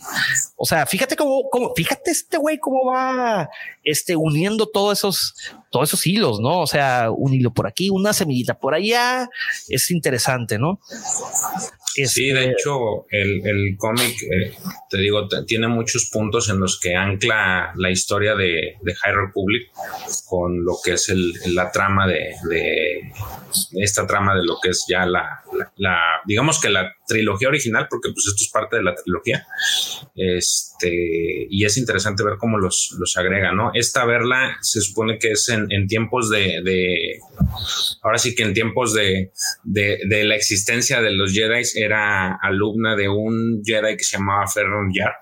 O 0.57 0.64
sea, 0.64 0.86
fíjate 0.86 1.16
cómo, 1.16 1.49
cómo 1.51 1.72
fíjate 1.74 2.11
este 2.11 2.36
güey 2.36 2.59
cómo 2.59 2.86
va 2.86 3.49
este, 3.82 4.16
uniendo 4.16 4.66
todos 4.66 4.99
esos, 4.99 5.34
todos 5.76 5.90
esos 5.90 6.06
hilos, 6.06 6.40
¿no? 6.40 6.60
O 6.60 6.66
sea, 6.66 7.10
un 7.14 7.34
hilo 7.34 7.52
por 7.52 7.66
aquí, 7.66 7.90
una 7.90 8.14
semillita 8.14 8.58
por 8.58 8.74
allá. 8.74 9.28
Es 9.68 9.90
interesante, 9.90 10.58
¿no? 10.58 10.80
Sí, 12.04 12.30
de 12.30 12.40
este, 12.40 12.50
hecho, 12.52 13.06
el, 13.10 13.46
el 13.46 13.76
cómic, 13.76 14.14
eh, 14.22 14.54
te 14.88 14.98
digo, 14.98 15.28
tiene 15.46 15.68
muchos 15.68 16.10
puntos 16.10 16.48
en 16.50 16.60
los 16.60 16.78
que 16.78 16.94
ancla 16.94 17.72
la 17.76 17.90
historia 17.90 18.34
de, 18.34 18.76
de 18.82 18.94
High 18.94 19.14
Republic 19.14 19.70
con 20.26 20.64
lo 20.64 20.78
que 20.82 20.92
es 20.92 21.08
el, 21.08 21.32
la 21.54 21.70
trama 21.70 22.06
de, 22.06 22.34
de, 22.50 23.12
esta 23.76 24.06
trama 24.06 24.34
de 24.34 24.44
lo 24.44 24.58
que 24.62 24.70
es 24.70 24.84
ya 24.88 25.06
la, 25.06 25.42
la, 25.76 25.98
digamos 26.26 26.60
que 26.60 26.68
la 26.68 26.94
trilogía 27.06 27.48
original, 27.48 27.86
porque 27.88 28.10
pues 28.12 28.26
esto 28.26 28.44
es 28.44 28.50
parte 28.50 28.76
de 28.76 28.82
la 28.82 28.94
trilogía. 28.94 29.46
Este, 30.14 31.46
y 31.48 31.64
es 31.64 31.76
interesante 31.78 32.24
ver 32.24 32.36
cómo 32.38 32.58
los, 32.58 32.94
los 32.98 33.16
agrega, 33.16 33.52
¿no? 33.52 33.70
Esta 33.72 34.04
verla 34.04 34.58
se 34.60 34.80
supone 34.80 35.18
que 35.18 35.32
es 35.32 35.48
en, 35.48 35.65
en 35.70 35.86
tiempos 35.86 36.30
de, 36.30 36.60
de, 36.62 37.18
ahora 38.02 38.18
sí 38.18 38.34
que 38.34 38.42
en 38.42 38.54
tiempos 38.54 38.94
de, 38.94 39.32
de, 39.64 39.98
de 40.08 40.24
la 40.24 40.36
existencia 40.36 41.00
de 41.00 41.12
los 41.12 41.32
Jedi 41.32 41.62
era 41.76 42.38
alumna 42.42 42.96
de 42.96 43.08
un 43.08 43.62
Jedi 43.64 43.96
que 43.96 44.04
se 44.04 44.18
llamaba 44.18 44.46
Ferron 44.46 44.92
Yar. 44.92 45.12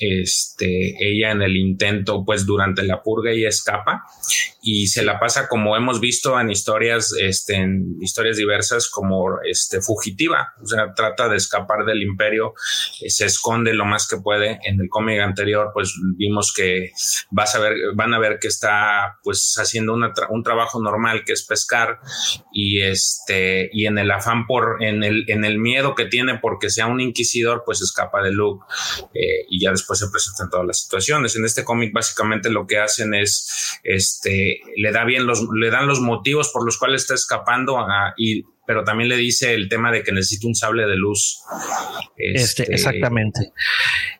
Este, 0.00 0.53
ella 0.60 1.32
en 1.32 1.42
el 1.42 1.56
intento, 1.56 2.24
pues 2.24 2.46
durante 2.46 2.82
la 2.82 3.02
purga 3.02 3.30
ella 3.30 3.48
escapa 3.48 4.04
y 4.62 4.86
se 4.86 5.04
la 5.04 5.20
pasa 5.20 5.46
como 5.48 5.76
hemos 5.76 6.00
visto 6.00 6.40
en 6.40 6.50
historias, 6.50 7.14
este, 7.20 7.56
en 7.56 7.96
historias 8.00 8.36
diversas 8.36 8.88
como 8.88 9.38
este 9.44 9.82
fugitiva, 9.82 10.54
o 10.62 10.66
sea, 10.66 10.94
trata 10.94 11.28
de 11.28 11.36
escapar 11.36 11.84
del 11.84 12.02
imperio, 12.02 12.54
eh, 13.02 13.10
se 13.10 13.26
esconde 13.26 13.74
lo 13.74 13.84
más 13.84 14.08
que 14.08 14.16
puede. 14.16 14.58
En 14.64 14.80
el 14.80 14.88
cómic 14.88 15.20
anterior, 15.20 15.70
pues 15.74 15.94
vimos 16.16 16.52
que 16.54 16.92
vas 17.30 17.54
a 17.54 17.60
ver, 17.60 17.74
van 17.94 18.14
a 18.14 18.18
ver 18.18 18.38
que 18.40 18.48
está 18.48 19.18
pues 19.22 19.54
haciendo 19.58 19.94
un 19.94 20.42
trabajo 20.42 20.80
normal 20.80 21.24
que 21.24 21.32
es 21.34 21.44
pescar 21.44 21.98
y 22.52 22.80
este, 22.80 23.68
y 23.72 23.86
en 23.86 23.98
el 23.98 24.10
afán 24.10 24.46
por, 24.46 24.82
en 24.82 25.04
el, 25.04 25.24
en 25.28 25.44
el 25.44 25.58
miedo 25.58 25.94
que 25.94 26.06
tiene 26.06 26.38
porque 26.38 26.70
sea 26.70 26.86
un 26.86 27.00
inquisidor, 27.00 27.62
pues 27.66 27.82
escapa 27.82 28.22
de 28.22 28.32
Luke 28.32 28.64
eh, 29.14 29.46
y 29.50 29.60
ya 29.60 29.70
después 29.70 29.98
se 29.98 30.08
presentan 30.44 30.50
todas 30.50 30.66
las 30.66 30.80
situaciones. 30.80 31.36
En 31.36 31.44
este 31.44 31.64
cómic 31.64 31.92
básicamente 31.92 32.50
lo 32.50 32.66
que 32.66 32.78
hacen 32.78 33.14
es, 33.14 33.78
este, 33.82 34.60
le 34.76 34.92
da 34.92 35.04
bien 35.04 35.26
los, 35.26 35.46
le 35.54 35.70
dan 35.70 35.86
los 35.86 36.00
motivos 36.00 36.50
por 36.50 36.64
los 36.64 36.78
cuales 36.78 37.02
está 37.02 37.14
escapando 37.14 37.78
y 38.16 38.44
pero 38.66 38.84
también 38.84 39.08
le 39.08 39.16
dice 39.16 39.54
el 39.54 39.68
tema 39.68 39.92
de 39.92 40.02
que 40.02 40.12
necesita 40.12 40.46
un 40.46 40.54
sable 40.54 40.86
de 40.86 40.96
luz. 40.96 41.40
Este, 42.16 42.62
este 42.62 42.74
exactamente. 42.74 43.52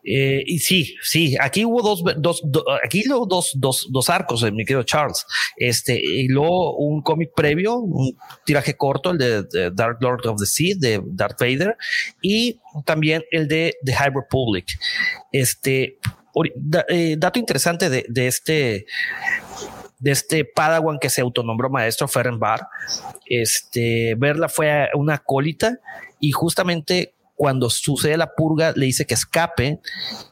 Eh, 0.04 0.42
y 0.46 0.58
sí, 0.58 0.96
sí, 1.02 1.36
aquí 1.40 1.64
hubo 1.64 1.82
dos, 1.82 2.04
dos, 2.18 2.42
aquí 2.84 3.02
hubo 3.08 3.26
dos, 3.26 3.52
dos, 3.56 3.88
dos 3.90 4.10
arcos, 4.10 4.42
eh, 4.42 4.52
mi 4.52 4.64
querido 4.64 4.82
Charles. 4.82 5.24
Este, 5.56 5.98
y 5.98 6.28
luego 6.28 6.76
un 6.76 7.02
cómic 7.02 7.30
previo, 7.34 7.76
un 7.78 8.16
tiraje 8.44 8.76
corto, 8.76 9.12
el 9.12 9.18
de, 9.18 9.70
Dark 9.72 9.98
Lord 10.00 10.26
of 10.26 10.38
the 10.38 10.46
Sea, 10.46 10.74
de 10.78 11.00
Darth 11.06 11.40
Vader, 11.40 11.76
y 12.20 12.60
también 12.84 13.24
el 13.30 13.48
de 13.48 13.74
The 13.84 13.94
High 13.94 14.12
Republic. 14.14 14.66
Este, 15.32 15.98
eh, 16.88 17.16
dato 17.18 17.38
interesante 17.38 17.88
de, 17.88 18.04
de 18.08 18.26
este 18.26 18.86
de 20.04 20.10
este 20.10 20.44
Padawan 20.44 20.98
que 20.98 21.08
se 21.08 21.22
autonombró 21.22 21.70
maestro 21.70 22.06
Bar. 22.38 22.68
Este, 23.24 24.14
Verla 24.18 24.50
fue 24.50 24.90
una 24.92 25.14
acólita 25.14 25.78
y 26.20 26.32
justamente 26.32 27.14
cuando 27.34 27.70
sucede 27.70 28.18
la 28.18 28.34
purga 28.34 28.74
le 28.76 28.84
dice 28.84 29.06
que 29.06 29.14
escape 29.14 29.80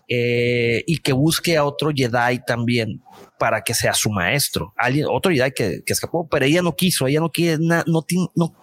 eh, 0.09 0.85
y 0.87 0.99
que 0.99 1.15
busque 1.15 1.57
a 1.57 1.65
otro 1.65 1.91
Jedi 1.91 2.45
también 2.47 3.03
para 3.39 3.63
que 3.63 3.73
sea 3.73 3.95
su 3.95 4.11
maestro. 4.11 4.75
Alguien, 4.77 5.07
otro 5.09 5.33
Jedi 5.33 5.53
que, 5.53 5.83
escapó, 5.87 6.29
pero 6.29 6.45
ella 6.45 6.61
no 6.61 6.77
quiso, 6.77 7.07
ella 7.07 7.21
no 7.21 7.31
quiere, 7.31 7.57
no, 7.59 7.83
no 7.87 8.55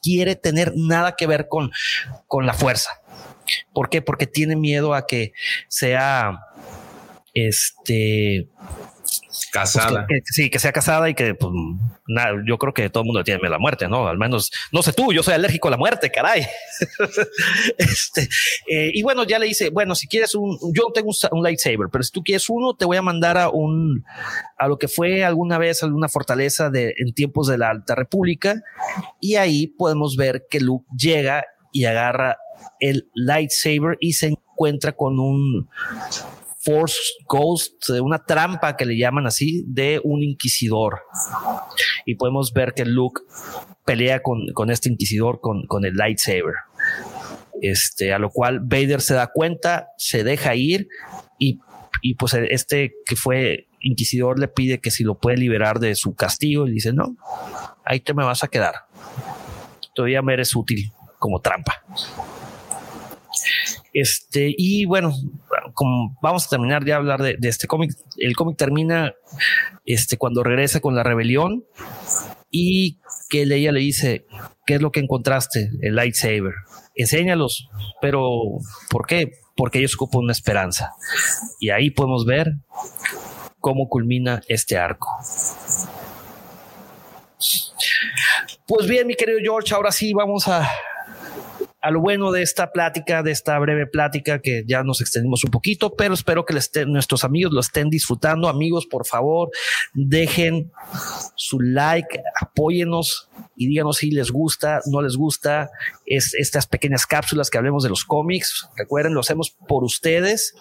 quiere 0.00 0.36
tener 0.36 0.74
nada 0.76 1.16
que 1.16 1.26
ver 1.26 1.48
con, 1.48 1.72
con 2.28 2.46
la 2.46 2.54
fuerza. 2.54 3.02
¿Por 3.72 3.90
qué? 3.90 4.00
Porque 4.00 4.28
tiene 4.28 4.54
miedo 4.54 4.94
a 4.94 5.06
que 5.08 5.32
sea 5.66 6.38
este 7.34 8.48
Casada. 9.54 10.04
Pues 10.08 10.22
sí, 10.24 10.50
que 10.50 10.58
sea 10.58 10.72
casada 10.72 11.08
y 11.08 11.14
que 11.14 11.36
pues, 11.36 11.52
nada, 12.08 12.32
yo 12.44 12.58
creo 12.58 12.74
que 12.74 12.90
todo 12.90 13.04
el 13.04 13.06
mundo 13.06 13.22
tiene 13.22 13.38
miedo 13.38 13.54
a 13.54 13.56
la 13.56 13.60
muerte, 13.60 13.86
¿no? 13.86 14.08
Al 14.08 14.18
menos, 14.18 14.50
no 14.72 14.82
sé 14.82 14.92
tú, 14.92 15.12
yo 15.12 15.22
soy 15.22 15.34
alérgico 15.34 15.68
a 15.68 15.70
la 15.70 15.76
muerte, 15.76 16.10
caray. 16.10 16.44
este, 17.78 18.22
eh, 18.68 18.90
y 18.92 19.00
bueno, 19.04 19.22
ya 19.22 19.38
le 19.38 19.46
dice, 19.46 19.70
bueno, 19.70 19.94
si 19.94 20.08
quieres 20.08 20.34
un, 20.34 20.58
yo 20.74 20.90
tengo 20.92 21.12
un, 21.30 21.42
lightsaber, 21.44 21.86
pero 21.92 22.02
si 22.02 22.10
tú 22.10 22.24
quieres 22.24 22.50
uno, 22.50 22.74
te 22.74 22.84
voy 22.84 22.96
a 22.96 23.02
mandar 23.02 23.38
a 23.38 23.48
un, 23.48 24.04
a 24.58 24.66
lo 24.66 24.76
que 24.76 24.88
fue 24.88 25.22
alguna 25.22 25.56
vez 25.56 25.84
alguna 25.84 26.08
fortaleza 26.08 26.68
de, 26.68 26.92
en 26.98 27.14
tiempos 27.14 27.46
de 27.46 27.56
la 27.56 27.70
Alta 27.70 27.94
República. 27.94 28.60
Y 29.20 29.36
ahí 29.36 29.68
podemos 29.68 30.16
ver 30.16 30.48
que 30.50 30.58
Luke 30.58 30.88
llega 30.98 31.44
y 31.70 31.84
agarra 31.84 32.38
el 32.80 33.08
lightsaber 33.14 33.98
y 34.00 34.14
se 34.14 34.26
encuentra 34.26 34.90
con 34.90 35.20
un 35.20 35.68
Force 36.64 36.98
Ghost, 37.28 37.90
una 38.00 38.24
trampa 38.24 38.76
que 38.76 38.86
le 38.86 38.96
llaman 38.96 39.26
así, 39.26 39.64
de 39.66 40.00
un 40.02 40.22
inquisidor. 40.22 41.02
Y 42.06 42.14
podemos 42.14 42.52
ver 42.52 42.72
que 42.74 42.84
Luke 42.84 43.22
pelea 43.84 44.22
con, 44.22 44.70
este 44.70 44.88
inquisidor 44.88 45.40
con, 45.40 45.66
con, 45.66 45.84
el 45.84 45.94
lightsaber. 45.94 46.54
Este, 47.60 48.12
a 48.12 48.18
lo 48.18 48.30
cual 48.30 48.60
Vader 48.60 49.00
se 49.00 49.14
da 49.14 49.28
cuenta, 49.32 49.88
se 49.98 50.24
deja 50.24 50.54
ir 50.54 50.88
y, 51.38 51.60
y 52.02 52.14
pues 52.14 52.34
este 52.34 52.94
que 53.06 53.16
fue 53.16 53.68
inquisidor 53.80 54.38
le 54.38 54.48
pide 54.48 54.80
que 54.80 54.90
si 54.90 55.04
lo 55.04 55.18
puede 55.18 55.36
liberar 55.36 55.78
de 55.78 55.94
su 55.94 56.14
castigo 56.14 56.66
y 56.66 56.72
dice, 56.72 56.92
no, 56.92 57.16
ahí 57.84 58.00
te 58.00 58.14
me 58.14 58.24
vas 58.24 58.42
a 58.42 58.48
quedar. 58.48 58.74
Todavía 59.94 60.22
me 60.22 60.32
eres 60.32 60.56
útil 60.56 60.92
como 61.18 61.40
trampa. 61.40 61.84
Este, 63.92 64.52
y 64.56 64.86
bueno, 64.86 65.14
vamos 66.22 66.46
a 66.46 66.48
terminar 66.48 66.84
de 66.84 66.92
hablar 66.92 67.22
de, 67.22 67.36
este 67.42 67.66
cómic, 67.66 67.92
el 68.18 68.36
cómic 68.36 68.56
termina 68.56 69.14
este, 69.84 70.16
cuando 70.16 70.42
regresa 70.42 70.80
con 70.80 70.94
la 70.94 71.02
rebelión 71.02 71.64
y 72.50 73.00
que 73.28 73.42
ella 73.42 73.72
le 73.72 73.80
dice, 73.80 74.26
¿qué 74.66 74.74
es 74.74 74.80
lo 74.80 74.92
que 74.92 75.00
encontraste? 75.00 75.70
El 75.82 75.96
lightsaber. 75.96 76.54
Enséñalos, 76.94 77.68
pero 78.00 78.22
¿por 78.90 79.06
qué? 79.06 79.32
Porque 79.56 79.78
ellos 79.78 79.94
ocupan 79.94 80.22
una 80.22 80.32
esperanza. 80.32 80.92
Y 81.58 81.70
ahí 81.70 81.90
podemos 81.90 82.24
ver 82.24 82.52
cómo 83.58 83.88
culmina 83.88 84.42
este 84.48 84.76
arco. 84.76 85.08
Pues 88.66 88.88
bien, 88.88 89.06
mi 89.06 89.14
querido 89.14 89.38
George, 89.42 89.74
ahora 89.74 89.90
sí 89.90 90.12
vamos 90.14 90.48
a 90.48 90.70
a 91.84 91.90
lo 91.90 92.00
bueno 92.00 92.32
de 92.32 92.40
esta 92.40 92.72
plática, 92.72 93.22
de 93.22 93.30
esta 93.30 93.58
breve 93.58 93.86
plática 93.86 94.40
que 94.40 94.64
ya 94.66 94.82
nos 94.82 95.02
extendimos 95.02 95.44
un 95.44 95.50
poquito, 95.50 95.94
pero 95.94 96.14
espero 96.14 96.46
que 96.46 96.58
nuestros 96.86 97.24
amigos 97.24 97.52
lo 97.52 97.60
estén 97.60 97.90
disfrutando. 97.90 98.48
Amigos, 98.48 98.86
por 98.86 99.06
favor, 99.06 99.50
dejen 99.92 100.72
su 101.34 101.60
like, 101.60 102.22
apóyenos 102.40 103.28
y 103.54 103.68
díganos 103.68 103.98
si 103.98 104.10
les 104.10 104.30
gusta, 104.30 104.80
no 104.86 105.02
les 105.02 105.14
gusta 105.14 105.68
es, 106.06 106.32
estas 106.32 106.66
pequeñas 106.66 107.04
cápsulas 107.04 107.50
que 107.50 107.58
hablemos 107.58 107.82
de 107.82 107.90
los 107.90 108.06
cómics. 108.06 108.66
Recuerden, 108.78 109.12
lo 109.12 109.20
hacemos 109.20 109.50
por 109.50 109.84
ustedes. 109.84 110.54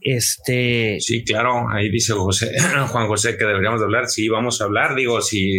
Este. 0.00 0.98
Sí, 1.00 1.24
claro, 1.24 1.66
ahí 1.70 1.90
dice 1.90 2.12
José, 2.12 2.52
Juan 2.90 3.08
José 3.08 3.36
que 3.36 3.44
deberíamos 3.44 3.80
de 3.80 3.86
hablar. 3.86 4.06
Sí, 4.06 4.28
vamos 4.28 4.60
a 4.60 4.64
hablar. 4.64 4.94
Digo, 4.94 5.20
si 5.20 5.58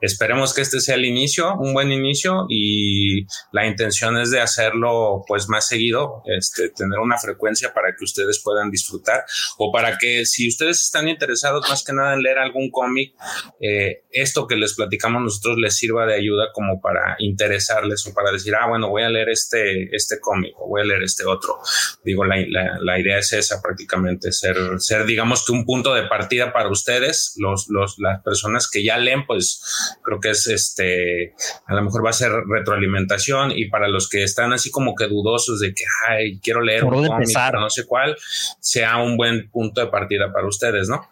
esperemos 0.00 0.54
que 0.54 0.62
este 0.62 0.80
sea 0.80 0.96
el 0.96 1.04
inicio, 1.04 1.54
un 1.56 1.72
buen 1.72 1.90
inicio, 1.92 2.46
y 2.48 3.26
la 3.52 3.66
intención 3.66 4.18
es 4.18 4.30
de 4.30 4.40
hacerlo 4.40 5.22
pues 5.26 5.48
más 5.48 5.68
seguido, 5.68 6.22
este, 6.26 6.70
tener 6.70 6.98
una 6.98 7.18
frecuencia 7.18 7.72
para 7.72 7.94
que 7.96 8.04
ustedes 8.04 8.40
puedan 8.42 8.70
disfrutar 8.70 9.24
o 9.58 9.72
para 9.72 9.96
que 9.98 10.26
si 10.26 10.48
ustedes 10.48 10.82
están 10.82 11.08
interesados 11.08 11.68
más 11.68 11.84
que 11.84 11.92
nada 11.92 12.14
en 12.14 12.22
leer 12.22 12.38
algún 12.38 12.70
cómic, 12.70 13.14
eh, 13.60 14.04
esto 14.10 14.46
que 14.46 14.56
les 14.56 14.74
platicamos 14.74 15.22
nosotros 15.22 15.56
les 15.58 15.76
sirva 15.76 16.06
de 16.06 16.14
ayuda 16.14 16.52
como 16.52 16.80
para 16.80 17.16
interesarles 17.18 18.06
o 18.06 18.14
para 18.14 18.32
decir, 18.32 18.54
ah, 18.54 18.68
bueno, 18.68 18.88
voy 18.88 19.02
a 19.02 19.08
leer 19.08 19.28
este, 19.28 19.94
este 19.94 20.20
cómic 20.20 20.52
o 20.58 20.68
voy 20.68 20.82
a 20.82 20.84
leer 20.84 21.02
este 21.02 21.24
otro. 21.24 21.58
Digo, 22.04 22.24
la, 22.24 22.36
la, 22.48 22.78
la 22.80 23.00
idea 23.00 23.18
es 23.18 23.32
esa 23.38 23.60
prácticamente, 23.62 24.32
ser, 24.32 24.56
ser 24.78 25.06
digamos 25.06 25.44
que 25.44 25.52
un 25.52 25.64
punto 25.64 25.94
de 25.94 26.04
partida 26.04 26.52
para 26.52 26.68
ustedes, 26.68 27.34
los, 27.36 27.68
los, 27.68 27.98
las 27.98 28.22
personas 28.22 28.68
que 28.70 28.84
ya 28.84 28.98
leen, 28.98 29.26
pues 29.26 29.96
creo 30.02 30.20
que 30.20 30.30
es 30.30 30.46
este, 30.46 31.34
a 31.66 31.74
lo 31.74 31.82
mejor 31.82 32.04
va 32.04 32.10
a 32.10 32.14
ser 32.14 32.32
retroalimentación 32.48 33.52
y 33.52 33.68
para 33.68 33.88
los 33.88 34.08
que 34.08 34.22
están 34.22 34.52
así 34.52 34.70
como 34.70 34.94
que 34.94 35.06
dudosos 35.06 35.60
de 35.60 35.74
que, 35.74 35.84
ay, 36.08 36.40
quiero 36.40 36.60
leer 36.60 36.84
un 36.84 37.06
cómic, 37.06 37.28
no 37.54 37.70
sé 37.70 37.86
cuál, 37.86 38.16
sea 38.60 38.98
un 38.98 39.16
buen 39.16 39.50
punto 39.50 39.80
de 39.80 39.88
partida 39.88 40.32
para 40.32 40.46
ustedes, 40.46 40.88
¿no? 40.88 41.08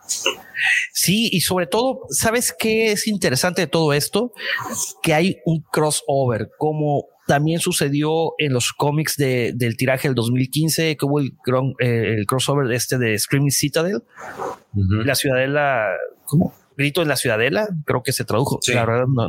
Sí, 0.92 1.28
y 1.32 1.40
sobre 1.40 1.66
todo, 1.66 2.00
¿sabes 2.10 2.54
qué 2.56 2.92
es 2.92 3.06
interesante 3.06 3.62
de 3.62 3.66
todo 3.66 3.92
esto? 3.92 4.32
Que 5.02 5.14
hay 5.14 5.38
un 5.44 5.62
crossover, 5.62 6.50
como 6.58 7.13
también 7.26 7.60
sucedió 7.60 8.34
en 8.38 8.52
los 8.52 8.72
cómics 8.72 9.16
de, 9.16 9.52
del 9.54 9.76
tiraje 9.76 10.08
del 10.08 10.14
2015, 10.14 10.96
que 10.96 11.06
hubo 11.06 11.20
el, 11.20 11.32
eh, 11.80 12.16
el 12.18 12.26
crossover 12.26 12.70
este 12.72 12.98
de 12.98 13.18
Screaming 13.18 13.50
Citadel, 13.50 14.02
la 14.74 15.14
ciudadela, 15.14 15.88
¿cómo? 16.26 16.52
Grito 16.76 17.02
en 17.02 17.08
la 17.08 17.16
Ciudadela, 17.16 17.68
creo 17.84 18.02
que 18.02 18.12
se 18.12 18.24
tradujo. 18.24 18.58
La 18.72 18.84
verdad, 18.84 19.06
no, 19.06 19.28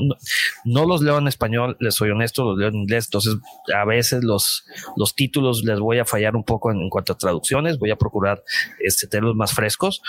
no, 0.66 0.86
los 0.86 1.02
leo 1.02 1.20
en 1.20 1.28
español, 1.28 1.78
les 1.80 1.94
soy 1.94 2.10
honesto, 2.10 2.44
los 2.44 2.58
leo 2.58 2.70
en 2.70 2.76
inglés. 2.76 3.06
Entonces, 3.06 3.36
a 3.74 3.86
veces 3.86 4.24
los, 4.24 4.66
los 4.96 5.14
títulos 5.14 5.64
les 5.64 5.80
voy 5.80 6.00
a 6.00 6.06
fallar 6.06 6.36
un 6.36 6.44
poco 6.44 6.72
en, 6.72 6.90
cuanto 6.90 7.14
a 7.14 7.18
traducciones. 7.18 7.78
Voy 7.78 7.92
a 7.92 7.98
procurar 7.98 8.44
este, 8.80 9.06
tenerlos 9.06 9.36
más 9.36 9.54
frescos. 9.54 10.02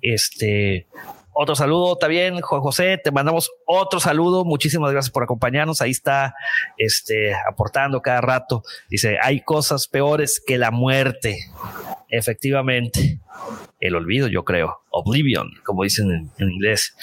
Este, 0.00 0.86
otro 1.34 1.54
saludo 1.56 1.96
también, 1.96 2.40
Juan 2.40 2.60
José, 2.60 2.98
te 3.02 3.10
mandamos 3.10 3.50
otro 3.66 4.00
saludo. 4.00 4.44
Muchísimas 4.44 4.92
gracias 4.92 5.10
por 5.10 5.22
acompañarnos. 5.22 5.80
Ahí 5.80 5.90
está, 5.90 6.34
este, 6.76 7.32
aportando 7.48 8.02
cada 8.02 8.20
rato. 8.20 8.62
Dice, 8.90 9.16
hay 9.22 9.40
cosas 9.40 9.88
peores 9.88 10.42
que 10.46 10.58
la 10.58 10.70
muerte. 10.70 11.38
Efectivamente, 12.08 13.20
el 13.80 13.94
olvido, 13.94 14.28
yo 14.28 14.44
creo. 14.44 14.82
Oblivion, 14.90 15.50
como 15.64 15.84
dicen 15.84 16.30
en, 16.38 16.50
inglés. 16.50 16.94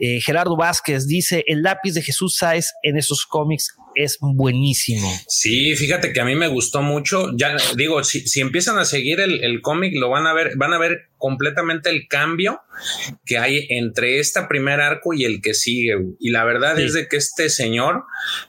Eh, 0.00 0.20
Gerardo 0.20 0.56
Vázquez 0.56 1.06
dice, 1.06 1.44
el 1.46 1.62
lápiz 1.62 1.94
de 1.94 2.02
Jesús 2.02 2.36
Sáez 2.36 2.72
en 2.82 2.96
esos 2.96 3.24
cómics 3.24 3.76
es 3.94 4.18
buenísimo. 4.20 5.08
Sí, 5.28 5.74
fíjate 5.76 6.12
que 6.12 6.20
a 6.20 6.24
mí 6.24 6.34
me 6.34 6.48
gustó 6.48 6.82
mucho. 6.82 7.30
Ya 7.36 7.56
digo, 7.76 8.02
si, 8.02 8.26
si 8.26 8.40
empiezan 8.40 8.78
a 8.78 8.84
seguir 8.84 9.20
el, 9.20 9.42
el 9.44 9.62
cómic, 9.62 9.94
lo 9.94 10.10
van 10.10 10.26
a 10.26 10.34
ver, 10.34 10.56
van 10.56 10.72
a 10.72 10.78
ver 10.78 11.08
completamente 11.26 11.90
el 11.90 12.06
cambio 12.06 12.60
que 13.24 13.36
hay 13.36 13.66
entre 13.68 14.20
este 14.20 14.42
primer 14.42 14.80
arco 14.80 15.12
y 15.12 15.24
el 15.24 15.42
que 15.42 15.54
sigue. 15.54 15.96
Y 16.20 16.30
la 16.30 16.44
verdad 16.44 16.78
es 16.78 16.92
de 16.92 17.08
que 17.08 17.16
este 17.16 17.50
señor 17.50 18.04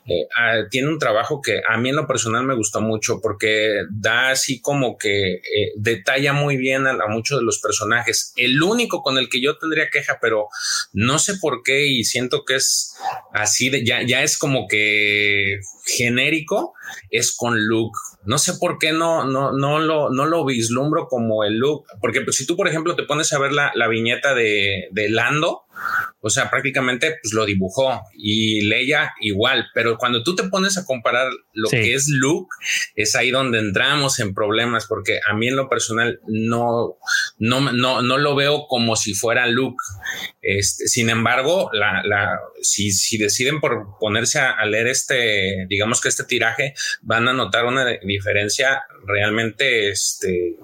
eh, 0.05 0.28
ah, 0.38 0.67
tiene 0.69 0.89
un 0.89 0.99
trabajo 0.99 1.41
que 1.41 1.59
a 1.67 1.75
mí 1.78 1.89
en 1.89 1.95
lo 1.95 2.05
personal 2.05 2.45
me 2.45 2.53
gustó 2.53 2.80
mucho 2.80 3.19
porque 3.19 3.82
da 3.89 4.30
así 4.30 4.61
como 4.61 4.95
que 4.95 5.38
eh, 5.38 5.71
detalla 5.75 6.34
muy 6.34 6.55
bien 6.55 6.86
a, 6.86 6.91
a, 6.91 7.07
muchos 7.07 7.39
de 7.39 7.45
los 7.45 7.59
personajes. 7.59 8.32
El 8.36 8.61
único 8.61 9.01
con 9.01 9.17
el 9.17 9.28
que 9.28 9.41
yo 9.41 9.57
tendría 9.57 9.89
queja, 9.89 10.19
pero 10.21 10.47
no 10.93 11.17
sé 11.17 11.38
por 11.41 11.63
qué 11.63 11.88
y 11.88 12.03
siento 12.03 12.45
que 12.45 12.57
es 12.57 12.95
así 13.34 13.71
de 13.71 13.84
ya, 13.84 14.03
ya 14.03 14.21
es 14.21 14.38
como 14.38 14.67
que 14.67 15.61
genérico 15.88 16.73
es 17.09 17.35
con 17.35 17.59
Luke. 17.65 17.97
No 18.25 18.38
sé 18.38 18.53
por 18.59 18.77
qué 18.77 18.91
no, 18.91 19.25
no, 19.25 19.51
no, 19.51 19.79
lo, 19.79 20.09
no 20.09 20.25
lo 20.25 20.45
vislumbro 20.45 21.07
como 21.07 21.43
el 21.43 21.57
Luke, 21.57 21.88
porque 22.01 22.21
pues, 22.21 22.35
si 22.35 22.45
tú, 22.45 22.55
por 22.55 22.67
ejemplo, 22.67 22.95
te 22.95 23.03
pones 23.03 23.31
a 23.33 23.39
ver 23.39 23.53
la, 23.53 23.71
la 23.75 23.88
viñeta 23.88 24.33
de, 24.33 24.88
de 24.91 25.09
Lando, 25.09 25.63
o 26.19 26.30
sea, 26.30 26.49
prácticamente 26.49 27.17
pues 27.21 27.34
lo 27.34 27.45
dibujó 27.45 28.01
y 28.15 28.61
Leia 28.61 29.13
igual, 29.21 29.67
pero 29.73 29.97
cuando 29.97 30.23
tú 30.23 30.36
te 30.36 30.43
pones 30.43 30.78
a 30.78 30.86
comparar 30.86 31.30
lo 31.53 31.69
que 31.69 31.93
es 31.93 32.07
Luke, 32.09 32.49
es 32.95 33.15
ahí 33.15 33.32
donde 33.32 33.59
entramos 33.59 34.19
en 34.19 34.34
problemas 34.34 34.88
porque 34.88 35.19
a 35.30 35.34
mí 35.34 35.47
en 35.47 35.55
lo 35.55 35.69
personal 35.69 36.19
no, 36.28 36.97
no, 37.38 37.71
no, 37.71 38.01
no 38.01 38.17
lo 38.17 38.36
veo 38.36 38.67
como 38.67 38.95
si 38.95 39.13
fuera 39.13 39.47
Luke. 39.47 39.78
Este, 40.41 40.88
sin 40.88 41.09
embargo, 41.09 41.69
la, 41.73 42.01
la, 42.03 42.39
si, 42.61 42.91
si 42.91 43.17
deciden 43.17 43.59
por 43.59 43.97
ponerse 43.99 44.39
a, 44.39 44.51
a 44.51 44.65
leer 44.65 44.88
este, 44.88 45.65
digamos 45.69 46.01
que 46.01 46.09
este 46.09 46.23
tiraje, 46.23 46.73
van 47.01 47.28
a 47.28 47.34
notar 47.34 47.65
una 47.65 47.86
diferencia 48.03 48.84
realmente 49.07 49.89
este, 49.89 50.55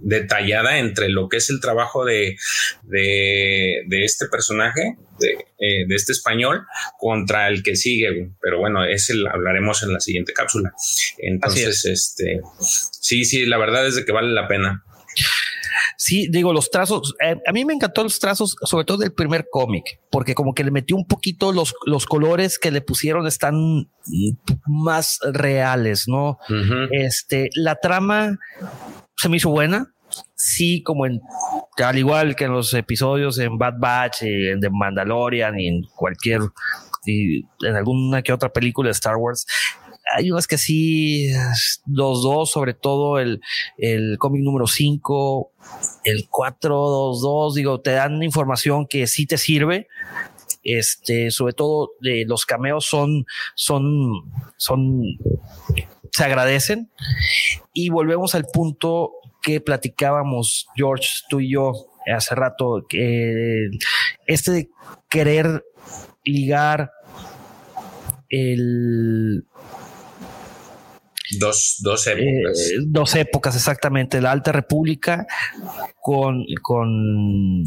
detallada 0.00 0.78
entre 0.78 1.08
lo 1.08 1.28
que 1.28 1.36
es 1.36 1.50
el 1.50 1.60
trabajo 1.60 2.04
de, 2.04 2.36
de, 2.82 3.82
de 3.86 4.04
este 4.04 4.26
personaje 4.28 4.96
eh, 5.58 5.86
de, 5.86 5.94
este 5.94 6.12
español 6.12 6.66
contra 6.98 7.48
el 7.48 7.62
que 7.62 7.76
sigue. 7.76 8.30
Pero 8.40 8.58
bueno, 8.58 8.84
ese 8.84 9.14
hablaremos 9.30 9.82
en 9.82 9.92
la 9.92 10.00
siguiente 10.00 10.32
cápsula. 10.32 10.72
Entonces, 11.18 11.84
este, 11.84 12.40
sí, 12.60 13.24
sí, 13.24 13.46
la 13.46 13.58
verdad 13.58 13.86
es 13.86 13.94
de 13.94 14.04
que 14.04 14.12
vale 14.12 14.32
la 14.32 14.48
pena. 14.48 14.84
Sí, 16.04 16.26
digo, 16.28 16.52
los 16.52 16.68
trazos, 16.68 17.14
eh, 17.24 17.36
a 17.46 17.52
mí 17.52 17.64
me 17.64 17.74
encantó 17.74 18.02
los 18.02 18.18
trazos, 18.18 18.56
sobre 18.62 18.84
todo 18.84 18.96
del 18.96 19.12
primer 19.12 19.46
cómic, 19.48 20.00
porque 20.10 20.34
como 20.34 20.52
que 20.52 20.64
le 20.64 20.72
metió 20.72 20.96
un 20.96 21.06
poquito 21.06 21.52
los, 21.52 21.76
los 21.86 22.06
colores 22.06 22.58
que 22.58 22.72
le 22.72 22.80
pusieron 22.80 23.28
están 23.28 23.88
más 24.66 25.20
reales, 25.32 26.08
¿no? 26.08 26.38
Este, 26.90 27.50
la 27.54 27.76
trama 27.76 28.36
se 29.16 29.28
me 29.28 29.36
hizo 29.36 29.50
buena, 29.50 29.94
sí, 30.34 30.82
como 30.82 31.06
en, 31.06 31.20
al 31.76 31.96
igual 31.96 32.34
que 32.34 32.46
en 32.46 32.52
los 32.52 32.74
episodios 32.74 33.38
en 33.38 33.56
Bad 33.56 33.74
Batch, 33.78 34.22
y 34.22 34.48
en 34.48 34.58
The 34.58 34.70
Mandalorian 34.70 35.60
y 35.60 35.68
en 35.68 35.82
cualquier, 35.94 36.40
y 37.06 37.44
en 37.64 37.76
alguna 37.76 38.22
que 38.22 38.32
otra 38.32 38.48
película 38.48 38.88
de 38.88 38.94
Star 38.94 39.14
Wars, 39.18 39.46
hay 40.14 40.30
unas 40.30 40.46
que 40.46 40.58
sí, 40.58 41.28
los 41.86 42.22
dos, 42.22 42.50
sobre 42.50 42.74
todo 42.74 43.18
el, 43.18 43.40
el 43.78 44.16
cómic 44.18 44.42
número 44.42 44.66
5, 44.66 45.52
el 46.04 46.28
422, 46.28 47.54
digo, 47.54 47.80
te 47.80 47.92
dan 47.92 48.22
información 48.22 48.86
que 48.86 49.06
sí 49.06 49.26
te 49.26 49.38
sirve. 49.38 49.88
Este, 50.64 51.32
sobre 51.32 51.54
todo 51.54 51.92
de 52.00 52.24
los 52.26 52.46
cameos 52.46 52.86
son, 52.86 53.26
son, 53.54 54.30
son, 54.56 55.02
se 56.10 56.24
agradecen. 56.24 56.90
Y 57.72 57.90
volvemos 57.90 58.34
al 58.34 58.46
punto 58.46 59.12
que 59.42 59.60
platicábamos, 59.60 60.68
George, 60.76 61.08
tú 61.28 61.40
y 61.40 61.52
yo, 61.52 61.72
hace 62.14 62.34
rato, 62.34 62.86
este 64.26 64.50
de 64.52 64.70
querer 65.08 65.64
ligar 66.24 66.92
el 68.28 69.44
Dos, 71.38 71.76
dos 71.80 72.06
épocas. 72.06 72.58
Eh, 72.58 72.78
dos 72.86 73.14
épocas, 73.14 73.56
exactamente. 73.56 74.20
La 74.20 74.32
Alta 74.32 74.52
República 74.52 75.26
con, 76.00 76.44
con, 76.60 77.64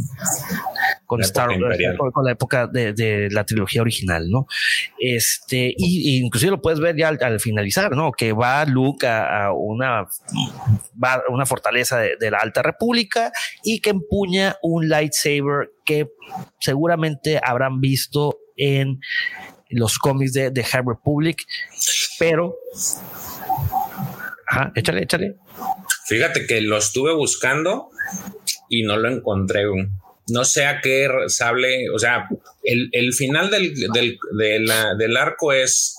con 1.05 1.22
Star 1.22 1.49
con, 1.97 2.11
con, 2.11 2.26
la 2.26 2.32
época 2.32 2.68
de, 2.68 2.93
de, 2.93 3.30
la 3.32 3.45
trilogía 3.45 3.82
original, 3.82 4.30
¿no? 4.30 4.45
Este, 4.99 5.74
y, 5.76 6.18
y 6.18 6.24
inclusive 6.24 6.51
lo 6.51 6.61
puedes 6.61 6.80
ver 6.80 6.95
ya 6.95 7.07
al, 7.07 7.18
al, 7.22 7.39
finalizar, 7.39 7.95
¿no? 7.95 8.11
Que 8.11 8.34
va 8.34 8.66
Luke 8.66 9.07
a, 9.07 9.45
a 9.45 9.53
una, 9.53 10.07
va 11.03 11.24
una 11.30 11.45
fortaleza 11.45 11.99
de, 11.99 12.18
de, 12.20 12.32
la 12.32 12.39
Alta 12.39 12.61
República 12.61 13.32
y 13.63 13.80
que 13.80 13.91
empuña 13.91 14.57
un 14.61 14.89
lightsaber 14.89 15.72
que 15.86 16.09
seguramente 16.59 17.39
habrán 17.43 17.80
visto 17.82 18.38
en 18.57 18.99
los 19.70 19.97
cómics 19.97 20.34
de, 20.34 20.51
de 20.51 20.63
High 20.63 20.84
Republic, 20.86 21.43
pero 22.20 22.55
Ajá, 24.47 24.72
échale, 24.76 25.03
échale. 25.03 25.36
Fíjate 26.05 26.45
que 26.45 26.61
lo 26.61 26.78
estuve 26.78 27.13
buscando 27.13 27.89
y 28.70 28.84
no 28.84 28.97
lo 28.97 29.09
encontré. 29.09 29.63
No 30.28 30.45
sé 30.45 30.66
a 30.66 30.82
qué 30.82 31.07
sable, 31.28 31.89
o 31.89 31.99
sea, 31.99 32.28
el, 32.63 32.89
el 32.91 33.13
final 33.13 33.49
del, 33.49 33.74
del, 33.91 34.18
de 34.38 34.59
la, 34.59 34.95
del, 34.95 35.18
arco 35.18 35.53
es 35.53 35.97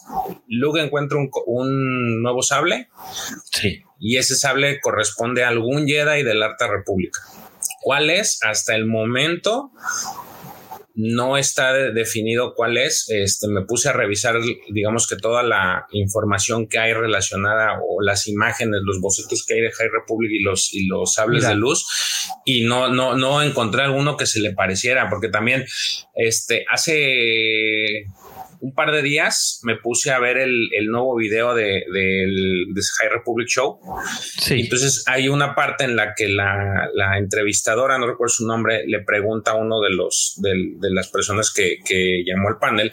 Luke 0.48 0.80
encuentra 0.80 1.18
un, 1.18 1.30
un, 1.46 2.22
nuevo 2.22 2.42
sable. 2.42 2.88
Sí. 3.52 3.82
Y 3.98 4.18
ese 4.18 4.36
sable 4.36 4.80
corresponde 4.80 5.44
a 5.44 5.48
algún 5.48 5.86
Jedi 5.86 6.22
de 6.22 6.34
la 6.34 6.46
Alta 6.46 6.68
República. 6.68 7.20
¿Cuál 7.80 8.10
es? 8.10 8.40
Hasta 8.42 8.74
el 8.74 8.86
momento 8.86 9.70
no 10.96 11.36
está 11.36 11.72
definido 11.74 12.54
cuál 12.54 12.78
es. 12.78 13.06
Este, 13.08 13.48
me 13.48 13.62
puse 13.66 13.90
a 13.90 13.92
revisar, 13.92 14.36
digamos 14.70 15.06
que 15.06 15.16
toda 15.16 15.42
la 15.42 15.86
información 15.92 16.66
que 16.68 16.78
hay 16.78 16.94
relacionada 16.94 17.78
o 17.86 18.02
las 18.02 18.26
imágenes, 18.26 18.80
los 18.82 19.00
bocetos 19.00 19.44
que 19.44 19.54
hay 19.54 19.60
de 19.60 19.72
High 19.72 19.90
Republic 19.90 20.30
y 20.32 20.42
los, 20.42 20.72
y 20.72 20.86
los 20.86 21.12
sables 21.12 21.42
Mira. 21.42 21.50
de 21.50 21.56
luz 21.56 21.86
y 22.46 22.64
no, 22.64 22.88
no, 22.88 23.14
no 23.14 23.42
encontré 23.42 23.82
alguno 23.82 24.16
que 24.16 24.26
se 24.26 24.40
le 24.40 24.54
pareciera, 24.54 25.08
porque 25.10 25.28
también, 25.28 25.66
este, 26.14 26.64
hace 26.70 28.06
un 28.60 28.74
par 28.74 28.92
de 28.92 29.02
días 29.02 29.60
me 29.62 29.76
puse 29.76 30.10
a 30.10 30.18
ver 30.18 30.38
el, 30.38 30.68
el 30.72 30.86
nuevo 30.86 31.16
video 31.16 31.54
de, 31.54 31.84
de, 31.92 32.64
de, 32.68 32.82
High 32.98 33.10
Republic 33.10 33.48
Show. 33.48 33.78
Sí. 34.18 34.60
Entonces 34.60 35.04
hay 35.06 35.28
una 35.28 35.54
parte 35.54 35.84
en 35.84 35.96
la 35.96 36.14
que 36.14 36.28
la, 36.28 36.88
la, 36.94 37.18
entrevistadora, 37.18 37.98
no 37.98 38.06
recuerdo 38.06 38.32
su 38.32 38.46
nombre, 38.46 38.86
le 38.86 39.02
pregunta 39.02 39.52
a 39.52 39.54
uno 39.54 39.80
de 39.80 39.90
los 39.90 40.34
de, 40.38 40.50
de 40.78 40.90
las 40.90 41.08
personas 41.08 41.52
que, 41.52 41.78
que, 41.84 42.22
llamó 42.26 42.48
al 42.48 42.58
panel 42.58 42.92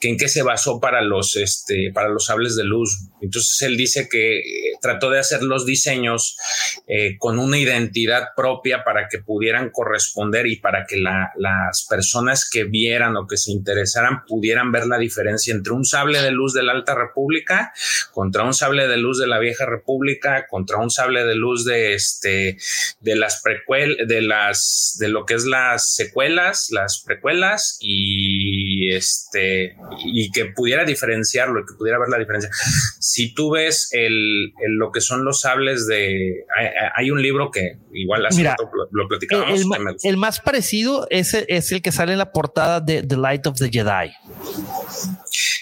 que 0.00 0.08
en 0.08 0.16
qué 0.16 0.28
se 0.28 0.42
basó 0.42 0.80
para 0.80 1.02
los 1.02 1.36
este 1.36 1.90
para 1.92 2.08
los 2.08 2.26
sables 2.26 2.56
de 2.56 2.64
luz. 2.64 3.08
Entonces 3.20 3.60
él 3.62 3.76
dice 3.76 4.08
que 4.10 4.42
trató 4.80 5.10
de 5.10 5.18
hacer 5.18 5.42
los 5.42 5.66
diseños 5.66 6.36
eh, 6.86 7.16
con 7.18 7.38
una 7.38 7.58
identidad 7.58 8.28
propia 8.36 8.84
para 8.84 9.08
que 9.08 9.18
pudieran 9.18 9.70
corresponder 9.70 10.46
y 10.46 10.56
para 10.56 10.86
que 10.86 10.96
la, 10.96 11.32
las 11.36 11.86
personas 11.88 12.48
que 12.48 12.64
vieran 12.64 13.16
o 13.16 13.26
que 13.26 13.36
se 13.36 13.52
interesaran 13.52 14.24
pudieran 14.26 14.72
ver 14.72 14.86
la 14.86 14.98
diferencia 15.00 15.52
entre 15.52 15.72
un 15.72 15.84
sable 15.84 16.22
de 16.22 16.30
luz 16.30 16.54
de 16.54 16.62
la 16.62 16.72
Alta 16.72 16.94
República 16.94 17.72
contra 18.12 18.44
un 18.44 18.54
sable 18.54 18.86
de 18.86 18.96
luz 18.96 19.18
de 19.18 19.26
la 19.26 19.38
Vieja 19.38 19.66
República, 19.66 20.46
contra 20.48 20.78
un 20.78 20.90
sable 20.90 21.24
de 21.24 21.34
luz 21.34 21.64
de 21.64 21.94
este 21.94 22.56
de 23.00 23.16
las 23.16 23.42
precuelas, 23.42 24.06
de 24.06 24.22
las 24.22 24.96
de 24.98 25.08
lo 25.08 25.24
que 25.24 25.34
es 25.34 25.44
las 25.44 25.94
secuelas, 25.94 26.68
las 26.70 27.02
precuelas 27.04 27.78
y 27.80 28.19
este 28.88 29.76
y 30.04 30.30
que 30.30 30.46
pudiera 30.46 30.84
diferenciarlo, 30.84 31.64
que 31.66 31.74
pudiera 31.74 31.98
ver 31.98 32.08
la 32.08 32.18
diferencia. 32.18 32.50
Si 32.98 33.34
tú 33.34 33.50
ves 33.50 33.88
el, 33.92 34.52
el 34.62 34.72
lo 34.78 34.92
que 34.92 35.00
son 35.00 35.24
los 35.24 35.40
sables 35.40 35.86
de 35.86 36.44
hay, 36.56 36.68
hay 36.94 37.10
un 37.10 37.20
libro 37.20 37.50
que 37.50 37.78
igual 37.92 38.24
hace 38.26 38.38
Mira, 38.38 38.50
rato 38.52 38.70
lo, 38.90 39.08
platicábamos. 39.08 39.60
El, 40.04 40.16
más 40.16 40.40
parecido 40.40 41.06
es, 41.10 41.34
es 41.34 41.72
el 41.72 41.82
que 41.82 41.92
sale 41.92 42.12
en 42.12 42.18
la 42.18 42.32
portada 42.32 42.80
de 42.80 43.02
The 43.02 43.16
Light 43.16 43.46
of 43.46 43.58
the 43.58 43.68
Jedi 43.70 44.12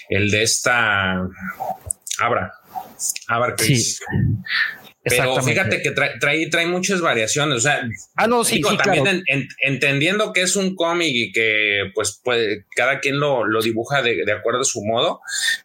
el 0.09 0.31
de 0.31 0.43
esta 0.43 1.27
Abra. 2.19 2.53
Abra 3.27 3.55
que 3.55 3.63
sí. 3.63 4.03
Pero 5.09 5.41
fíjate 5.41 5.81
que 5.81 5.91
trae, 5.91 6.17
trae, 6.19 6.47
trae, 6.47 6.67
muchas 6.67 7.01
variaciones. 7.01 7.57
O 7.57 7.59
sea, 7.59 7.87
ah, 8.15 8.27
no, 8.27 8.43
sí, 8.43 8.55
digo, 8.55 8.71
sí, 8.71 8.77
también 8.77 9.03
claro. 9.03 9.19
en, 9.27 9.41
en, 9.41 9.47
entendiendo 9.61 10.33
que 10.33 10.41
es 10.41 10.55
un 10.55 10.75
cómic 10.75 11.11
y 11.11 11.31
que 11.31 11.91
pues 11.93 12.19
puede, 12.23 12.65
cada 12.75 12.99
quien 12.99 13.19
lo, 13.19 13.45
lo 13.45 13.61
dibuja 13.61 14.01
de, 14.01 14.23
de, 14.25 14.31
acuerdo 14.31 14.61
a 14.61 14.65
su 14.65 14.83
modo, 14.83 15.21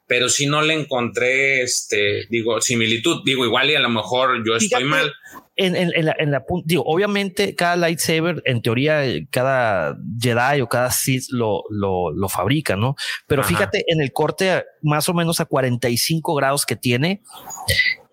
pero 0.06 0.28
si 0.28 0.46
no 0.46 0.62
le 0.62 0.74
encontré 0.74 1.62
este, 1.62 2.26
digo, 2.30 2.60
similitud, 2.60 3.22
digo, 3.24 3.44
igual 3.44 3.70
y 3.70 3.74
a 3.74 3.80
lo 3.80 3.88
mejor 3.88 4.42
yo 4.46 4.56
estoy 4.56 4.84
mal. 4.84 5.12
En, 5.56 5.76
en, 5.76 5.92
en, 5.94 6.06
la, 6.06 6.16
en 6.18 6.32
la 6.32 6.44
digo, 6.64 6.82
obviamente 6.84 7.54
cada 7.54 7.76
lightsaber, 7.76 8.42
en 8.44 8.60
teoría, 8.60 9.04
cada 9.30 9.96
Jedi 10.20 10.60
o 10.60 10.68
cada 10.68 10.90
Sith 10.90 11.26
lo, 11.30 11.62
lo, 11.70 12.10
lo 12.10 12.28
fabrica, 12.28 12.74
¿no? 12.74 12.96
Pero 13.28 13.42
Ajá. 13.42 13.50
fíjate 13.50 13.84
en 13.86 14.00
el 14.00 14.12
corte 14.12 14.64
más 14.82 15.08
o 15.08 15.14
menos 15.14 15.40
a 15.40 15.44
45 15.44 16.34
grados 16.34 16.66
que 16.66 16.76
tiene, 16.76 17.22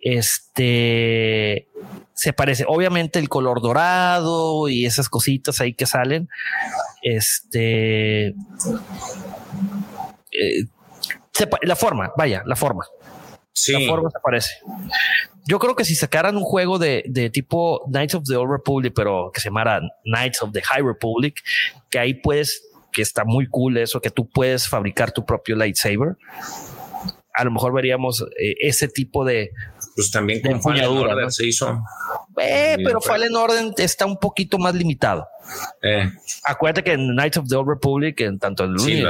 Este 0.02 1.68
se 2.14 2.34
parece, 2.34 2.66
obviamente, 2.68 3.20
el 3.20 3.30
color 3.30 3.62
dorado 3.62 4.70
y 4.70 4.86
esas 4.86 5.10
cositas 5.10 5.62
ahí 5.62 5.74
que 5.74 5.86
salen. 5.86 6.30
Este 7.02 8.36
eh, 10.32 10.66
la 11.64 11.76
forma, 11.76 12.12
vaya, 12.18 12.44
la 12.46 12.56
forma. 12.56 12.86
Sí. 13.54 13.74
La 13.74 13.88
forma 13.88 14.10
se 14.10 14.20
parece. 14.24 14.54
Yo 15.46 15.60
creo 15.60 15.76
que 15.76 15.86
si 15.86 15.96
sacaran 15.96 16.38
un 16.38 16.44
juego 16.44 16.78
de, 16.78 17.04
de, 17.08 17.30
tipo 17.30 17.84
Knights 17.88 18.16
of 18.16 18.24
the 18.26 18.36
Old 18.36 18.52
Republic, 18.52 18.94
pero 18.96 19.32
que 19.34 19.42
se 19.42 19.50
llamara 19.50 19.82
Knights 20.04 20.42
of 20.44 20.52
the 20.52 20.62
High 20.62 20.84
Republic, 20.84 21.42
que 21.90 22.00
ahí 22.00 22.14
puedes, 22.14 22.64
que 22.92 23.02
está 23.02 23.24
muy 23.26 23.48
cool 23.48 23.78
eso, 23.78 24.00
que 24.00 24.12
tú 24.12 24.30
puedes 24.30 24.68
fabricar 24.68 25.12
tu 25.12 25.26
propio 25.26 25.56
lightsaber. 25.56 26.18
A 27.34 27.44
lo 27.44 27.52
mejor 27.52 27.74
veríamos 27.74 28.26
eh, 28.40 28.56
ese 28.60 28.88
tipo 28.88 29.26
de. 29.26 29.52
Pues 29.96 30.12
también 30.12 30.42
con 30.42 30.62
Fallen 30.62 30.86
Order 30.86 31.32
se 31.32 31.48
hizo. 31.48 31.84
Eh, 32.38 32.78
pero 32.84 33.02
Fallen 33.02 33.36
Order 33.36 33.74
está 33.78 34.06
un 34.06 34.18
poquito 34.18 34.58
más 34.58 34.74
limitado. 34.74 35.28
Eh. 35.82 36.10
Acuérdate 36.44 36.84
que 36.84 36.94
en 36.94 37.10
Knights 37.10 37.38
of 37.38 37.48
the 37.48 37.56
Old 37.56 37.70
Republic, 37.70 38.20
en 38.22 38.40
tanto 38.40 38.64
el 38.64 38.80
sí, 38.80 39.04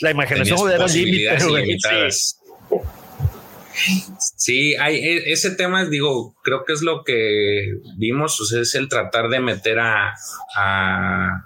la 0.00 0.10
imaginación 0.10 0.70
era 0.70 0.86
límite. 0.86 1.38
Sí, 4.36 4.74
hay 4.76 4.96
e, 4.96 5.32
ese 5.32 5.50
tema, 5.50 5.84
digo, 5.84 6.34
creo 6.42 6.64
que 6.64 6.72
es 6.72 6.82
lo 6.82 7.04
que 7.04 7.72
vimos, 7.98 8.40
o 8.40 8.44
sea, 8.44 8.62
es 8.62 8.74
el 8.74 8.88
tratar 8.88 9.28
de 9.28 9.40
meter 9.40 9.78
a, 9.78 10.14
a, 10.56 11.42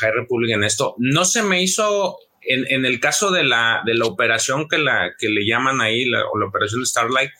High 0.00 0.12
Republic 0.12 0.52
en 0.52 0.64
esto. 0.64 0.94
No 0.98 1.24
se 1.24 1.42
me 1.42 1.62
hizo 1.62 2.18
en, 2.44 2.64
en, 2.68 2.84
el 2.84 3.00
caso 3.00 3.30
de 3.30 3.44
la, 3.44 3.82
de 3.84 3.94
la 3.94 4.06
operación 4.06 4.68
que, 4.68 4.78
la, 4.78 5.12
que 5.18 5.28
le 5.28 5.46
llaman 5.46 5.80
ahí, 5.80 6.04
la, 6.04 6.24
o 6.32 6.38
la 6.38 6.46
operación 6.46 6.84
Starlight, 6.84 7.30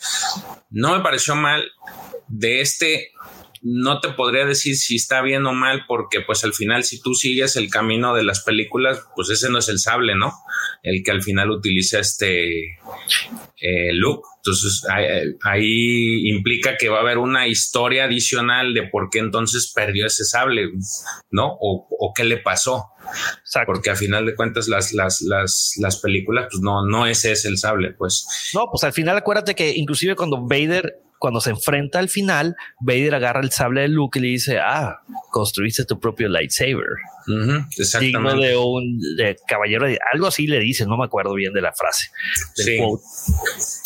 no 0.70 0.96
me 0.96 1.02
pareció 1.02 1.34
mal. 1.34 1.70
De 2.28 2.62
este, 2.62 3.12
no 3.62 4.00
te 4.00 4.10
podría 4.10 4.44
decir 4.44 4.76
si 4.76 4.96
está 4.96 5.22
bien 5.22 5.46
o 5.46 5.52
mal, 5.52 5.84
porque 5.86 6.20
pues 6.20 6.42
al 6.42 6.52
final 6.52 6.82
si 6.82 7.00
tú 7.00 7.14
sigues 7.14 7.54
el 7.56 7.70
camino 7.70 8.14
de 8.14 8.24
las 8.24 8.42
películas, 8.42 9.00
pues 9.14 9.30
ese 9.30 9.50
no 9.50 9.58
es 9.58 9.68
el 9.68 9.78
sable, 9.78 10.16
¿no? 10.16 10.32
El 10.82 11.02
que 11.04 11.12
al 11.12 11.22
final 11.22 11.50
utiliza 11.50 12.00
este 12.00 12.78
eh, 13.60 13.92
look. 13.92 14.22
Entonces 14.38 14.84
ahí, 15.44 16.28
implica 16.28 16.76
que 16.76 16.88
va 16.88 16.98
a 16.98 17.02
haber 17.02 17.18
una 17.18 17.46
historia 17.46 18.04
adicional 18.04 18.74
de 18.74 18.82
por 18.88 19.08
qué 19.08 19.20
entonces 19.20 19.70
perdió 19.72 20.06
ese 20.06 20.24
sable, 20.24 20.72
¿no? 21.30 21.56
O, 21.60 22.12
qué 22.16 22.24
le 22.24 22.38
pasó. 22.38 22.86
Porque 23.64 23.90
al 23.90 23.96
final 23.96 24.26
de 24.26 24.34
cuentas 24.34 24.66
las, 24.66 24.92
las, 24.92 25.22
las, 25.22 25.74
las 25.78 25.96
películas, 25.98 26.48
pues 26.50 26.60
no, 26.60 26.84
no 26.84 27.06
ese 27.06 27.30
es 27.30 27.44
el 27.44 27.56
sable, 27.58 27.92
pues. 27.92 28.26
No, 28.54 28.66
pues 28.68 28.82
al 28.82 28.92
final 28.92 29.16
acuérdate 29.16 29.54
que 29.54 29.72
inclusive 29.76 30.16
cuando 30.16 30.44
Vader 30.44 31.00
cuando 31.22 31.40
se 31.40 31.50
enfrenta 31.50 32.00
al 32.00 32.08
final, 32.08 32.56
Vader 32.80 33.14
agarra 33.14 33.42
el 33.42 33.52
sable 33.52 33.82
de 33.82 33.88
Luke 33.88 34.18
y 34.18 34.22
le 34.22 34.28
dice, 34.28 34.58
ah, 34.58 35.02
construiste 35.30 35.84
tu 35.84 36.00
propio 36.00 36.28
lightsaber. 36.28 36.88
Digno 38.00 38.34
de 38.40 38.56
un 38.56 39.00
caballero, 39.46 39.86
de, 39.86 40.00
algo 40.12 40.26
así 40.26 40.48
le 40.48 40.58
dice, 40.58 40.84
no 40.84 40.96
me 40.96 41.04
acuerdo 41.04 41.32
bien 41.34 41.52
de 41.52 41.60
la 41.60 41.72
frase. 41.72 42.08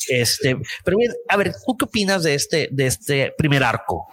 Este, 0.09 0.57
pero 0.82 0.97
bien, 0.97 1.12
a 1.28 1.37
ver, 1.37 1.53
¿tú 1.66 1.76
qué 1.76 1.84
opinas 1.84 2.22
de 2.22 2.37
este, 2.37 2.70
de 2.72 2.87
este 2.87 3.34
primer 3.37 3.64
arco? 3.64 4.07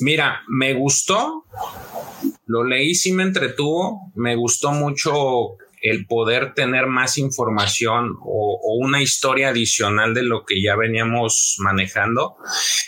Mira, 0.00 0.42
me 0.48 0.74
gustó, 0.74 1.46
lo 2.44 2.62
leí, 2.62 2.94
sí 2.94 3.10
me 3.12 3.22
entretuvo, 3.22 4.12
me 4.16 4.36
gustó 4.36 4.72
mucho 4.72 5.56
el 5.82 6.06
poder 6.06 6.54
tener 6.54 6.86
más 6.86 7.18
información 7.18 8.16
o, 8.22 8.56
una 8.80 9.02
historia 9.02 9.48
adicional 9.48 10.14
de 10.14 10.22
lo 10.22 10.44
que 10.44 10.62
ya 10.62 10.76
veníamos 10.76 11.56
manejando 11.58 12.36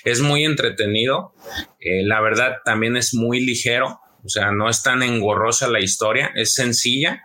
es 0.05 0.21
muy 0.21 0.45
entretenido. 0.45 1.35
Eh, 1.81 2.05
la 2.05 2.21
verdad 2.21 2.59
también 2.65 2.97
es 2.97 3.15
muy 3.15 3.41
ligero. 3.41 4.01
O 4.23 4.29
sea, 4.29 4.53
no 4.53 4.69
es 4.69 4.83
tan 4.83 5.03
engorrosa 5.03 5.69
la 5.69 5.81
historia, 5.81 6.31
es 6.35 6.55
sencilla. 6.55 7.23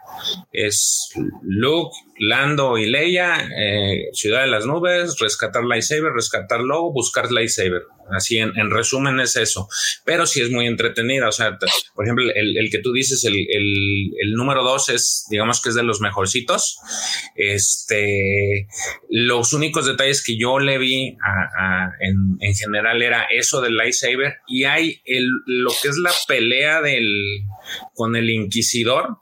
Es 0.52 1.10
Luke, 1.44 1.96
Lando 2.20 2.78
y 2.78 2.90
Leia, 2.90 3.50
eh, 3.58 4.10
Ciudad 4.14 4.42
de 4.42 4.48
las 4.48 4.66
Nubes, 4.66 5.20
rescatar 5.20 5.66
lightsaber, 5.66 6.14
rescatar 6.14 6.62
lobo, 6.62 6.94
buscar 6.94 7.32
lightsaber. 7.32 7.84
Así 8.12 8.38
en, 8.38 8.54
resumen 8.70 9.20
es 9.20 9.36
eso. 9.36 9.68
Pero 10.04 10.26
sí 10.26 10.42
es 10.42 10.52
muy 10.52 10.68
entretenida. 10.68 11.28
O 11.28 11.32
sea, 11.32 11.58
por 11.94 12.06
ejemplo, 12.06 12.26
el, 12.34 12.70
que 12.70 12.80
tú 12.80 12.92
dices, 12.94 13.24
el, 13.26 14.34
número 14.36 14.64
dos 14.64 14.90
es, 14.90 15.26
digamos 15.30 15.62
que 15.62 15.70
es 15.70 15.76
de 15.76 15.84
los 15.84 16.02
mejorcitos. 16.02 16.78
Este, 17.36 18.68
los 19.10 19.54
únicos 19.54 19.86
detalles 19.86 20.24
que 20.24 20.38
yo 20.38 20.60
le 20.60 20.78
vi 20.78 21.18
en, 22.00 22.56
general 22.56 23.02
era 23.02 23.28
eso 23.30 23.62
del 23.62 23.76
lightsaber 23.76 24.36
y 24.48 24.64
hay 24.64 25.02
el, 25.06 25.28
lo 25.46 25.72
que 25.82 25.90
es 25.90 25.98
la 25.98 26.12
pelea 26.28 26.82
del, 26.82 27.44
con 27.94 28.16
el 28.16 28.30
inquisidor 28.30 29.18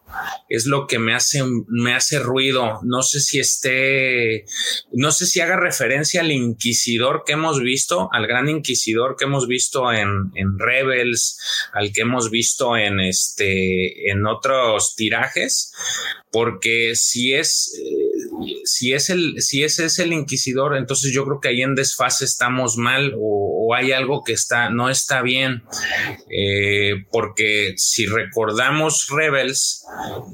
es 0.50 0.66
lo 0.66 0.88
que 0.88 1.00
me 1.00 1.14
hace, 1.14 1.44
me 1.68 1.94
hace 1.94 2.20
ruido. 2.20 2.80
No 2.84 3.02
sé 3.02 3.20
si 3.20 3.40
esté, 3.40 4.46
no 4.92 5.12
sé 5.12 5.26
si 5.26 5.42
haga 5.42 5.58
referencia 5.58 6.22
al 6.22 6.32
inquisidor 6.32 7.24
que 7.26 7.34
hemos 7.34 7.60
visto, 7.60 8.10
al 8.12 8.28
gran 8.28 8.50
inquisidor 8.50 9.16
que 9.18 9.26
hemos 9.26 9.48
visto 9.48 9.92
en, 9.92 10.32
en 10.36 10.60
Rebels, 10.60 11.38
al 11.74 11.92
que 11.92 12.02
hemos 12.02 12.30
visto 12.30 12.78
en 12.78 13.00
este, 13.00 14.12
en 14.12 14.26
otros 14.26 14.96
tirajes, 14.96 15.72
porque 16.32 16.96
si 16.96 17.34
es, 17.36 17.80
eh, 17.80 18.62
si 18.66 18.94
es 18.94 19.12
el, 19.12 19.42
si 19.42 19.64
ese 19.64 19.86
es 19.86 20.00
el 20.00 20.12
inquisidor, 20.14 20.76
entonces 20.76 21.14
yo 21.14 21.26
creo 21.26 21.40
que 21.40 21.50
ahí 21.50 21.62
en 21.62 21.76
desfase 21.76 22.26
estamos 22.26 22.76
mal 22.76 23.14
o, 23.18 23.52
hay 23.76 23.92
algo 23.92 24.24
que 24.24 24.34
está, 24.34 24.70
no 24.70 24.90
está 24.90 25.22
bien, 25.22 25.64
eh, 26.30 27.06
porque 27.12 27.74
si 27.78 28.06
recordamos 28.06 29.08
Rebels, 29.10 29.84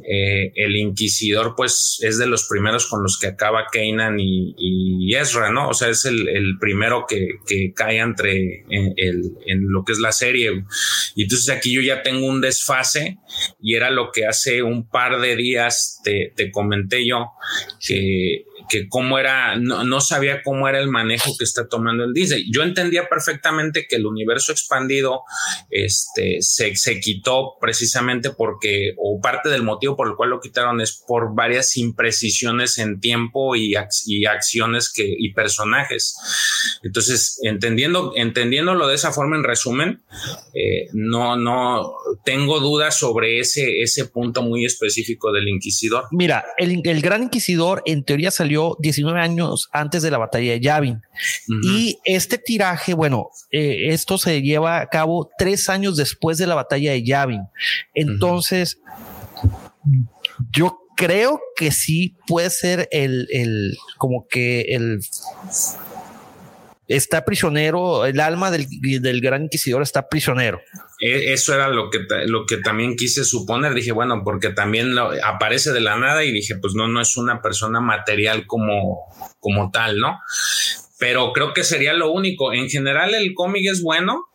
eh, 0.03 0.51
el 0.55 0.75
inquisidor 0.75 1.53
pues 1.55 1.99
es 2.01 2.17
de 2.17 2.27
los 2.27 2.47
primeros 2.47 2.87
con 2.87 3.03
los 3.03 3.17
que 3.19 3.27
acaba 3.27 3.65
Kanan 3.71 4.17
y, 4.19 5.13
Ezra, 5.15 5.51
¿no? 5.51 5.69
O 5.69 5.73
sea, 5.73 5.89
es 5.89 6.05
el, 6.05 6.57
primero 6.59 7.05
que, 7.07 7.39
cae 7.75 7.97
entre 7.97 8.65
en, 8.69 8.93
en, 8.97 9.71
lo 9.71 9.83
que 9.83 9.93
es 9.93 9.99
la 9.99 10.11
serie. 10.11 10.63
Y 11.15 11.23
entonces 11.23 11.49
aquí 11.49 11.73
yo 11.73 11.81
ya 11.81 12.03
tengo 12.03 12.27
un 12.27 12.41
desfase 12.41 13.17
y 13.61 13.75
era 13.75 13.89
lo 13.89 14.11
que 14.11 14.25
hace 14.25 14.63
un 14.63 14.87
par 14.87 15.19
de 15.19 15.35
días 15.35 16.01
te 16.03 16.51
comenté 16.51 17.05
yo, 17.05 17.31
que 17.85 18.45
que 18.69 18.87
cómo 18.87 19.19
era, 19.19 19.57
no, 19.57 20.01
sabía 20.01 20.41
cómo 20.43 20.67
era 20.67 20.79
el 20.79 20.87
manejo 20.87 21.35
que 21.37 21.43
está 21.43 21.67
tomando 21.67 22.03
el 22.03 22.13
Disney. 22.13 22.45
Yo 22.51 22.63
entendía 22.63 23.09
perfectamente 23.09 23.87
que 23.89 23.95
el 23.97 24.05
universo 24.05 24.51
expandido 24.51 25.23
este, 25.69 26.41
se, 26.41 26.75
se 26.75 26.99
quitó 26.99 27.57
precisamente 27.59 28.29
porque, 28.29 28.93
o 28.97 29.19
parte 29.19 29.49
del 29.49 29.63
motivo 29.63 29.95
por 29.95 30.07
el 30.07 30.15
cual 30.15 30.29
lo 30.29 30.39
quitaron 30.39 30.81
es 30.81 31.03
por 31.07 31.35
varias 31.35 31.75
imprecisiones 31.77 32.77
en 32.77 32.99
tiempo 32.99 33.55
y, 33.55 33.73
y 34.05 34.25
acciones 34.25 34.91
que, 34.93 35.03
y 35.17 35.33
personajes. 35.33 36.15
Entonces, 36.83 37.39
entendiendo, 37.43 38.13
entendiéndolo 38.15 38.87
de 38.87 38.95
esa 38.95 39.11
forma, 39.11 39.35
en 39.35 39.43
resumen, 39.43 40.03
eh, 40.53 40.87
no, 40.93 41.35
no 41.35 41.93
tengo 42.23 42.59
dudas 42.59 42.97
sobre 42.97 43.39
ese, 43.39 43.81
ese 43.81 44.05
punto 44.05 44.41
muy 44.41 44.65
específico 44.65 45.31
del 45.31 45.47
Inquisidor. 45.47 46.05
Mira, 46.11 46.45
el, 46.57 46.81
el 46.83 47.01
Gran 47.01 47.23
Inquisidor 47.23 47.81
en 47.85 48.03
teoría 48.03 48.31
salió 48.31 48.58
19 48.79 49.19
años 49.19 49.69
antes 49.71 50.01
de 50.01 50.11
la 50.11 50.17
batalla 50.17 50.51
de 50.51 50.59
Yavin. 50.59 51.01
Y 51.63 51.99
este 52.05 52.37
tiraje, 52.37 52.93
bueno, 52.93 53.29
eh, 53.51 53.89
esto 53.89 54.17
se 54.17 54.41
lleva 54.41 54.79
a 54.79 54.87
cabo 54.87 55.29
tres 55.37 55.69
años 55.69 55.97
después 55.97 56.37
de 56.37 56.47
la 56.47 56.55
batalla 56.55 56.91
de 56.91 57.03
Yavin. 57.03 57.43
Entonces, 57.93 58.79
yo 60.51 60.77
creo 60.95 61.39
que 61.55 61.71
sí 61.71 62.17
puede 62.27 62.49
ser 62.49 62.87
el, 62.91 63.27
el 63.31 63.77
como 63.97 64.27
que 64.27 64.61
el 64.69 64.99
está 66.89 67.23
prisionero, 67.23 68.05
el 68.05 68.19
alma 68.19 68.49
del, 68.49 68.67
del, 69.01 69.21
gran 69.21 69.43
inquisidor 69.43 69.83
está 69.83 70.09
prisionero. 70.09 70.59
E, 70.99 71.33
eso 71.33 71.53
era 71.53 71.69
lo 71.69 71.91
que, 71.91 71.99
lo 72.25 72.45
que 72.47 72.57
también 72.57 72.95
quise 72.95 73.23
suponer. 73.23 73.75
Dije, 73.75 73.91
bueno, 73.91 74.23
porque 74.23 74.49
también 74.49 74.95
aparece 75.23 75.71
de 75.71 75.81
la 75.81 75.97
nada 75.97 76.23
y 76.23 76.31
dije, 76.31 76.55
pues 76.57 76.73
no, 76.73 76.87
no 76.87 76.99
es 76.99 77.15
una 77.15 77.41
persona 77.41 77.79
material 77.79 78.47
como, 78.47 79.05
como 79.39 79.69
tal, 79.69 79.99
¿no? 79.99 80.19
Pero 80.97 81.31
creo 81.31 81.53
que 81.53 81.63
sería 81.63 81.93
lo 81.93 82.11
único. 82.11 82.53
En 82.53 82.69
general, 82.69 83.13
el 83.13 83.33
cómic 83.35 83.69
es 83.71 83.83
bueno. 83.83 84.25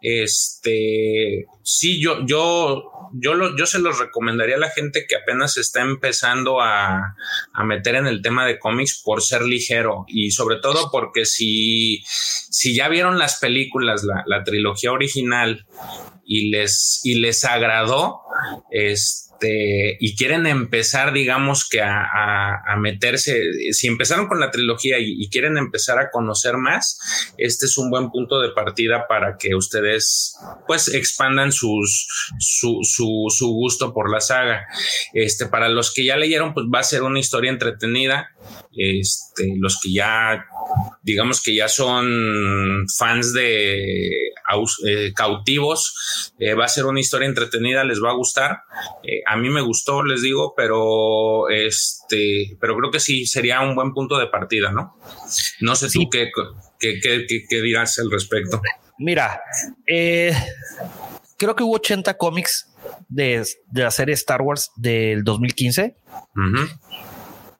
Este, 0.00 1.46
sí, 1.62 2.02
yo, 2.02 2.26
yo, 2.26 2.91
yo, 3.12 3.34
lo, 3.34 3.56
yo 3.56 3.66
se 3.66 3.78
los 3.78 3.98
recomendaría 3.98 4.56
a 4.56 4.60
la 4.60 4.70
gente 4.70 5.06
que 5.08 5.16
apenas 5.16 5.56
está 5.56 5.82
empezando 5.82 6.60
a, 6.60 7.16
a, 7.52 7.64
meter 7.64 7.96
en 7.96 8.06
el 8.06 8.22
tema 8.22 8.46
de 8.46 8.58
cómics 8.58 9.02
por 9.04 9.22
ser 9.22 9.42
ligero 9.42 10.04
y 10.08 10.30
sobre 10.30 10.56
todo 10.56 10.90
porque 10.90 11.24
si, 11.24 12.02
si 12.06 12.74
ya 12.74 12.88
vieron 12.88 13.18
las 13.18 13.38
películas, 13.38 14.04
la, 14.04 14.24
la 14.26 14.44
trilogía 14.44 14.92
original 14.92 15.66
y 16.24 16.50
les, 16.50 17.00
y 17.04 17.16
les 17.16 17.44
agradó, 17.44 18.20
este, 18.70 19.31
este, 19.42 19.96
y 20.00 20.16
quieren 20.16 20.46
empezar, 20.46 21.12
digamos 21.12 21.68
que 21.68 21.80
a, 21.82 22.76
meterse, 22.78 23.72
si 23.72 23.86
empezaron 23.86 24.26
con 24.26 24.40
la 24.40 24.50
trilogía 24.50 24.98
y, 24.98 25.28
quieren 25.28 25.56
empezar 25.56 25.98
a 25.98 26.10
conocer 26.10 26.56
más, 26.56 26.98
este 27.38 27.66
es 27.66 27.78
un 27.78 27.90
buen 27.90 28.10
punto 28.10 28.40
de 28.40 28.50
partida 28.50 29.06
para 29.08 29.36
que 29.38 29.54
ustedes 29.54 30.36
pues 30.66 30.88
expandan 30.88 31.52
su, 31.52 31.80
su, 32.38 32.80
su 32.82 33.48
gusto 33.52 33.94
por 33.94 34.10
la 34.10 34.20
saga. 34.20 34.66
Este, 35.12 35.46
para 35.46 35.68
los 35.68 35.92
que 35.92 36.04
ya 36.04 36.16
leyeron, 36.16 36.54
pues 36.54 36.66
va 36.72 36.80
a 36.80 36.84
ser 36.84 37.02
una 37.02 37.18
historia 37.18 37.50
entretenida. 37.50 38.30
Este, 38.76 39.54
los 39.58 39.80
que 39.80 39.92
ya, 39.92 40.44
digamos 41.02 41.42
que 41.42 41.54
ya 41.54 41.68
son 41.68 42.86
fans 42.98 43.32
de 43.32 44.31
eh, 44.86 45.12
cautivos, 45.14 46.32
eh, 46.38 46.54
va 46.54 46.64
a 46.64 46.68
ser 46.68 46.86
una 46.86 47.00
historia 47.00 47.28
entretenida, 47.28 47.84
les 47.84 48.02
va 48.02 48.10
a 48.10 48.14
gustar. 48.14 48.62
Eh, 49.02 49.22
a 49.26 49.36
mí 49.36 49.48
me 49.48 49.60
gustó, 49.60 50.02
les 50.02 50.22
digo, 50.22 50.54
pero 50.56 51.48
este, 51.48 52.56
pero 52.60 52.76
creo 52.76 52.90
que 52.90 53.00
sí 53.00 53.26
sería 53.26 53.60
un 53.60 53.74
buen 53.74 53.92
punto 53.92 54.18
de 54.18 54.26
partida, 54.26 54.72
¿no? 54.72 54.96
No 55.60 55.74
sé 55.74 55.88
tú 55.88 56.08
qué, 56.10 56.30
qué, 56.78 57.62
dirás 57.62 57.98
al 57.98 58.10
respecto. 58.10 58.60
Mira, 58.98 59.40
creo 59.86 61.56
que 61.56 61.64
hubo 61.64 61.76
80 61.76 62.16
cómics 62.16 62.68
de, 63.08 63.44
la 63.72 63.90
serie 63.90 64.14
Star 64.14 64.42
Wars 64.42 64.70
del 64.76 65.24
2015. 65.24 65.96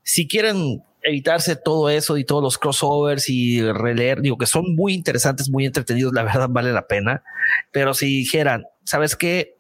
Si 0.03 0.29
quieren 0.29 0.83
evitarse 1.03 1.57
todo 1.57 1.91
eso 1.91 2.17
y 2.17 2.25
todos 2.25 2.43
los 2.43 2.59
crossovers 2.59 3.29
y 3.29 3.61
releer, 3.61 4.21
digo 4.21 4.39
que 4.39 4.47
son 4.47 4.75
muy 4.75 4.95
interesantes, 4.95 5.51
muy 5.51 5.67
entretenidos, 5.67 6.13
la 6.13 6.23
verdad 6.23 6.49
vale 6.51 6.73
la 6.73 6.87
pena. 6.87 7.23
Pero 7.71 7.95
si 7.95 8.07
dijeran, 8.07 8.65
¿sabes 8.85 9.17
qué? 9.17 9.57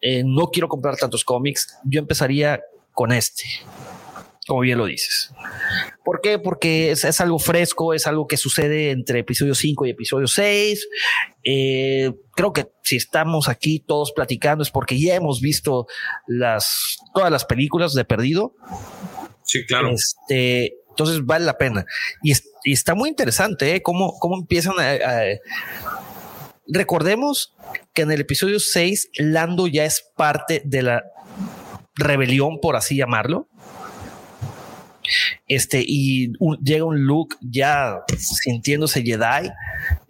Eh, 0.00 0.22
no 0.24 0.48
quiero 0.50 0.68
comprar 0.68 0.96
tantos 0.96 1.24
cómics, 1.24 1.78
yo 1.84 2.00
empezaría 2.00 2.62
con 2.92 3.12
este, 3.12 3.44
como 4.46 4.60
bien 4.60 4.78
lo 4.78 4.86
dices. 4.86 5.32
¿Por 6.04 6.20
qué? 6.20 6.38
Porque 6.38 6.92
es, 6.92 7.20
algo 7.20 7.38
fresco, 7.38 7.92
es 7.92 8.06
algo 8.06 8.28
que 8.28 8.36
sucede 8.36 8.92
entre 8.92 9.18
episodio 9.18 9.56
5 9.56 9.86
y 9.86 9.90
episodio 9.90 10.28
6. 10.28 10.88
Eh, 11.42 12.12
creo 12.32 12.52
que 12.52 12.70
si 12.82 12.96
estamos 12.96 13.48
aquí 13.48 13.80
todos 13.80 14.12
platicando 14.12 14.62
es 14.62 14.70
porque 14.70 15.00
ya 15.00 15.16
hemos 15.16 15.40
visto 15.40 15.88
las, 16.28 16.98
todas 17.12 17.32
las 17.32 17.44
películas 17.44 17.92
de 17.92 18.04
Perdido. 18.04 18.54
Sí, 19.46 19.64
claro. 19.64 19.92
Este, 19.92 20.74
entonces 20.90 21.24
vale 21.24 21.44
la 21.44 21.56
pena. 21.56 21.86
Y, 22.22 22.32
está 22.64 22.94
muy 22.94 23.08
interesante 23.08 23.76
¿eh? 23.76 23.82
cómo, 23.82 24.18
cómo 24.18 24.36
empiezan 24.36 24.74
a, 24.78 25.22
Recordemos 26.68 27.54
que 27.94 28.02
en 28.02 28.10
el 28.10 28.20
episodio 28.20 28.58
6 28.58 29.10
Lando 29.18 29.68
ya 29.68 29.84
es 29.84 30.04
parte 30.16 30.62
de 30.64 30.82
la 30.82 31.04
rebelión, 31.94 32.58
por 32.60 32.74
así 32.74 32.96
llamarlo. 32.96 33.48
Este, 35.48 35.84
y 35.86 36.32
llega 36.62 36.84
un 36.84 37.04
Luke 37.04 37.36
ya 37.40 38.00
sintiéndose 38.18 39.02
Jedi, 39.02 39.50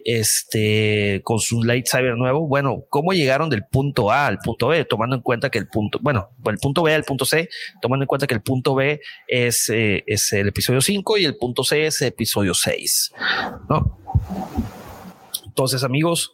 este, 0.03 1.21
con 1.23 1.39
su 1.39 1.63
lightsaber 1.63 2.15
nuevo. 2.17 2.47
Bueno, 2.47 2.85
¿cómo 2.89 3.13
llegaron 3.13 3.49
del 3.49 3.65
punto 3.65 4.11
A 4.11 4.25
al 4.25 4.39
punto 4.39 4.69
B? 4.69 4.85
Tomando 4.85 5.15
en 5.15 5.21
cuenta 5.21 5.49
que 5.51 5.59
el 5.59 5.67
punto, 5.67 5.99
bueno, 6.01 6.29
el 6.45 6.57
punto 6.57 6.81
B 6.81 6.93
al 6.93 7.03
punto 7.03 7.25
C, 7.25 7.49
tomando 7.81 8.03
en 8.03 8.07
cuenta 8.07 8.25
que 8.25 8.33
el 8.33 8.41
punto 8.41 8.73
B 8.73 8.99
es, 9.27 9.69
eh, 9.69 10.03
es 10.07 10.33
el 10.33 10.47
episodio 10.47 10.81
5 10.81 11.17
y 11.17 11.25
el 11.25 11.37
punto 11.37 11.63
C 11.63 11.85
es 11.85 12.01
el 12.01 12.07
episodio 12.07 12.53
6, 12.53 13.11
¿no? 13.69 13.99
Entonces, 15.45 15.83
amigos, 15.83 16.33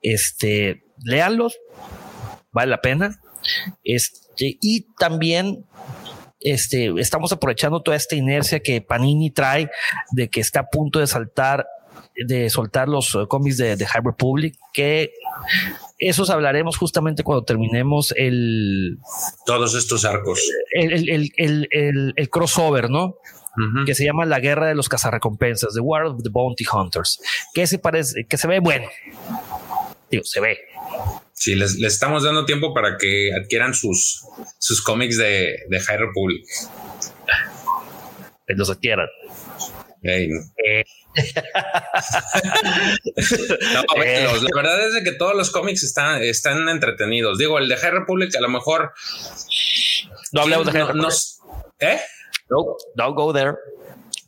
este, 0.00 0.84
leanlos, 1.04 1.58
vale 2.50 2.70
la 2.70 2.80
pena. 2.80 3.20
Este, 3.84 4.58
y 4.60 4.86
también 4.98 5.66
este, 6.44 6.92
estamos 6.98 7.32
aprovechando 7.32 7.82
toda 7.82 7.96
esta 7.96 8.16
inercia 8.16 8.60
que 8.60 8.80
Panini 8.80 9.30
trae 9.30 9.70
de 10.10 10.28
que 10.28 10.40
está 10.40 10.60
a 10.60 10.66
punto 10.66 10.98
de 10.98 11.06
saltar, 11.06 11.66
de 12.16 12.50
soltar 12.50 12.88
los 12.88 13.14
uh, 13.14 13.26
cómics 13.26 13.56
de, 13.56 13.76
de 13.76 13.86
High 13.86 14.02
Republic, 14.04 14.56
que 14.72 15.12
esos 15.98 16.30
hablaremos 16.30 16.76
justamente 16.76 17.22
cuando 17.22 17.44
terminemos 17.44 18.12
el... 18.16 18.98
Todos 19.46 19.74
estos 19.74 20.04
arcos. 20.04 20.40
El, 20.72 22.28
crossover, 22.30 22.90
¿no? 22.90 23.16
que 23.84 23.94
se 23.94 24.04
llama 24.04 24.24
La 24.24 24.40
Guerra 24.40 24.66
de 24.66 24.74
los 24.74 24.88
Cazarrecompensas, 24.88 25.74
The 25.74 25.80
War 25.80 26.04
of 26.04 26.22
the 26.22 26.30
Bounty 26.30 26.64
Hunters, 26.72 27.20
que 27.52 27.66
se 27.66 27.78
parece, 27.78 28.24
que 28.24 28.38
se 28.38 28.48
ve 28.48 28.60
bueno. 28.60 28.88
Digo, 30.10 30.24
se 30.24 30.40
ve. 30.40 30.58
Sí, 31.42 31.56
les, 31.56 31.74
estamos 31.82 32.22
dando 32.22 32.44
tiempo 32.44 32.72
para 32.72 32.96
que 32.96 33.32
adquieran 33.34 33.74
sus, 33.74 34.24
sus 34.60 34.80
cómics 34.80 35.18
de, 35.18 35.58
de 35.68 35.80
High 35.80 35.98
Republic. 35.98 36.46
Que 38.46 38.54
los 38.54 38.70
adquieran. 38.70 39.08
Eh. 40.04 40.28
la 43.74 43.84
verdad 44.54 44.96
es 44.96 45.02
que 45.02 45.10
todos 45.18 45.34
los 45.34 45.50
cómics 45.50 45.82
están, 45.82 46.22
están 46.22 46.68
entretenidos. 46.68 47.38
Digo, 47.38 47.58
el 47.58 47.68
de 47.68 47.76
High 47.76 47.90
Republic 47.90 48.32
a 48.36 48.40
lo 48.40 48.48
mejor. 48.48 48.92
No 50.30 50.42
hablemos 50.42 50.66
de 50.66 50.72
High 50.80 50.94
¿Eh? 51.80 52.00
No, 52.50 52.76
don't 52.94 53.16
go 53.16 53.32
there. 53.32 53.56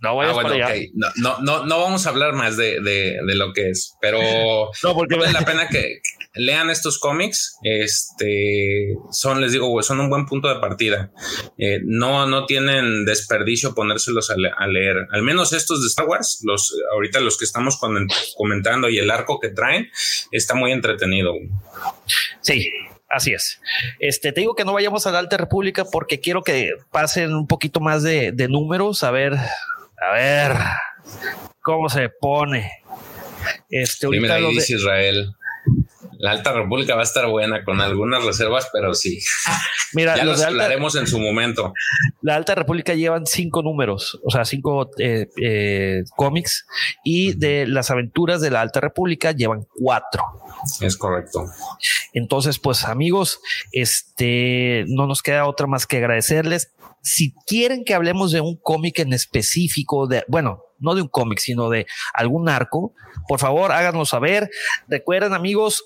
No 0.04 0.20
ah, 0.20 0.74
No, 1.14 1.38
no, 1.40 1.64
no, 1.64 1.78
vamos 1.78 2.06
a 2.06 2.10
hablar 2.10 2.34
más 2.34 2.56
de, 2.56 3.18
lo 3.22 3.52
que 3.52 3.70
es, 3.70 3.96
pero 4.00 4.18
no, 4.82 4.94
porque 4.94 5.16
vale 5.16 5.32
la 5.32 5.44
pena 5.44 5.68
que, 5.68 6.00
lean 6.35 6.70
estos 6.70 6.99
cómics. 6.99 7.57
Este 7.62 8.95
son, 9.11 9.41
les 9.41 9.53
digo, 9.53 9.82
son 9.82 10.01
un 10.01 10.11
buen 10.11 10.26
punto 10.26 10.49
de 10.49 10.61
partida. 10.61 11.12
Eh, 11.59 11.80
no, 11.85 12.26
no 12.26 12.47
tienen 12.47 13.05
desperdicio 13.05 13.74
ponérselos 13.74 14.30
a, 14.30 14.66
leer. 14.66 15.07
Al 15.12 15.22
menos 15.22 15.53
estos 15.53 15.82
de 15.82 15.89
Star 15.89 16.07
Wars, 16.07 16.41
los 16.43 16.74
ahorita 16.93 17.20
los 17.20 17.39
que 17.39 17.45
estamos 17.45 17.78
comentando 18.37 18.89
y 18.89 18.99
el 18.99 19.11
arco 19.11 19.41
que 19.41 19.49
traen 19.49 19.91
está 20.30 20.55
muy 20.55 20.72
entretenido. 20.72 21.35
Sí, 22.41 22.70
Así 23.11 23.32
es. 23.32 23.61
Este, 24.01 24.32
te 24.32 24.41
digo 24.41 24.57
que 24.57 24.64
no 24.64 24.72
vayamos 24.72 25.07
a 25.07 25.12
la 25.12 25.20
Alta 25.20 25.37
República 25.37 25.85
porque 25.85 26.18
quiero 26.18 26.43
que 26.43 26.70
pasen 26.91 27.32
un 27.32 27.47
poquito 27.47 27.78
más 27.78 28.03
de, 28.03 28.32
de 28.32 28.49
números, 28.49 29.05
a 29.05 29.12
ver, 29.12 29.35
a 29.35 30.12
ver 30.12 30.57
cómo 31.62 31.89
se 31.89 32.09
pone. 32.09 32.72
Este, 33.70 34.07
ahorita 34.07 34.39
dice 34.39 34.74
Israel. 34.74 35.32
La 36.25 36.31
Alta 36.31 36.55
República 36.55 36.95
va 36.95 37.03
a 37.03 37.05
estar 37.05 37.27
buena 37.29 37.64
con 37.64 37.83
algunas 37.83 38.25
reservas, 38.25 38.70
pero 38.72 38.95
sí. 38.95 39.18
Mira, 39.93 40.16
ya 40.16 40.25
los, 40.25 40.41
hablaremos 40.41 40.97
en 40.97 41.07
su 41.07 41.18
momento. 41.18 41.75
La 42.22 42.37
Alta 42.37 42.55
República 42.55 42.95
llevan 42.95 43.27
cinco 43.27 43.62
números, 43.62 44.18
o 44.25 44.31
sea, 44.31 44.47
cinco 44.47 44.89
eh, 44.99 45.29
eh, 45.43 46.03
cómics, 46.16 46.64
y 47.05 47.35
de 47.35 47.66
las 47.66 47.91
aventuras 47.91 48.41
de 48.41 48.51
la 48.51 48.62
Alta 48.62 48.81
República 48.81 49.33
llevan 49.33 49.66
cuatro. 49.79 50.25
Es 50.81 50.97
correcto. 50.97 51.45
Entonces, 52.14 52.59
pues 52.59 52.85
amigos, 52.85 53.41
este 53.72 54.87
no 54.89 55.07
nos 55.07 55.20
queda 55.20 55.47
otra 55.47 55.66
más 55.66 55.87
que 55.87 55.99
agradecerles 55.99 56.72
si 57.03 57.35
quieren 57.47 57.85
que 57.85 57.93
hablemos 57.93 58.33
de 58.33 58.41
un 58.41 58.57
cómic 58.57 59.01
en 59.01 59.12
específico, 59.12 60.07
de, 60.07 60.25
bueno, 60.27 60.63
no 60.79 60.95
de 60.95 61.03
un 61.03 61.09
cómic, 61.09 61.39
sino 61.39 61.70
de 61.70 61.87
algún 62.12 62.49
arco, 62.49 62.95
por 63.29 63.41
favor 63.41 63.72
háganos 63.72 64.11
saber. 64.11 64.51
Recuerden 64.89 65.33
amigos, 65.33 65.85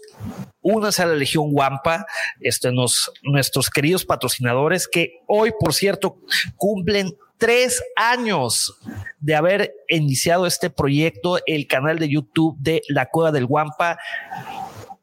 únanse 0.61 1.03
a 1.03 1.07
la 1.07 1.14
Legión 1.14 1.49
Wampa, 1.51 2.07
este, 2.41 2.72
nos, 2.72 3.12
nuestros 3.22 3.70
queridos 3.70 4.05
patrocinadores 4.05 4.89
que 4.89 5.20
hoy, 5.26 5.53
por 5.59 5.74
cierto, 5.74 6.18
cumplen 6.57 7.16
tres 7.39 7.82
años 7.97 8.78
de 9.20 9.36
haber 9.36 9.72
iniciado 9.89 10.47
este 10.47 10.70
proyecto, 10.70 11.39
el 11.47 11.66
canal 11.66 11.99
de 11.99 12.09
YouTube 12.09 12.57
de 12.59 12.82
La 12.89 13.07
Cueva 13.07 13.30
del 13.30 13.45
Wampa 13.45 13.99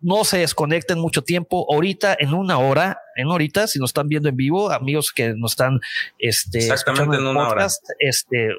no 0.05 0.23
se 0.23 0.37
desconecten 0.37 0.99
mucho 0.99 1.23
tiempo. 1.23 1.65
Ahorita, 1.73 2.15
en 2.19 2.35
una 2.35 2.59
hora, 2.59 2.99
en 3.15 3.27
ahorita, 3.27 3.65
si 3.65 3.79
nos 3.79 3.89
están 3.89 4.07
viendo 4.07 4.29
en 4.29 4.35
vivo, 4.35 4.71
amigos 4.71 5.11
que 5.11 5.33
nos 5.33 5.53
están 5.53 5.79
este, 6.19 6.59
Exactamente 6.59 7.17
en, 7.17 7.25
una 7.25 7.47
hora. 7.47 7.67
este, 7.97 8.49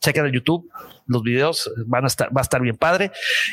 chequen 0.00 0.26
el 0.26 0.32
YouTube. 0.32 0.70
Los 1.06 1.22
videos 1.22 1.70
van 1.86 2.04
a 2.04 2.06
estar, 2.06 2.28
va 2.36 2.40
a 2.40 2.42
estar 2.42 2.60
bien 2.60 2.76
padre. 2.76 3.10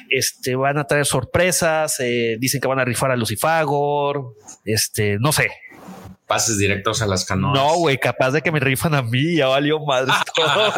Este 0.09 0.55
van 0.55 0.77
a 0.77 0.85
traer 0.85 1.05
sorpresas. 1.05 1.99
Eh, 1.99 2.37
dicen 2.39 2.61
que 2.61 2.67
van 2.67 2.79
a 2.79 2.85
rifar 2.85 3.11
a 3.11 3.15
Lucifagor. 3.15 4.35
Este, 4.65 5.17
no 5.19 5.31
sé, 5.31 5.51
pases 6.27 6.57
directos 6.57 7.01
a 7.01 7.07
las 7.07 7.25
canoas. 7.25 7.55
No, 7.55 7.75
güey, 7.77 7.97
capaz 7.97 8.31
de 8.31 8.41
que 8.41 8.51
me 8.51 8.59
rifan 8.59 8.93
a 8.93 9.01
mí, 9.01 9.37
ya 9.37 9.47
valió 9.47 9.79
madre 9.79 10.13
todo. 10.35 10.73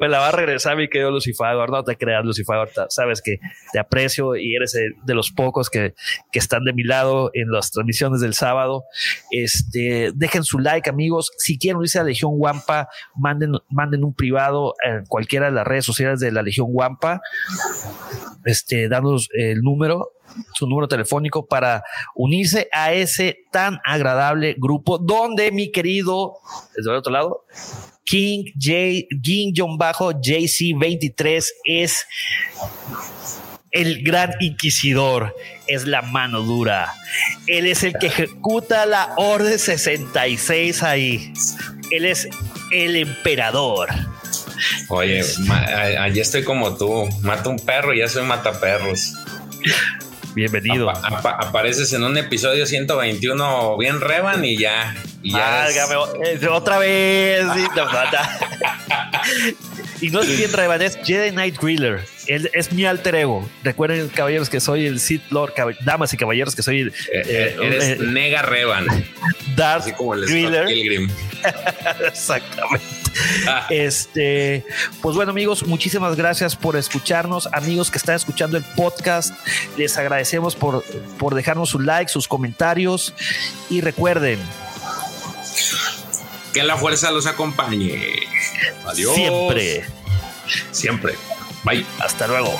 Me 0.00 0.08
la 0.08 0.18
va 0.18 0.28
a 0.28 0.32
regresar 0.32 0.76
mi 0.76 0.88
querido 0.88 1.10
Lucifer, 1.10 1.68
no 1.70 1.84
te 1.84 1.96
creas 1.96 2.24
Lucifer, 2.24 2.68
sabes 2.88 3.22
que 3.22 3.38
te 3.72 3.78
aprecio 3.78 4.36
y 4.36 4.54
eres 4.54 4.72
de 4.72 5.14
los 5.14 5.30
pocos 5.30 5.70
que, 5.70 5.94
que 6.32 6.38
están 6.38 6.64
de 6.64 6.72
mi 6.72 6.84
lado 6.84 7.30
en 7.34 7.50
las 7.50 7.70
transmisiones 7.70 8.20
del 8.20 8.34
sábado. 8.34 8.84
Este, 9.30 10.12
dejen 10.14 10.44
su 10.44 10.58
like, 10.58 10.88
amigos. 10.88 11.30
Si 11.38 11.58
quieren 11.58 11.78
unirse 11.78 11.98
a 11.98 12.04
Legión 12.04 12.32
Wampa, 12.34 12.88
manden, 13.16 13.52
manden 13.70 14.04
un 14.04 14.14
privado 14.14 14.74
en 14.84 15.04
cualquiera 15.06 15.46
de 15.46 15.52
las 15.52 15.66
redes 15.66 15.84
sociales 15.84 16.20
de 16.20 16.32
la 16.32 16.42
Legión 16.42 16.68
Wampa. 16.70 17.20
Este, 18.44 18.88
danos 18.88 19.28
el 19.32 19.60
número 19.62 20.12
su 20.54 20.66
número 20.66 20.88
telefónico 20.88 21.46
para 21.46 21.82
unirse 22.14 22.68
a 22.72 22.92
ese 22.92 23.44
tan 23.50 23.80
agradable 23.84 24.54
grupo 24.58 24.98
donde 24.98 25.50
mi 25.52 25.70
querido, 25.70 26.34
desde 26.76 26.90
el 26.90 26.96
otro 26.96 27.12
lado, 27.12 27.44
King 28.04 28.44
J, 28.54 29.06
King 29.22 29.52
John 29.54 29.76
Bajo 29.76 30.12
JC23 30.12 31.44
es 31.64 32.06
el 33.70 34.02
gran 34.02 34.32
inquisidor, 34.40 35.36
es 35.66 35.86
la 35.86 36.02
mano 36.02 36.40
dura. 36.40 36.94
Él 37.46 37.66
es 37.66 37.82
el 37.82 37.94
que 37.98 38.06
ejecuta 38.06 38.86
la 38.86 39.12
orden 39.16 39.58
66 39.58 40.82
ahí. 40.82 41.32
Él 41.90 42.06
es 42.06 42.28
el 42.72 42.96
emperador. 42.96 43.90
Oye, 44.88 45.22
allí 45.98 46.20
estoy 46.20 46.44
como 46.44 46.76
tú. 46.76 47.08
Mato 47.22 47.50
un 47.50 47.58
perro 47.58 47.94
y 47.94 47.98
ya 47.98 48.08
soy 48.08 48.24
mataperros. 48.24 49.12
Bienvenido. 50.38 50.88
apareces 50.88 51.92
en 51.94 52.04
un 52.04 52.16
episodio 52.16 52.64
121 52.64 53.76
bien 53.76 54.00
revan 54.00 54.44
y 54.44 54.56
ya. 54.56 54.94
Y 55.20 55.32
ya 55.32 55.66
Otra 56.52 56.78
vez. 56.78 57.44
y 60.00 60.10
no 60.10 60.20
es 60.20 60.38
bien 60.38 60.52
revan, 60.52 60.80
es 60.80 60.96
Jedi 61.02 61.32
Knight 61.32 61.58
Driller. 61.58 62.04
Él 62.28 62.48
es 62.52 62.72
mi 62.72 62.84
alter 62.84 63.16
ego. 63.16 63.50
Recuerden, 63.64 64.08
caballeros, 64.10 64.48
que 64.48 64.60
soy 64.60 64.86
el 64.86 65.00
Sith 65.00 65.28
Lord, 65.30 65.54
damas 65.84 66.14
y 66.14 66.16
caballeros, 66.16 66.54
que 66.54 66.62
soy 66.62 66.82
el. 66.82 66.88
Eh, 66.88 67.22
eh, 67.26 67.56
eres 67.60 67.84
eh, 67.84 67.96
Nega 67.98 68.42
Revan. 68.42 68.86
Darth 69.56 69.82
Así 69.82 69.92
como 69.92 70.14
el 70.14 70.24
Pilgrim. 70.24 71.10
Exactamente. 72.06 72.97
Ah. 73.46 73.66
Este, 73.70 74.64
pues 75.02 75.14
bueno, 75.16 75.30
amigos, 75.30 75.66
muchísimas 75.66 76.16
gracias 76.16 76.56
por 76.56 76.76
escucharnos. 76.76 77.48
Amigos 77.52 77.90
que 77.90 77.98
están 77.98 78.16
escuchando 78.16 78.56
el 78.56 78.64
podcast, 78.64 79.32
les 79.76 79.96
agradecemos 79.96 80.56
por, 80.56 80.84
por 81.18 81.34
dejarnos 81.34 81.70
su 81.70 81.80
like, 81.80 82.10
sus 82.10 82.28
comentarios. 82.28 83.14
Y 83.70 83.80
recuerden 83.80 84.38
que 86.52 86.62
la 86.62 86.76
fuerza 86.76 87.10
los 87.10 87.26
acompañe. 87.26 88.20
Adiós. 88.86 89.14
Siempre. 89.14 89.84
Siempre. 90.70 91.14
Bye. 91.64 91.84
Hasta 92.00 92.26
luego. 92.26 92.58